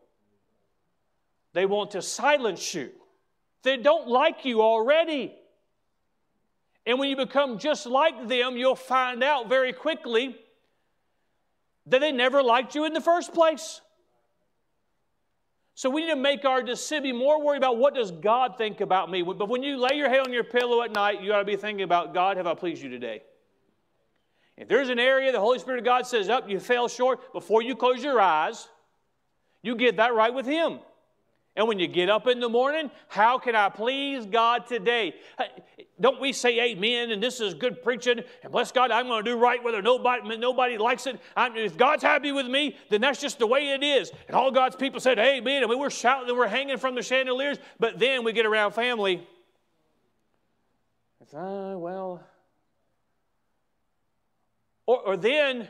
They 1.54 1.64
want 1.64 1.92
to 1.92 2.02
silence 2.02 2.74
you. 2.74 2.90
They 3.62 3.78
don't 3.78 4.08
like 4.08 4.44
you 4.44 4.60
already. 4.60 5.34
And 6.84 6.98
when 6.98 7.08
you 7.08 7.16
become 7.16 7.58
just 7.58 7.86
like 7.86 8.28
them, 8.28 8.56
you'll 8.56 8.76
find 8.76 9.24
out 9.24 9.48
very 9.48 9.72
quickly 9.72 10.36
that 11.86 12.00
they 12.00 12.12
never 12.12 12.42
liked 12.42 12.74
you 12.74 12.84
in 12.84 12.92
the 12.92 13.00
first 13.00 13.32
place. 13.32 13.80
So 15.76 15.90
we 15.90 16.00
need 16.00 16.10
to 16.10 16.16
make 16.16 16.46
our 16.46 16.62
decision 16.62 17.02
be 17.02 17.12
more 17.12 17.40
worried 17.44 17.58
about 17.58 17.76
what 17.76 17.94
does 17.94 18.10
God 18.10 18.56
think 18.56 18.80
about 18.80 19.10
me. 19.10 19.20
But 19.20 19.50
when 19.50 19.62
you 19.62 19.76
lay 19.76 19.94
your 19.94 20.08
head 20.08 20.20
on 20.20 20.32
your 20.32 20.42
pillow 20.42 20.80
at 20.80 20.90
night, 20.90 21.22
you 21.22 21.34
ought 21.34 21.40
to 21.40 21.44
be 21.44 21.56
thinking 21.56 21.82
about 21.82 22.14
God, 22.14 22.38
have 22.38 22.46
I 22.46 22.54
pleased 22.54 22.82
you 22.82 22.88
today? 22.88 23.22
If 24.56 24.68
there's 24.68 24.88
an 24.88 24.98
area 24.98 25.30
the 25.32 25.38
Holy 25.38 25.58
Spirit 25.58 25.80
of 25.80 25.84
God 25.84 26.06
says, 26.06 26.30
up, 26.30 26.48
you 26.48 26.60
fell 26.60 26.88
short, 26.88 27.30
before 27.34 27.60
you 27.60 27.76
close 27.76 28.02
your 28.02 28.18
eyes, 28.18 28.68
you 29.62 29.76
get 29.76 29.98
that 29.98 30.14
right 30.14 30.32
with 30.32 30.46
Him. 30.46 30.78
And 31.56 31.66
when 31.66 31.78
you 31.78 31.86
get 31.88 32.10
up 32.10 32.26
in 32.26 32.38
the 32.38 32.50
morning, 32.50 32.90
how 33.08 33.38
can 33.38 33.56
I 33.56 33.70
please 33.70 34.26
God 34.26 34.66
today? 34.66 35.14
Don't 35.98 36.20
we 36.20 36.34
say 36.34 36.72
amen 36.72 37.10
and 37.10 37.22
this 37.22 37.40
is 37.40 37.54
good 37.54 37.82
preaching 37.82 38.20
and 38.42 38.52
bless 38.52 38.70
God, 38.70 38.90
I'm 38.90 39.06
going 39.06 39.24
to 39.24 39.30
do 39.30 39.38
right 39.38 39.64
whether 39.64 39.80
nobody, 39.80 40.36
nobody 40.36 40.76
likes 40.76 41.06
it. 41.06 41.18
I'm, 41.34 41.56
if 41.56 41.78
God's 41.78 42.02
happy 42.02 42.30
with 42.30 42.46
me, 42.46 42.76
then 42.90 43.00
that's 43.00 43.18
just 43.18 43.38
the 43.38 43.46
way 43.46 43.70
it 43.70 43.82
is. 43.82 44.12
And 44.28 44.36
all 44.36 44.50
God's 44.50 44.76
people 44.76 45.00
said 45.00 45.18
amen 45.18 45.62
and 45.62 45.70
we 45.70 45.76
were 45.76 45.88
shouting 45.88 46.28
and 46.28 46.36
we're 46.36 46.46
hanging 46.46 46.76
from 46.76 46.94
the 46.94 47.02
chandeliers. 47.02 47.56
But 47.80 47.98
then 47.98 48.22
we 48.22 48.34
get 48.34 48.44
around 48.44 48.72
family. 48.72 49.26
It's, 51.22 51.32
uh, 51.32 51.74
well. 51.78 52.22
Or, 54.84 54.98
or 55.00 55.16
then 55.16 55.68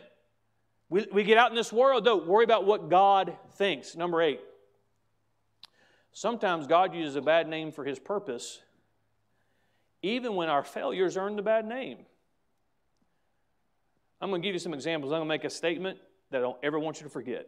we, 0.88 1.06
we 1.12 1.22
get 1.22 1.38
out 1.38 1.50
in 1.50 1.56
this 1.56 1.72
world, 1.72 2.04
don't 2.04 2.26
worry 2.26 2.44
about 2.44 2.66
what 2.66 2.90
God 2.90 3.36
thinks. 3.54 3.94
Number 3.94 4.20
eight. 4.20 4.40
Sometimes 6.16 6.66
God 6.66 6.94
uses 6.94 7.14
a 7.16 7.20
bad 7.20 7.46
name 7.46 7.70
for 7.70 7.84
his 7.84 7.98
purpose, 7.98 8.62
even 10.00 10.34
when 10.34 10.48
our 10.48 10.64
failures 10.64 11.14
earn 11.14 11.36
the 11.36 11.42
bad 11.42 11.66
name. 11.66 11.98
I'm 14.22 14.30
going 14.30 14.40
to 14.40 14.48
give 14.48 14.54
you 14.54 14.58
some 14.58 14.72
examples. 14.72 15.12
I'm 15.12 15.18
going 15.18 15.28
to 15.28 15.34
make 15.34 15.44
a 15.44 15.50
statement 15.50 15.98
that 16.30 16.38
I 16.38 16.40
don't 16.40 16.56
ever 16.62 16.78
want 16.78 17.00
you 17.00 17.04
to 17.04 17.10
forget. 17.10 17.46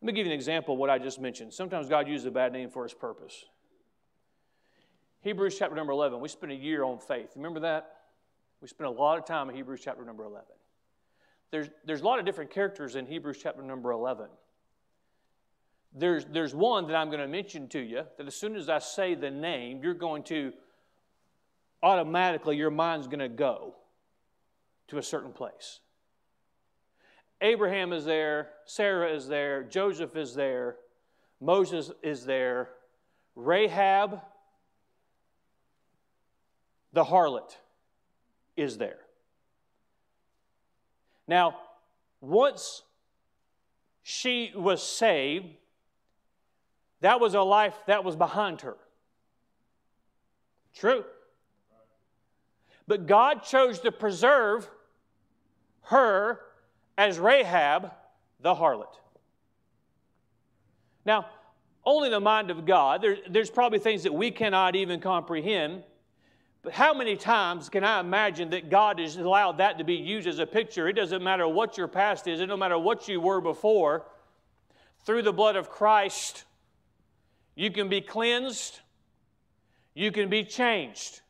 Let 0.00 0.06
me 0.06 0.12
give 0.12 0.24
you 0.24 0.30
an 0.30 0.38
example 0.38 0.74
of 0.74 0.78
what 0.78 0.88
I 0.88 0.98
just 0.98 1.20
mentioned. 1.20 1.52
Sometimes 1.52 1.88
God 1.88 2.06
uses 2.06 2.26
a 2.26 2.30
bad 2.30 2.52
name 2.52 2.70
for 2.70 2.84
his 2.84 2.94
purpose. 2.94 3.46
Hebrews 5.22 5.58
chapter 5.58 5.74
number 5.74 5.92
11, 5.92 6.20
we 6.20 6.28
spent 6.28 6.52
a 6.52 6.54
year 6.54 6.84
on 6.84 7.00
faith. 7.00 7.32
Remember 7.34 7.58
that? 7.58 8.02
We 8.62 8.68
spent 8.68 8.86
a 8.86 8.92
lot 8.92 9.18
of 9.18 9.24
time 9.26 9.50
in 9.50 9.56
Hebrews 9.56 9.80
chapter 9.82 10.04
number 10.04 10.22
11. 10.22 10.46
There's, 11.50 11.70
there's 11.84 12.02
a 12.02 12.04
lot 12.04 12.20
of 12.20 12.24
different 12.24 12.52
characters 12.52 12.94
in 12.94 13.04
Hebrews 13.04 13.40
chapter 13.42 13.62
number 13.62 13.90
11. 13.90 14.28
There's, 15.92 16.24
there's 16.26 16.54
one 16.54 16.86
that 16.86 16.96
I'm 16.96 17.08
going 17.08 17.20
to 17.20 17.28
mention 17.28 17.68
to 17.68 17.80
you 17.80 18.02
that 18.16 18.26
as 18.26 18.34
soon 18.34 18.54
as 18.54 18.68
I 18.68 18.78
say 18.78 19.14
the 19.14 19.30
name, 19.30 19.80
you're 19.82 19.94
going 19.94 20.22
to 20.24 20.52
automatically 21.82 22.56
your 22.56 22.70
mind's 22.70 23.06
going 23.06 23.20
to 23.20 23.28
go 23.28 23.74
to 24.88 24.98
a 24.98 25.02
certain 25.02 25.32
place. 25.32 25.80
Abraham 27.40 27.92
is 27.92 28.04
there, 28.04 28.50
Sarah 28.66 29.10
is 29.10 29.26
there, 29.26 29.62
Joseph 29.62 30.14
is 30.14 30.34
there, 30.34 30.76
Moses 31.40 31.90
is 32.02 32.24
there, 32.24 32.70
Rahab, 33.34 34.20
the 36.92 37.04
harlot, 37.04 37.56
is 38.56 38.76
there. 38.76 38.98
Now, 41.26 41.56
once 42.20 42.82
she 44.02 44.52
was 44.54 44.82
saved, 44.82 45.46
that 47.00 47.20
was 47.20 47.34
a 47.34 47.42
life 47.42 47.74
that 47.86 48.04
was 48.04 48.16
behind 48.16 48.60
her. 48.62 48.76
True. 50.74 51.04
But 52.86 53.06
God 53.06 53.42
chose 53.44 53.80
to 53.80 53.92
preserve 53.92 54.68
her 55.82 56.40
as 56.98 57.18
Rahab 57.18 57.92
the 58.40 58.54
harlot. 58.54 58.98
Now, 61.04 61.26
only 61.84 62.10
the 62.10 62.20
mind 62.20 62.50
of 62.50 62.66
God, 62.66 63.00
there, 63.02 63.16
there's 63.28 63.50
probably 63.50 63.78
things 63.78 64.02
that 64.02 64.12
we 64.12 64.30
cannot 64.30 64.76
even 64.76 65.00
comprehend. 65.00 65.82
But 66.62 66.74
how 66.74 66.92
many 66.92 67.16
times 67.16 67.70
can 67.70 67.84
I 67.84 68.00
imagine 68.00 68.50
that 68.50 68.68
God 68.68 68.98
has 68.98 69.16
allowed 69.16 69.58
that 69.58 69.78
to 69.78 69.84
be 69.84 69.94
used 69.94 70.26
as 70.28 70.38
a 70.38 70.46
picture? 70.46 70.88
It 70.88 70.92
doesn't 70.92 71.22
matter 71.22 71.48
what 71.48 71.78
your 71.78 71.88
past 71.88 72.26
is, 72.26 72.40
it 72.40 72.46
no 72.46 72.56
matter 72.56 72.78
what 72.78 73.08
you 73.08 73.20
were 73.20 73.40
before. 73.40 74.06
Through 75.06 75.22
the 75.22 75.32
blood 75.32 75.56
of 75.56 75.70
Christ, 75.70 76.44
you 77.60 77.70
can 77.70 77.90
be 77.90 78.00
cleansed, 78.00 78.80
you 79.92 80.10
can 80.10 80.30
be 80.30 80.44
changed. 80.44 81.20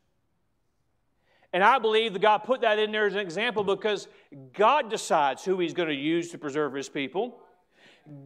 And 1.53 1.65
I 1.65 1.81
believe 1.81 2.13
that 2.13 2.23
God 2.23 2.45
put 2.45 2.61
that 2.61 2.79
in 2.79 2.93
there 2.93 3.07
as 3.07 3.15
an 3.15 3.19
example 3.19 3.65
because 3.65 4.07
God 4.53 4.89
decides 4.91 5.45
who 5.45 5.59
He's 5.59 5.75
going 5.75 5.89
to 5.89 5.95
use 5.95 6.31
to 6.31 6.39
preserve 6.39 6.73
His 6.73 6.89
people. 6.89 7.41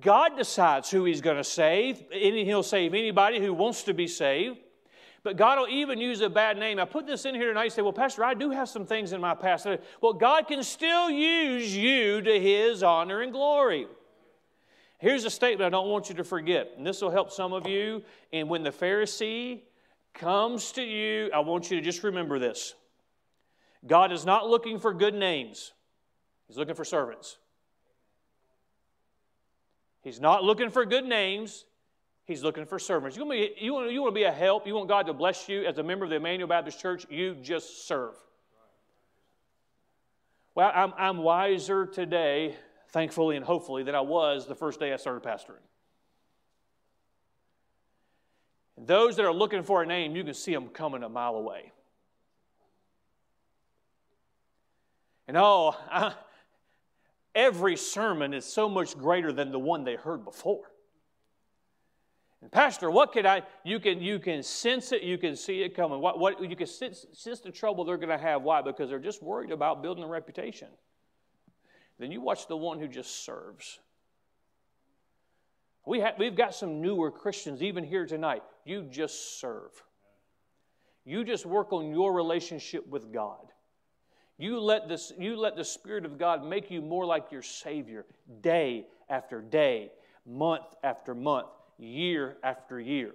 God 0.02 0.36
decides 0.36 0.90
who 0.90 1.06
He's 1.06 1.22
going 1.22 1.38
to 1.38 1.44
save, 1.44 2.02
He'll 2.12 2.62
save 2.62 2.92
anybody 2.92 3.40
who 3.40 3.54
wants 3.54 3.84
to 3.84 3.94
be 3.94 4.06
saved. 4.06 4.58
But 5.22 5.38
God 5.38 5.58
will 5.58 5.68
even 5.68 5.98
use 5.98 6.20
a 6.20 6.28
bad 6.28 6.58
name. 6.58 6.78
I 6.78 6.84
put 6.84 7.06
this 7.06 7.24
in 7.24 7.34
here 7.34 7.48
tonight 7.48 7.64
and 7.64 7.72
say, 7.72 7.80
Well, 7.80 7.94
Pastor, 7.94 8.22
I 8.22 8.34
do 8.34 8.50
have 8.50 8.68
some 8.68 8.84
things 8.84 9.14
in 9.14 9.20
my 9.22 9.34
past. 9.34 9.66
Well, 10.02 10.12
God 10.12 10.46
can 10.46 10.62
still 10.62 11.08
use 11.08 11.74
you 11.74 12.20
to 12.20 12.38
His 12.38 12.82
honor 12.82 13.22
and 13.22 13.32
glory. 13.32 13.86
Here's 15.04 15.26
a 15.26 15.30
statement 15.30 15.66
I 15.66 15.68
don't 15.68 15.90
want 15.90 16.08
you 16.08 16.14
to 16.14 16.24
forget, 16.24 16.70
and 16.78 16.86
this 16.86 17.02
will 17.02 17.10
help 17.10 17.30
some 17.30 17.52
of 17.52 17.66
you. 17.66 18.02
And 18.32 18.48
when 18.48 18.62
the 18.62 18.70
Pharisee 18.70 19.60
comes 20.14 20.72
to 20.72 20.82
you, 20.82 21.30
I 21.34 21.40
want 21.40 21.70
you 21.70 21.76
to 21.76 21.84
just 21.84 22.02
remember 22.02 22.38
this 22.38 22.74
God 23.86 24.12
is 24.12 24.24
not 24.24 24.48
looking 24.48 24.78
for 24.78 24.94
good 24.94 25.12
names, 25.12 25.72
He's 26.48 26.56
looking 26.56 26.74
for 26.74 26.86
servants. 26.86 27.36
He's 30.00 30.20
not 30.20 30.42
looking 30.42 30.70
for 30.70 30.86
good 30.86 31.04
names, 31.04 31.66
He's 32.24 32.42
looking 32.42 32.64
for 32.64 32.78
servants. 32.78 33.14
You 33.14 33.26
want, 33.26 33.38
be, 33.38 33.52
you, 33.60 33.74
want, 33.74 33.90
to 33.90 34.10
be 34.10 34.22
a 34.22 34.32
help, 34.32 34.66
you 34.66 34.74
want 34.74 34.88
God 34.88 35.04
to 35.08 35.12
bless 35.12 35.50
you 35.50 35.66
as 35.66 35.76
a 35.76 35.82
member 35.82 36.06
of 36.06 36.10
the 36.10 36.16
Emmanuel 36.16 36.48
Baptist 36.48 36.80
Church, 36.80 37.04
you 37.10 37.34
just 37.42 37.86
serve. 37.86 38.14
Well, 40.54 40.72
I'm, 40.74 40.94
I'm 40.96 41.18
wiser 41.18 41.84
today, 41.84 42.56
thankfully 42.94 43.36
and 43.36 43.44
hopefully, 43.44 43.82
than 43.82 43.96
I 43.96 44.00
was 44.00 44.46
the 44.46 44.54
first 44.54 44.78
day 44.78 44.92
I 44.92 44.96
started 44.96 45.28
pastoring. 45.28 45.64
And 48.76 48.86
those 48.86 49.16
that 49.16 49.24
are 49.24 49.32
looking 49.32 49.64
for 49.64 49.82
a 49.82 49.86
name, 49.86 50.14
you 50.14 50.22
can 50.22 50.32
see 50.32 50.54
them 50.54 50.68
coming 50.68 51.02
a 51.02 51.08
mile 51.08 51.34
away. 51.34 51.72
And 55.26 55.36
oh, 55.36 55.76
I, 55.90 56.14
every 57.34 57.76
sermon 57.76 58.32
is 58.32 58.44
so 58.44 58.68
much 58.68 58.96
greater 58.96 59.32
than 59.32 59.50
the 59.50 59.58
one 59.58 59.82
they 59.82 59.96
heard 59.96 60.24
before. 60.24 60.62
And 62.42 62.52
Pastor, 62.52 62.92
what 62.92 63.10
could 63.10 63.26
I? 63.26 63.42
You 63.64 63.80
can 63.80 64.00
you 64.00 64.20
can 64.20 64.44
sense 64.44 64.92
it, 64.92 65.02
you 65.02 65.18
can 65.18 65.34
see 65.34 65.62
it 65.62 65.74
coming. 65.74 66.00
What, 66.00 66.20
what 66.20 66.48
you 66.48 66.54
can 66.54 66.68
sense, 66.68 67.06
sense 67.12 67.40
the 67.40 67.50
trouble 67.50 67.84
they're 67.84 67.96
going 67.96 68.16
to 68.16 68.18
have. 68.18 68.42
Why? 68.42 68.62
Because 68.62 68.88
they're 68.88 69.00
just 69.00 69.20
worried 69.20 69.50
about 69.50 69.82
building 69.82 70.04
a 70.04 70.08
reputation. 70.08 70.68
Then 71.98 72.10
you 72.10 72.20
watch 72.20 72.48
the 72.48 72.56
one 72.56 72.78
who 72.80 72.88
just 72.88 73.24
serves. 73.24 73.78
We 75.86 76.00
have, 76.00 76.14
we've 76.18 76.36
got 76.36 76.54
some 76.54 76.80
newer 76.80 77.10
Christians 77.10 77.62
even 77.62 77.84
here 77.84 78.06
tonight. 78.06 78.42
You 78.64 78.82
just 78.90 79.38
serve. 79.38 79.70
You 81.04 81.24
just 81.24 81.44
work 81.44 81.72
on 81.72 81.90
your 81.90 82.12
relationship 82.12 82.86
with 82.88 83.12
God. 83.12 83.52
You 84.38 84.58
let, 84.58 84.88
this, 84.88 85.12
you 85.18 85.36
let 85.36 85.56
the 85.56 85.64
Spirit 85.64 86.04
of 86.04 86.18
God 86.18 86.44
make 86.44 86.70
you 86.70 86.80
more 86.80 87.04
like 87.04 87.30
your 87.30 87.42
Savior 87.42 88.04
day 88.40 88.86
after 89.08 89.40
day, 89.40 89.92
month 90.26 90.64
after 90.82 91.14
month, 91.14 91.48
year 91.78 92.38
after 92.42 92.80
year. 92.80 93.12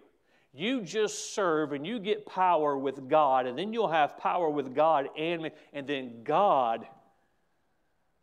You 0.54 0.82
just 0.82 1.34
serve 1.34 1.74
and 1.74 1.86
you 1.86 2.00
get 2.00 2.26
power 2.26 2.78
with 2.78 3.10
God, 3.10 3.48
and 3.48 3.58
then 3.58 3.74
you'll 3.74 3.90
have 3.90 4.18
power 4.18 4.50
with 4.50 4.74
God, 4.74 5.10
and, 5.18 5.52
and 5.74 5.86
then 5.86 6.24
God 6.24 6.88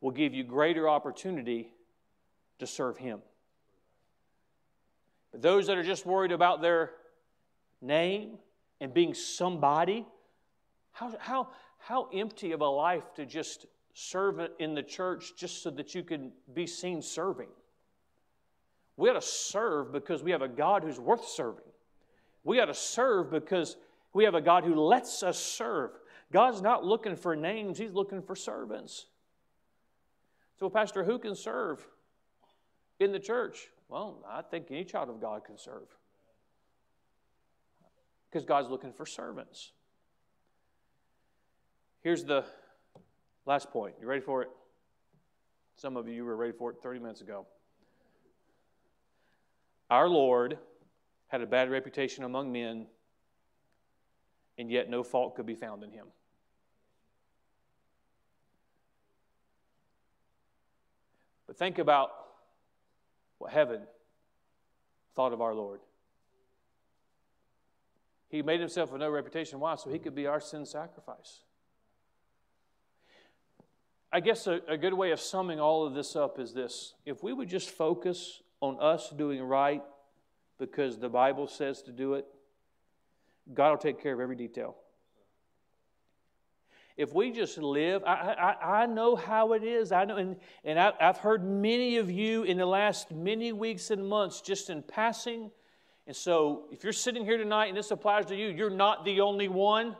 will 0.00 0.10
give 0.10 0.34
you 0.34 0.44
greater 0.44 0.88
opportunity 0.88 1.72
to 2.58 2.66
serve 2.66 2.96
Him. 2.96 3.20
But 5.32 5.42
those 5.42 5.66
that 5.66 5.76
are 5.76 5.82
just 5.82 6.06
worried 6.06 6.32
about 6.32 6.62
their 6.62 6.92
name 7.80 8.38
and 8.80 8.92
being 8.92 9.14
somebody, 9.14 10.06
how, 10.92 11.14
how, 11.18 11.48
how 11.78 12.08
empty 12.12 12.52
of 12.52 12.60
a 12.60 12.66
life 12.66 13.14
to 13.14 13.26
just 13.26 13.66
serve 13.94 14.40
in 14.58 14.74
the 14.74 14.82
church 14.82 15.32
just 15.36 15.62
so 15.62 15.70
that 15.70 15.94
you 15.94 16.02
can 16.02 16.32
be 16.52 16.66
seen 16.66 17.00
serving. 17.00 17.48
We 18.96 19.10
ought 19.10 19.14
to 19.14 19.22
serve 19.22 19.92
because 19.92 20.22
we 20.22 20.30
have 20.30 20.42
a 20.42 20.48
God 20.48 20.82
who's 20.82 20.98
worth 20.98 21.26
serving. 21.26 21.64
We 22.44 22.60
ought 22.60 22.66
to 22.66 22.74
serve 22.74 23.30
because 23.30 23.76
we 24.12 24.24
have 24.24 24.34
a 24.34 24.40
God 24.40 24.64
who 24.64 24.74
lets 24.74 25.22
us 25.22 25.38
serve. 25.38 25.90
God's 26.32 26.62
not 26.62 26.84
looking 26.84 27.16
for 27.16 27.36
names, 27.36 27.78
He's 27.78 27.92
looking 27.92 28.22
for 28.22 28.34
servants. 28.34 29.06
So, 30.58 30.70
Pastor, 30.70 31.04
who 31.04 31.18
can 31.18 31.34
serve 31.34 31.86
in 32.98 33.12
the 33.12 33.18
church? 33.18 33.68
Well, 33.88 34.24
I 34.28 34.42
think 34.42 34.66
any 34.70 34.84
child 34.84 35.10
of 35.10 35.20
God 35.20 35.44
can 35.44 35.58
serve 35.58 35.88
because 38.30 38.44
God's 38.44 38.68
looking 38.68 38.92
for 38.92 39.06
servants. 39.06 39.72
Here's 42.02 42.24
the 42.24 42.44
last 43.46 43.70
point. 43.70 43.94
You 44.00 44.06
ready 44.06 44.20
for 44.20 44.42
it? 44.42 44.48
Some 45.76 45.96
of 45.96 46.08
you 46.08 46.24
were 46.24 46.36
ready 46.36 46.52
for 46.52 46.70
it 46.70 46.76
30 46.82 47.00
minutes 47.00 47.20
ago. 47.20 47.46
Our 49.90 50.08
Lord 50.08 50.58
had 51.28 51.42
a 51.42 51.46
bad 51.46 51.70
reputation 51.70 52.24
among 52.24 52.50
men, 52.50 52.86
and 54.58 54.70
yet 54.70 54.88
no 54.88 55.02
fault 55.02 55.36
could 55.36 55.46
be 55.46 55.54
found 55.54 55.84
in 55.84 55.90
him. 55.90 56.06
But 61.56 61.64
think 61.64 61.78
about 61.78 62.10
what 63.38 63.52
heaven 63.52 63.80
thought 65.14 65.32
of 65.32 65.40
our 65.40 65.54
Lord. 65.54 65.80
He 68.28 68.42
made 68.42 68.60
himself 68.60 68.92
of 68.92 69.00
no 69.00 69.08
reputation. 69.08 69.60
Why? 69.60 69.76
So 69.76 69.90
he 69.90 69.98
could 69.98 70.14
be 70.14 70.26
our 70.26 70.40
sin 70.40 70.66
sacrifice. 70.66 71.40
I 74.12 74.20
guess 74.20 74.46
a, 74.46 74.60
a 74.68 74.76
good 74.76 74.94
way 74.94 75.10
of 75.12 75.20
summing 75.20 75.60
all 75.60 75.86
of 75.86 75.94
this 75.94 76.16
up 76.16 76.38
is 76.38 76.52
this 76.52 76.94
if 77.04 77.22
we 77.22 77.32
would 77.32 77.48
just 77.48 77.70
focus 77.70 78.42
on 78.60 78.78
us 78.80 79.10
doing 79.16 79.42
right 79.42 79.82
because 80.58 80.98
the 80.98 81.08
Bible 81.08 81.46
says 81.46 81.82
to 81.82 81.92
do 81.92 82.14
it, 82.14 82.26
God 83.52 83.70
will 83.70 83.78
take 83.78 84.02
care 84.02 84.14
of 84.14 84.20
every 84.20 84.36
detail. 84.36 84.76
If 86.96 87.12
we 87.12 87.30
just 87.30 87.58
live, 87.58 88.02
I, 88.04 88.56
I, 88.60 88.82
I 88.82 88.86
know 88.86 89.16
how 89.16 89.52
it 89.52 89.62
is. 89.62 89.92
I 89.92 90.06
know, 90.06 90.16
and, 90.16 90.36
and 90.64 90.80
I, 90.80 90.92
I've 90.98 91.18
heard 91.18 91.44
many 91.44 91.98
of 91.98 92.10
you 92.10 92.44
in 92.44 92.56
the 92.56 92.64
last 92.64 93.10
many 93.10 93.52
weeks 93.52 93.90
and 93.90 94.08
months 94.08 94.40
just 94.40 94.70
in 94.70 94.82
passing. 94.82 95.50
And 96.06 96.16
so, 96.16 96.64
if 96.70 96.84
you're 96.84 96.94
sitting 96.94 97.24
here 97.24 97.36
tonight 97.36 97.66
and 97.66 97.76
this 97.76 97.90
applies 97.90 98.26
to 98.26 98.36
you, 98.36 98.48
you're 98.48 98.70
not 98.70 99.04
the 99.04 99.20
only 99.20 99.48
one. 99.48 99.94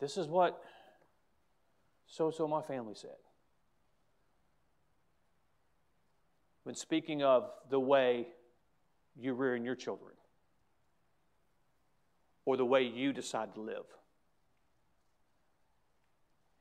This 0.00 0.16
is 0.16 0.26
what 0.26 0.60
so 2.06 2.32
so 2.32 2.48
my 2.48 2.62
family 2.62 2.94
said. 2.94 3.10
When 6.64 6.74
speaking 6.74 7.22
of 7.22 7.50
the 7.70 7.78
way 7.78 8.26
you 9.16 9.34
rear 9.34 9.54
your 9.54 9.76
children 9.76 10.14
or 12.44 12.56
the 12.56 12.64
way 12.64 12.82
you 12.82 13.12
decide 13.12 13.54
to 13.54 13.60
live. 13.60 13.84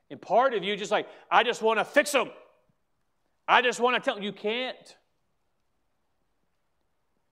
And 0.09 0.21
part 0.21 0.53
of 0.53 0.63
you 0.63 0.75
just 0.75 0.91
like, 0.91 1.07
I 1.29 1.43
just 1.43 1.61
want 1.61 1.79
to 1.79 1.85
fix 1.85 2.11
them. 2.11 2.29
I 3.47 3.61
just 3.61 3.79
want 3.79 3.95
to 3.95 4.01
tell 4.01 4.15
them. 4.15 4.23
You 4.23 4.33
can't. 4.33 4.95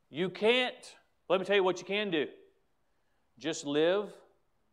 You 0.10 0.30
can't. 0.30 0.96
Let 1.28 1.40
me 1.40 1.46
tell 1.46 1.56
you 1.56 1.64
what 1.64 1.80
you 1.80 1.86
can 1.86 2.10
do. 2.10 2.28
Just 3.38 3.66
live 3.66 4.10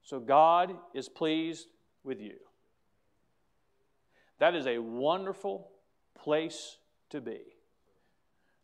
so 0.02 0.20
God 0.20 0.76
is 0.94 1.08
pleased 1.08 1.66
with 2.04 2.20
you. 2.20 2.36
That 4.38 4.54
is 4.54 4.66
a 4.68 4.78
wonderful 4.78 5.68
place 6.14 6.76
to 7.10 7.20
be. 7.20 7.40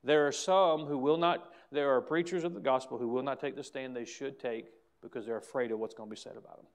There 0.04 0.26
are 0.26 0.32
some 0.32 0.86
who 0.86 0.98
will 0.98 1.16
not, 1.16 1.52
there 1.72 1.90
are 1.90 2.00
preachers 2.00 2.44
of 2.44 2.54
the 2.54 2.60
gospel 2.60 2.96
who 2.96 3.08
will 3.08 3.24
not 3.24 3.40
take 3.40 3.56
the 3.56 3.64
stand 3.64 3.96
they 3.96 4.04
should 4.04 4.38
take 4.38 4.66
because 5.02 5.26
they're 5.26 5.36
afraid 5.36 5.72
of 5.72 5.78
what's 5.78 5.94
going 5.94 6.08
to 6.08 6.14
be 6.14 6.20
said 6.20 6.36
about 6.36 6.56
them. 6.56 6.66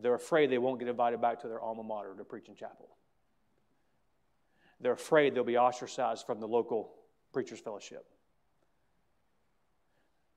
They're 0.00 0.14
afraid 0.14 0.50
they 0.50 0.58
won't 0.58 0.78
get 0.78 0.88
invited 0.88 1.20
back 1.20 1.40
to 1.40 1.48
their 1.48 1.60
alma 1.60 1.82
mater 1.82 2.14
to 2.16 2.24
preach 2.24 2.48
in 2.48 2.54
chapel. 2.54 2.88
They're 4.80 4.92
afraid 4.92 5.34
they'll 5.34 5.44
be 5.44 5.58
ostracized 5.58 6.24
from 6.24 6.38
the 6.38 6.46
local 6.46 6.92
preachers' 7.32 7.58
fellowship. 7.58 8.06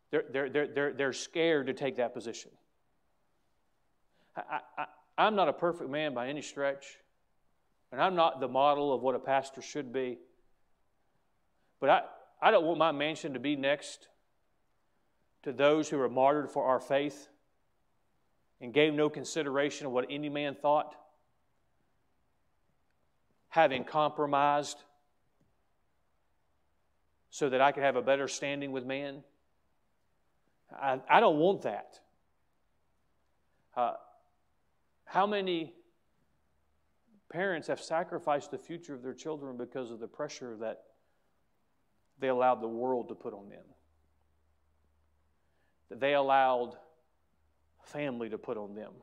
They're, 0.09 0.23
they're, 0.32 0.49
they're, 0.49 0.67
they're, 0.67 0.93
they're 0.93 1.13
scared 1.13 1.67
to 1.67 1.73
take 1.73 1.97
that 1.97 2.13
position. 2.13 2.51
I, 4.36 4.59
I, 4.77 4.86
I'm 5.17 5.36
not 5.36 5.47
a 5.47 5.53
perfect 5.53 5.89
man 5.89 6.13
by 6.13 6.27
any 6.27 6.41
stretch, 6.41 6.97
and 7.91 8.01
I'm 8.01 8.15
not 8.15 8.39
the 8.39 8.47
model 8.47 8.93
of 8.93 9.01
what 9.01 9.13
a 9.13 9.19
pastor 9.19 9.61
should 9.61 9.93
be. 9.93 10.17
But 11.79 11.89
I, 11.89 12.01
I 12.41 12.51
don't 12.51 12.65
want 12.65 12.79
my 12.79 12.91
mansion 12.91 13.34
to 13.34 13.39
be 13.39 13.55
next 13.55 14.07
to 15.44 15.52
those 15.52 15.89
who 15.89 15.98
were 15.98 16.10
martyred 16.10 16.50
for 16.50 16.66
our 16.66 16.80
faith 16.80 17.28
and 18.60 18.74
gave 18.74 18.94
no 18.94 19.10
consideration 19.10 19.88
of 19.88 19.92
what 19.92 20.06
any 20.10 20.30
man 20.30 20.56
thought, 20.56 20.96
having 23.50 23.84
compromised 23.84 24.78
so 27.32 27.50
that 27.50 27.62
I 27.62 27.72
could 27.72 27.84
have 27.84 27.96
a 27.96 28.02
better 28.02 28.28
standing 28.28 28.72
with 28.72 28.86
man. 28.86 29.24
I, 30.72 31.00
I 31.10 31.20
don't 31.20 31.38
want 31.38 31.64
that. 31.64 32.00
Uh, 33.76 33.94
how 35.06 35.26
many 35.26 35.74
parents 37.30 37.68
have 37.68 37.82
sacrificed 37.82 38.52
the 38.52 38.58
future 38.58 38.94
of 38.94 39.02
their 39.02 39.14
children 39.14 39.58
because 39.58 39.92
of 39.92 40.00
the 40.00 40.08
pressure 40.08 40.56
that 40.58 40.84
they 42.20 42.28
allowed 42.28 42.62
the 42.62 42.68
world 42.68 43.08
to 43.10 43.16
put 43.16 43.34
on 43.34 43.50
them? 43.50 43.64
That 45.92 46.00
they 46.00 46.14
allowed 46.14 46.78
family 47.84 48.30
to 48.30 48.38
put 48.38 48.56
on 48.56 48.76
them? 48.76 48.94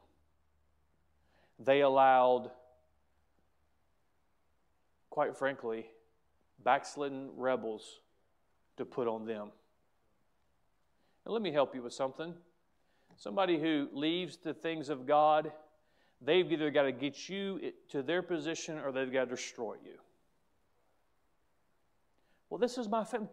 They 1.58 1.82
allowed, 1.82 2.50
quite 5.10 5.36
frankly, 5.36 5.84
backslidden 6.64 7.28
rebels 7.36 8.00
to 8.78 8.86
put 8.86 9.06
on 9.06 9.26
them. 9.26 9.50
Now, 11.26 11.32
let 11.32 11.42
me 11.42 11.52
help 11.52 11.74
you 11.74 11.82
with 11.82 11.92
something. 11.92 12.32
Somebody 13.16 13.60
who 13.60 13.88
leaves 13.92 14.38
the 14.38 14.54
things 14.54 14.88
of 14.88 15.06
God, 15.06 15.52
they've 16.22 16.50
either 16.50 16.70
got 16.70 16.84
to 16.84 16.92
get 16.92 17.28
you 17.28 17.72
to 17.90 18.02
their 18.02 18.22
position 18.22 18.78
or 18.78 18.92
they've 18.92 19.12
got 19.12 19.24
to 19.26 19.36
destroy 19.36 19.74
you. 19.84 19.98
Well, 22.48 22.58
this 22.58 22.78
is 22.78 22.88
my 22.88 23.04
family. 23.04 23.28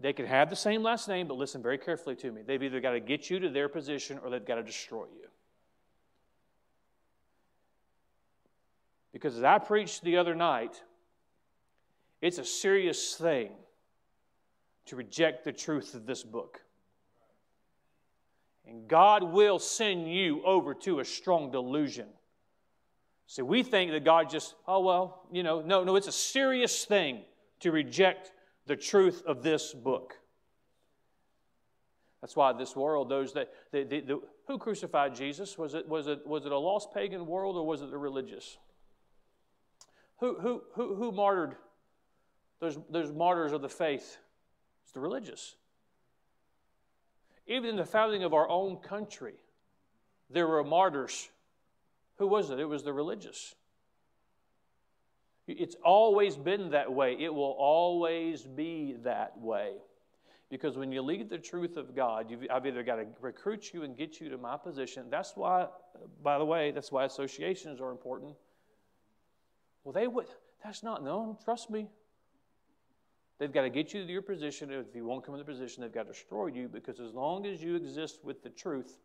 They 0.00 0.12
can 0.12 0.26
have 0.26 0.50
the 0.50 0.56
same 0.56 0.82
last 0.82 1.08
name, 1.08 1.28
but 1.28 1.36
listen 1.36 1.62
very 1.62 1.78
carefully 1.78 2.16
to 2.16 2.32
me. 2.32 2.42
They've 2.42 2.62
either 2.62 2.80
got 2.80 2.92
to 2.92 3.00
get 3.00 3.30
you 3.30 3.38
to 3.40 3.48
their 3.48 3.68
position 3.68 4.18
or 4.22 4.30
they've 4.30 4.44
got 4.44 4.56
to 4.56 4.62
destroy 4.62 5.04
you. 5.04 5.28
Because 9.12 9.36
as 9.36 9.44
I 9.44 9.58
preached 9.58 10.02
the 10.02 10.16
other 10.16 10.34
night, 10.34 10.82
it's 12.20 12.38
a 12.38 12.44
serious 12.44 13.14
thing 13.14 13.52
to 14.86 14.96
reject 14.96 15.44
the 15.44 15.52
truth 15.52 15.94
of 15.94 16.04
this 16.04 16.24
book. 16.24 16.60
And 18.66 18.88
God 18.88 19.22
will 19.22 19.58
send 19.58 20.12
you 20.12 20.42
over 20.44 20.74
to 20.74 21.00
a 21.00 21.04
strong 21.04 21.50
delusion. 21.50 22.08
See, 23.26 23.42
we 23.42 23.62
think 23.62 23.92
that 23.92 24.04
God 24.04 24.30
just, 24.30 24.54
oh, 24.66 24.80
well, 24.80 25.26
you 25.30 25.42
know, 25.42 25.60
no, 25.60 25.84
no, 25.84 25.96
it's 25.96 26.08
a 26.08 26.12
serious 26.12 26.84
thing 26.84 27.22
to 27.60 27.72
reject 27.72 28.32
the 28.66 28.76
truth 28.76 29.22
of 29.26 29.42
this 29.42 29.72
book. 29.74 30.16
That's 32.20 32.36
why 32.36 32.52
this 32.54 32.74
world, 32.74 33.10
those 33.10 33.34
that, 33.34 33.50
the, 33.70 33.84
the, 33.84 34.00
the, 34.00 34.20
who 34.46 34.58
crucified 34.58 35.14
Jesus? 35.14 35.58
Was 35.58 35.74
it, 35.74 35.86
was, 35.86 36.06
it, 36.06 36.26
was 36.26 36.46
it 36.46 36.52
a 36.52 36.58
lost 36.58 36.92
pagan 36.94 37.26
world 37.26 37.56
or 37.56 37.66
was 37.66 37.82
it 37.82 37.90
the 37.90 37.98
religious? 37.98 38.56
Who, 40.20 40.38
who, 40.40 40.62
who, 40.72 40.94
who 40.94 41.12
martyred 41.12 41.56
those, 42.60 42.78
those 42.88 43.12
martyrs 43.12 43.52
of 43.52 43.60
the 43.60 43.68
faith? 43.68 44.16
It's 44.84 44.92
the 44.92 45.00
religious. 45.00 45.56
Even 47.46 47.70
in 47.70 47.76
the 47.76 47.84
founding 47.84 48.24
of 48.24 48.32
our 48.32 48.48
own 48.48 48.78
country, 48.78 49.34
there 50.30 50.46
were 50.46 50.64
martyrs. 50.64 51.28
Who 52.16 52.26
was 52.26 52.48
it? 52.48 52.58
It 52.58 52.64
was 52.64 52.84
the 52.84 52.92
religious. 52.92 53.54
It's 55.46 55.76
always 55.84 56.36
been 56.36 56.70
that 56.70 56.92
way. 56.92 57.16
It 57.18 57.32
will 57.32 57.56
always 57.58 58.42
be 58.42 58.96
that 59.02 59.38
way. 59.38 59.72
Because 60.50 60.76
when 60.76 60.92
you 60.92 61.02
lead 61.02 61.28
the 61.28 61.38
truth 61.38 61.76
of 61.76 61.94
God, 61.94 62.32
I've 62.50 62.66
either 62.66 62.82
got 62.82 62.96
to 62.96 63.06
recruit 63.20 63.72
you 63.74 63.82
and 63.82 63.96
get 63.96 64.20
you 64.20 64.28
to 64.30 64.38
my 64.38 64.56
position. 64.56 65.06
That's 65.10 65.32
why, 65.34 65.66
by 66.22 66.38
the 66.38 66.44
way, 66.44 66.70
that's 66.70 66.92
why 66.92 67.04
associations 67.04 67.80
are 67.80 67.90
important. 67.90 68.34
Well, 69.82 69.92
they 69.92 70.06
would, 70.06 70.26
that's 70.62 70.82
not, 70.82 71.04
known, 71.04 71.36
trust 71.44 71.70
me. 71.70 71.88
They've 73.38 73.52
got 73.52 73.62
to 73.62 73.70
get 73.70 73.92
you 73.92 74.06
to 74.06 74.12
your 74.12 74.22
position. 74.22 74.70
If 74.70 74.94
you 74.94 75.04
won't 75.04 75.24
come 75.26 75.34
to 75.34 75.38
the 75.38 75.44
position, 75.44 75.82
they've 75.82 75.92
got 75.92 76.04
to 76.04 76.12
destroy 76.12 76.46
you 76.46 76.68
because 76.68 77.00
as 77.00 77.12
long 77.12 77.46
as 77.46 77.62
you 77.62 77.74
exist 77.74 78.20
with 78.22 78.42
the 78.42 78.50
truth, 78.50 78.98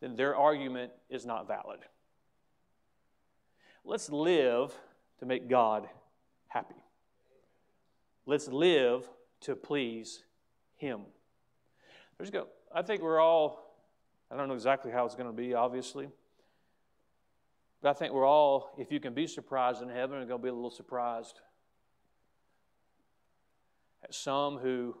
then 0.00 0.16
their 0.16 0.34
argument 0.34 0.90
is 1.10 1.26
not 1.26 1.46
valid. 1.46 1.80
Let's 3.84 4.10
live 4.10 4.72
to 5.18 5.26
make 5.26 5.48
God 5.48 5.88
happy. 6.48 6.74
Let's 8.26 8.48
live 8.48 9.08
to 9.42 9.56
please 9.56 10.22
Him. 10.76 11.00
There's 12.16 12.30
go. 12.30 12.46
I 12.74 12.82
think 12.82 13.02
we're 13.02 13.20
all, 13.20 13.76
I 14.30 14.36
don't 14.36 14.48
know 14.48 14.54
exactly 14.54 14.92
how 14.92 15.04
it's 15.04 15.14
going 15.14 15.28
to 15.28 15.36
be, 15.36 15.54
obviously. 15.54 16.08
But 17.82 17.90
I 17.90 17.92
think 17.94 18.12
we're 18.12 18.26
all, 18.26 18.72
if 18.78 18.92
you 18.92 19.00
can 19.00 19.12
be 19.12 19.26
surprised 19.26 19.82
in 19.82 19.88
heaven, 19.88 20.18
are 20.18 20.26
going 20.26 20.40
to 20.40 20.42
be 20.42 20.48
a 20.48 20.54
little 20.54 20.70
surprised 20.70 21.40
at 24.04 24.14
some 24.14 24.58
who 24.58 24.96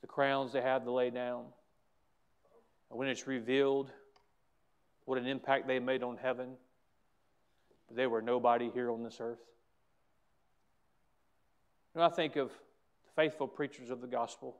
the 0.00 0.06
crowns 0.06 0.52
they 0.52 0.60
have 0.60 0.84
to 0.84 0.90
lay 0.90 1.10
down. 1.10 1.44
When 2.88 3.08
it's 3.08 3.26
revealed 3.26 3.90
what 5.04 5.18
an 5.18 5.26
impact 5.26 5.66
they 5.66 5.78
made 5.78 6.02
on 6.02 6.16
heaven, 6.16 6.56
they 7.94 8.06
were 8.06 8.22
nobody 8.22 8.70
here 8.70 8.90
on 8.90 9.02
this 9.02 9.18
earth. 9.20 9.38
When 11.92 12.04
I 12.04 12.08
think 12.08 12.36
of 12.36 12.48
the 12.48 13.10
faithful 13.14 13.48
preachers 13.48 13.90
of 13.90 14.00
the 14.00 14.06
gospel, 14.06 14.56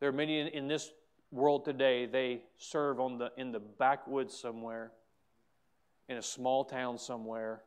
there 0.00 0.08
are 0.08 0.12
many 0.12 0.38
in, 0.38 0.48
in 0.48 0.68
this 0.68 0.92
world 1.32 1.64
today, 1.64 2.06
they 2.06 2.42
serve 2.58 3.00
on 3.00 3.18
the, 3.18 3.32
in 3.36 3.50
the 3.50 3.58
backwoods 3.58 4.38
somewhere, 4.38 4.92
in 6.08 6.16
a 6.16 6.22
small 6.22 6.64
town 6.64 6.98
somewhere. 6.98 7.62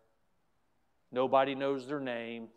Nobody 1.12 1.56
knows 1.56 1.88
their 1.88 2.00
name. 2.00 2.48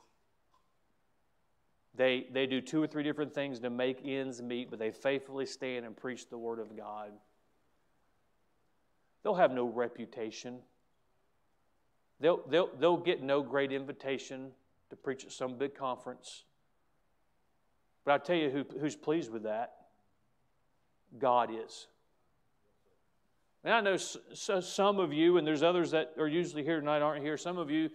They, 1.95 2.29
they 2.33 2.47
do 2.47 2.61
two 2.61 2.83
or 2.83 2.87
three 2.87 3.03
different 3.03 3.35
things 3.35 3.59
to 3.61 3.71
make 3.71 4.01
ends 4.05 4.41
meet, 4.41 4.71
but 4.71 4.79
they 4.79 4.91
faithfully 4.91 5.47
stand 5.47 5.85
and 5.85 5.97
preach 5.97 6.29
the 6.29 6.39
Word 6.39 6.61
of 6.61 6.77
God. 6.77 7.11
They'll 9.23 9.35
have 9.35 9.53
no 9.53 9.66
reputation. 9.66 10.59
They'll, 12.21 12.41
they'll, 12.49 12.71
they'll 12.79 12.97
get 12.97 13.23
no 13.23 13.43
great 13.43 13.73
invitation 13.73 14.51
to 14.91 14.97
preach 14.97 15.25
at 15.25 15.33
some 15.33 15.57
big 15.57 15.75
conference. 15.75 16.45
But 18.05 18.12
I 18.12 18.18
tell 18.18 18.37
you 18.37 18.51
who, 18.51 18.79
who's 18.79 18.97
pleased 18.97 19.31
with 19.31 19.45
that 19.45 19.73
God 21.18 21.51
is. 21.53 21.87
And 23.62 23.75
I 23.75 23.81
know 23.81 23.97
so, 23.97 24.61
some 24.61 24.99
of 24.99 25.12
you, 25.12 25.37
and 25.37 25.47
there's 25.47 25.62
others 25.62 25.91
that 25.91 26.12
are 26.18 26.29
usually 26.29 26.64
here 26.64 26.81
tonight 26.81 27.03
aren't 27.03 27.23
here. 27.23 27.37
Some 27.37 27.59
of 27.59 27.71
you, 27.71 27.91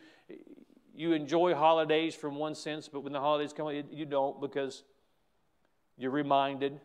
you 0.94 1.14
enjoy 1.14 1.56
holidays 1.56 2.14
from 2.14 2.36
one 2.36 2.54
sense, 2.54 2.88
but 2.88 3.02
when 3.02 3.14
the 3.14 3.20
holidays 3.20 3.52
come, 3.52 3.70
you 3.90 4.06
don't 4.06 4.40
because 4.40 4.84
you're 5.98 6.12
reminded 6.12 6.80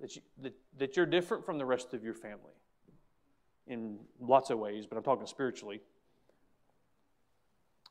that, 0.00 0.16
you, 0.16 0.22
that, 0.42 0.54
that 0.78 0.96
you're 0.96 1.06
different 1.06 1.44
from 1.44 1.58
the 1.58 1.64
rest 1.64 1.94
of 1.94 2.02
your 2.02 2.14
family 2.14 2.52
in 3.66 3.98
lots 4.20 4.50
of 4.50 4.58
ways, 4.58 4.86
but 4.86 4.96
I'm 4.96 5.02
talking 5.02 5.26
spiritually. 5.26 5.80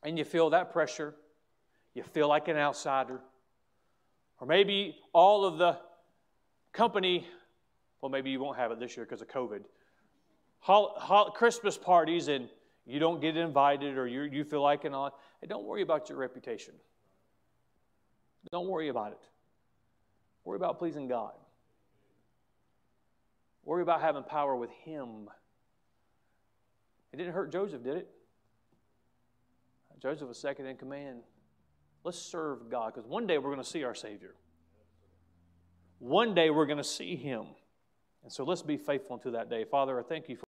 And 0.03 0.17
you 0.17 0.25
feel 0.25 0.49
that 0.51 0.71
pressure. 0.71 1.15
You 1.93 2.03
feel 2.03 2.27
like 2.27 2.47
an 2.47 2.57
outsider. 2.57 3.21
Or 4.39 4.47
maybe 4.47 4.97
all 5.13 5.45
of 5.45 5.57
the 5.57 5.77
company, 6.73 7.25
well, 8.01 8.09
maybe 8.09 8.29
you 8.29 8.39
won't 8.39 8.57
have 8.57 8.71
it 8.71 8.79
this 8.79 8.97
year 8.97 9.05
because 9.05 9.21
of 9.21 9.27
COVID, 9.27 9.61
hol- 10.59 10.93
hol- 10.97 11.31
Christmas 11.31 11.77
parties 11.77 12.27
and 12.27 12.49
you 12.85 12.99
don't 12.99 13.21
get 13.21 13.37
invited 13.37 13.97
or 13.97 14.07
you 14.07 14.23
you 14.23 14.43
feel 14.43 14.61
like 14.61 14.83
an 14.83 14.93
odd, 14.93 15.13
hey, 15.39 15.47
don't 15.47 15.63
worry 15.63 15.81
about 15.81 16.09
your 16.09 16.17
reputation. 16.17 16.73
Don't 18.51 18.67
worry 18.67 18.89
about 18.89 19.13
it. 19.13 19.21
Worry 20.43 20.57
about 20.57 20.79
pleasing 20.79 21.07
God. 21.07 21.33
Worry 23.65 23.81
about 23.81 24.01
having 24.01 24.23
power 24.23 24.55
with 24.55 24.71
Him. 24.71 25.29
It 27.11 27.17
didn't 27.17 27.33
hurt 27.33 27.51
Joseph, 27.51 27.83
did 27.83 27.97
it? 27.97 28.09
Joseph 30.01 30.27
was 30.27 30.37
second 30.37 30.65
in 30.65 30.75
command. 30.75 31.21
Let's 32.03 32.19
serve 32.19 32.69
God 32.69 32.93
because 32.93 33.07
one 33.07 33.25
day 33.25 33.37
we're 33.37 33.51
going 33.51 33.63
to 33.63 33.69
see 33.69 33.85
our 33.85 33.95
Savior. 33.95 34.35
One 35.99 36.35
day 36.35 36.49
we're 36.49 36.65
going 36.65 36.77
to 36.77 36.83
see 36.83 37.15
Him. 37.15 37.45
And 38.23 38.31
so 38.31 38.43
let's 38.43 38.61
be 38.61 38.75
faithful 38.75 39.15
until 39.15 39.31
that 39.31 39.49
day. 39.49 39.63
Father, 39.63 39.97
I 39.97 40.03
thank 40.03 40.27
you 40.27 40.35
for. 40.35 40.41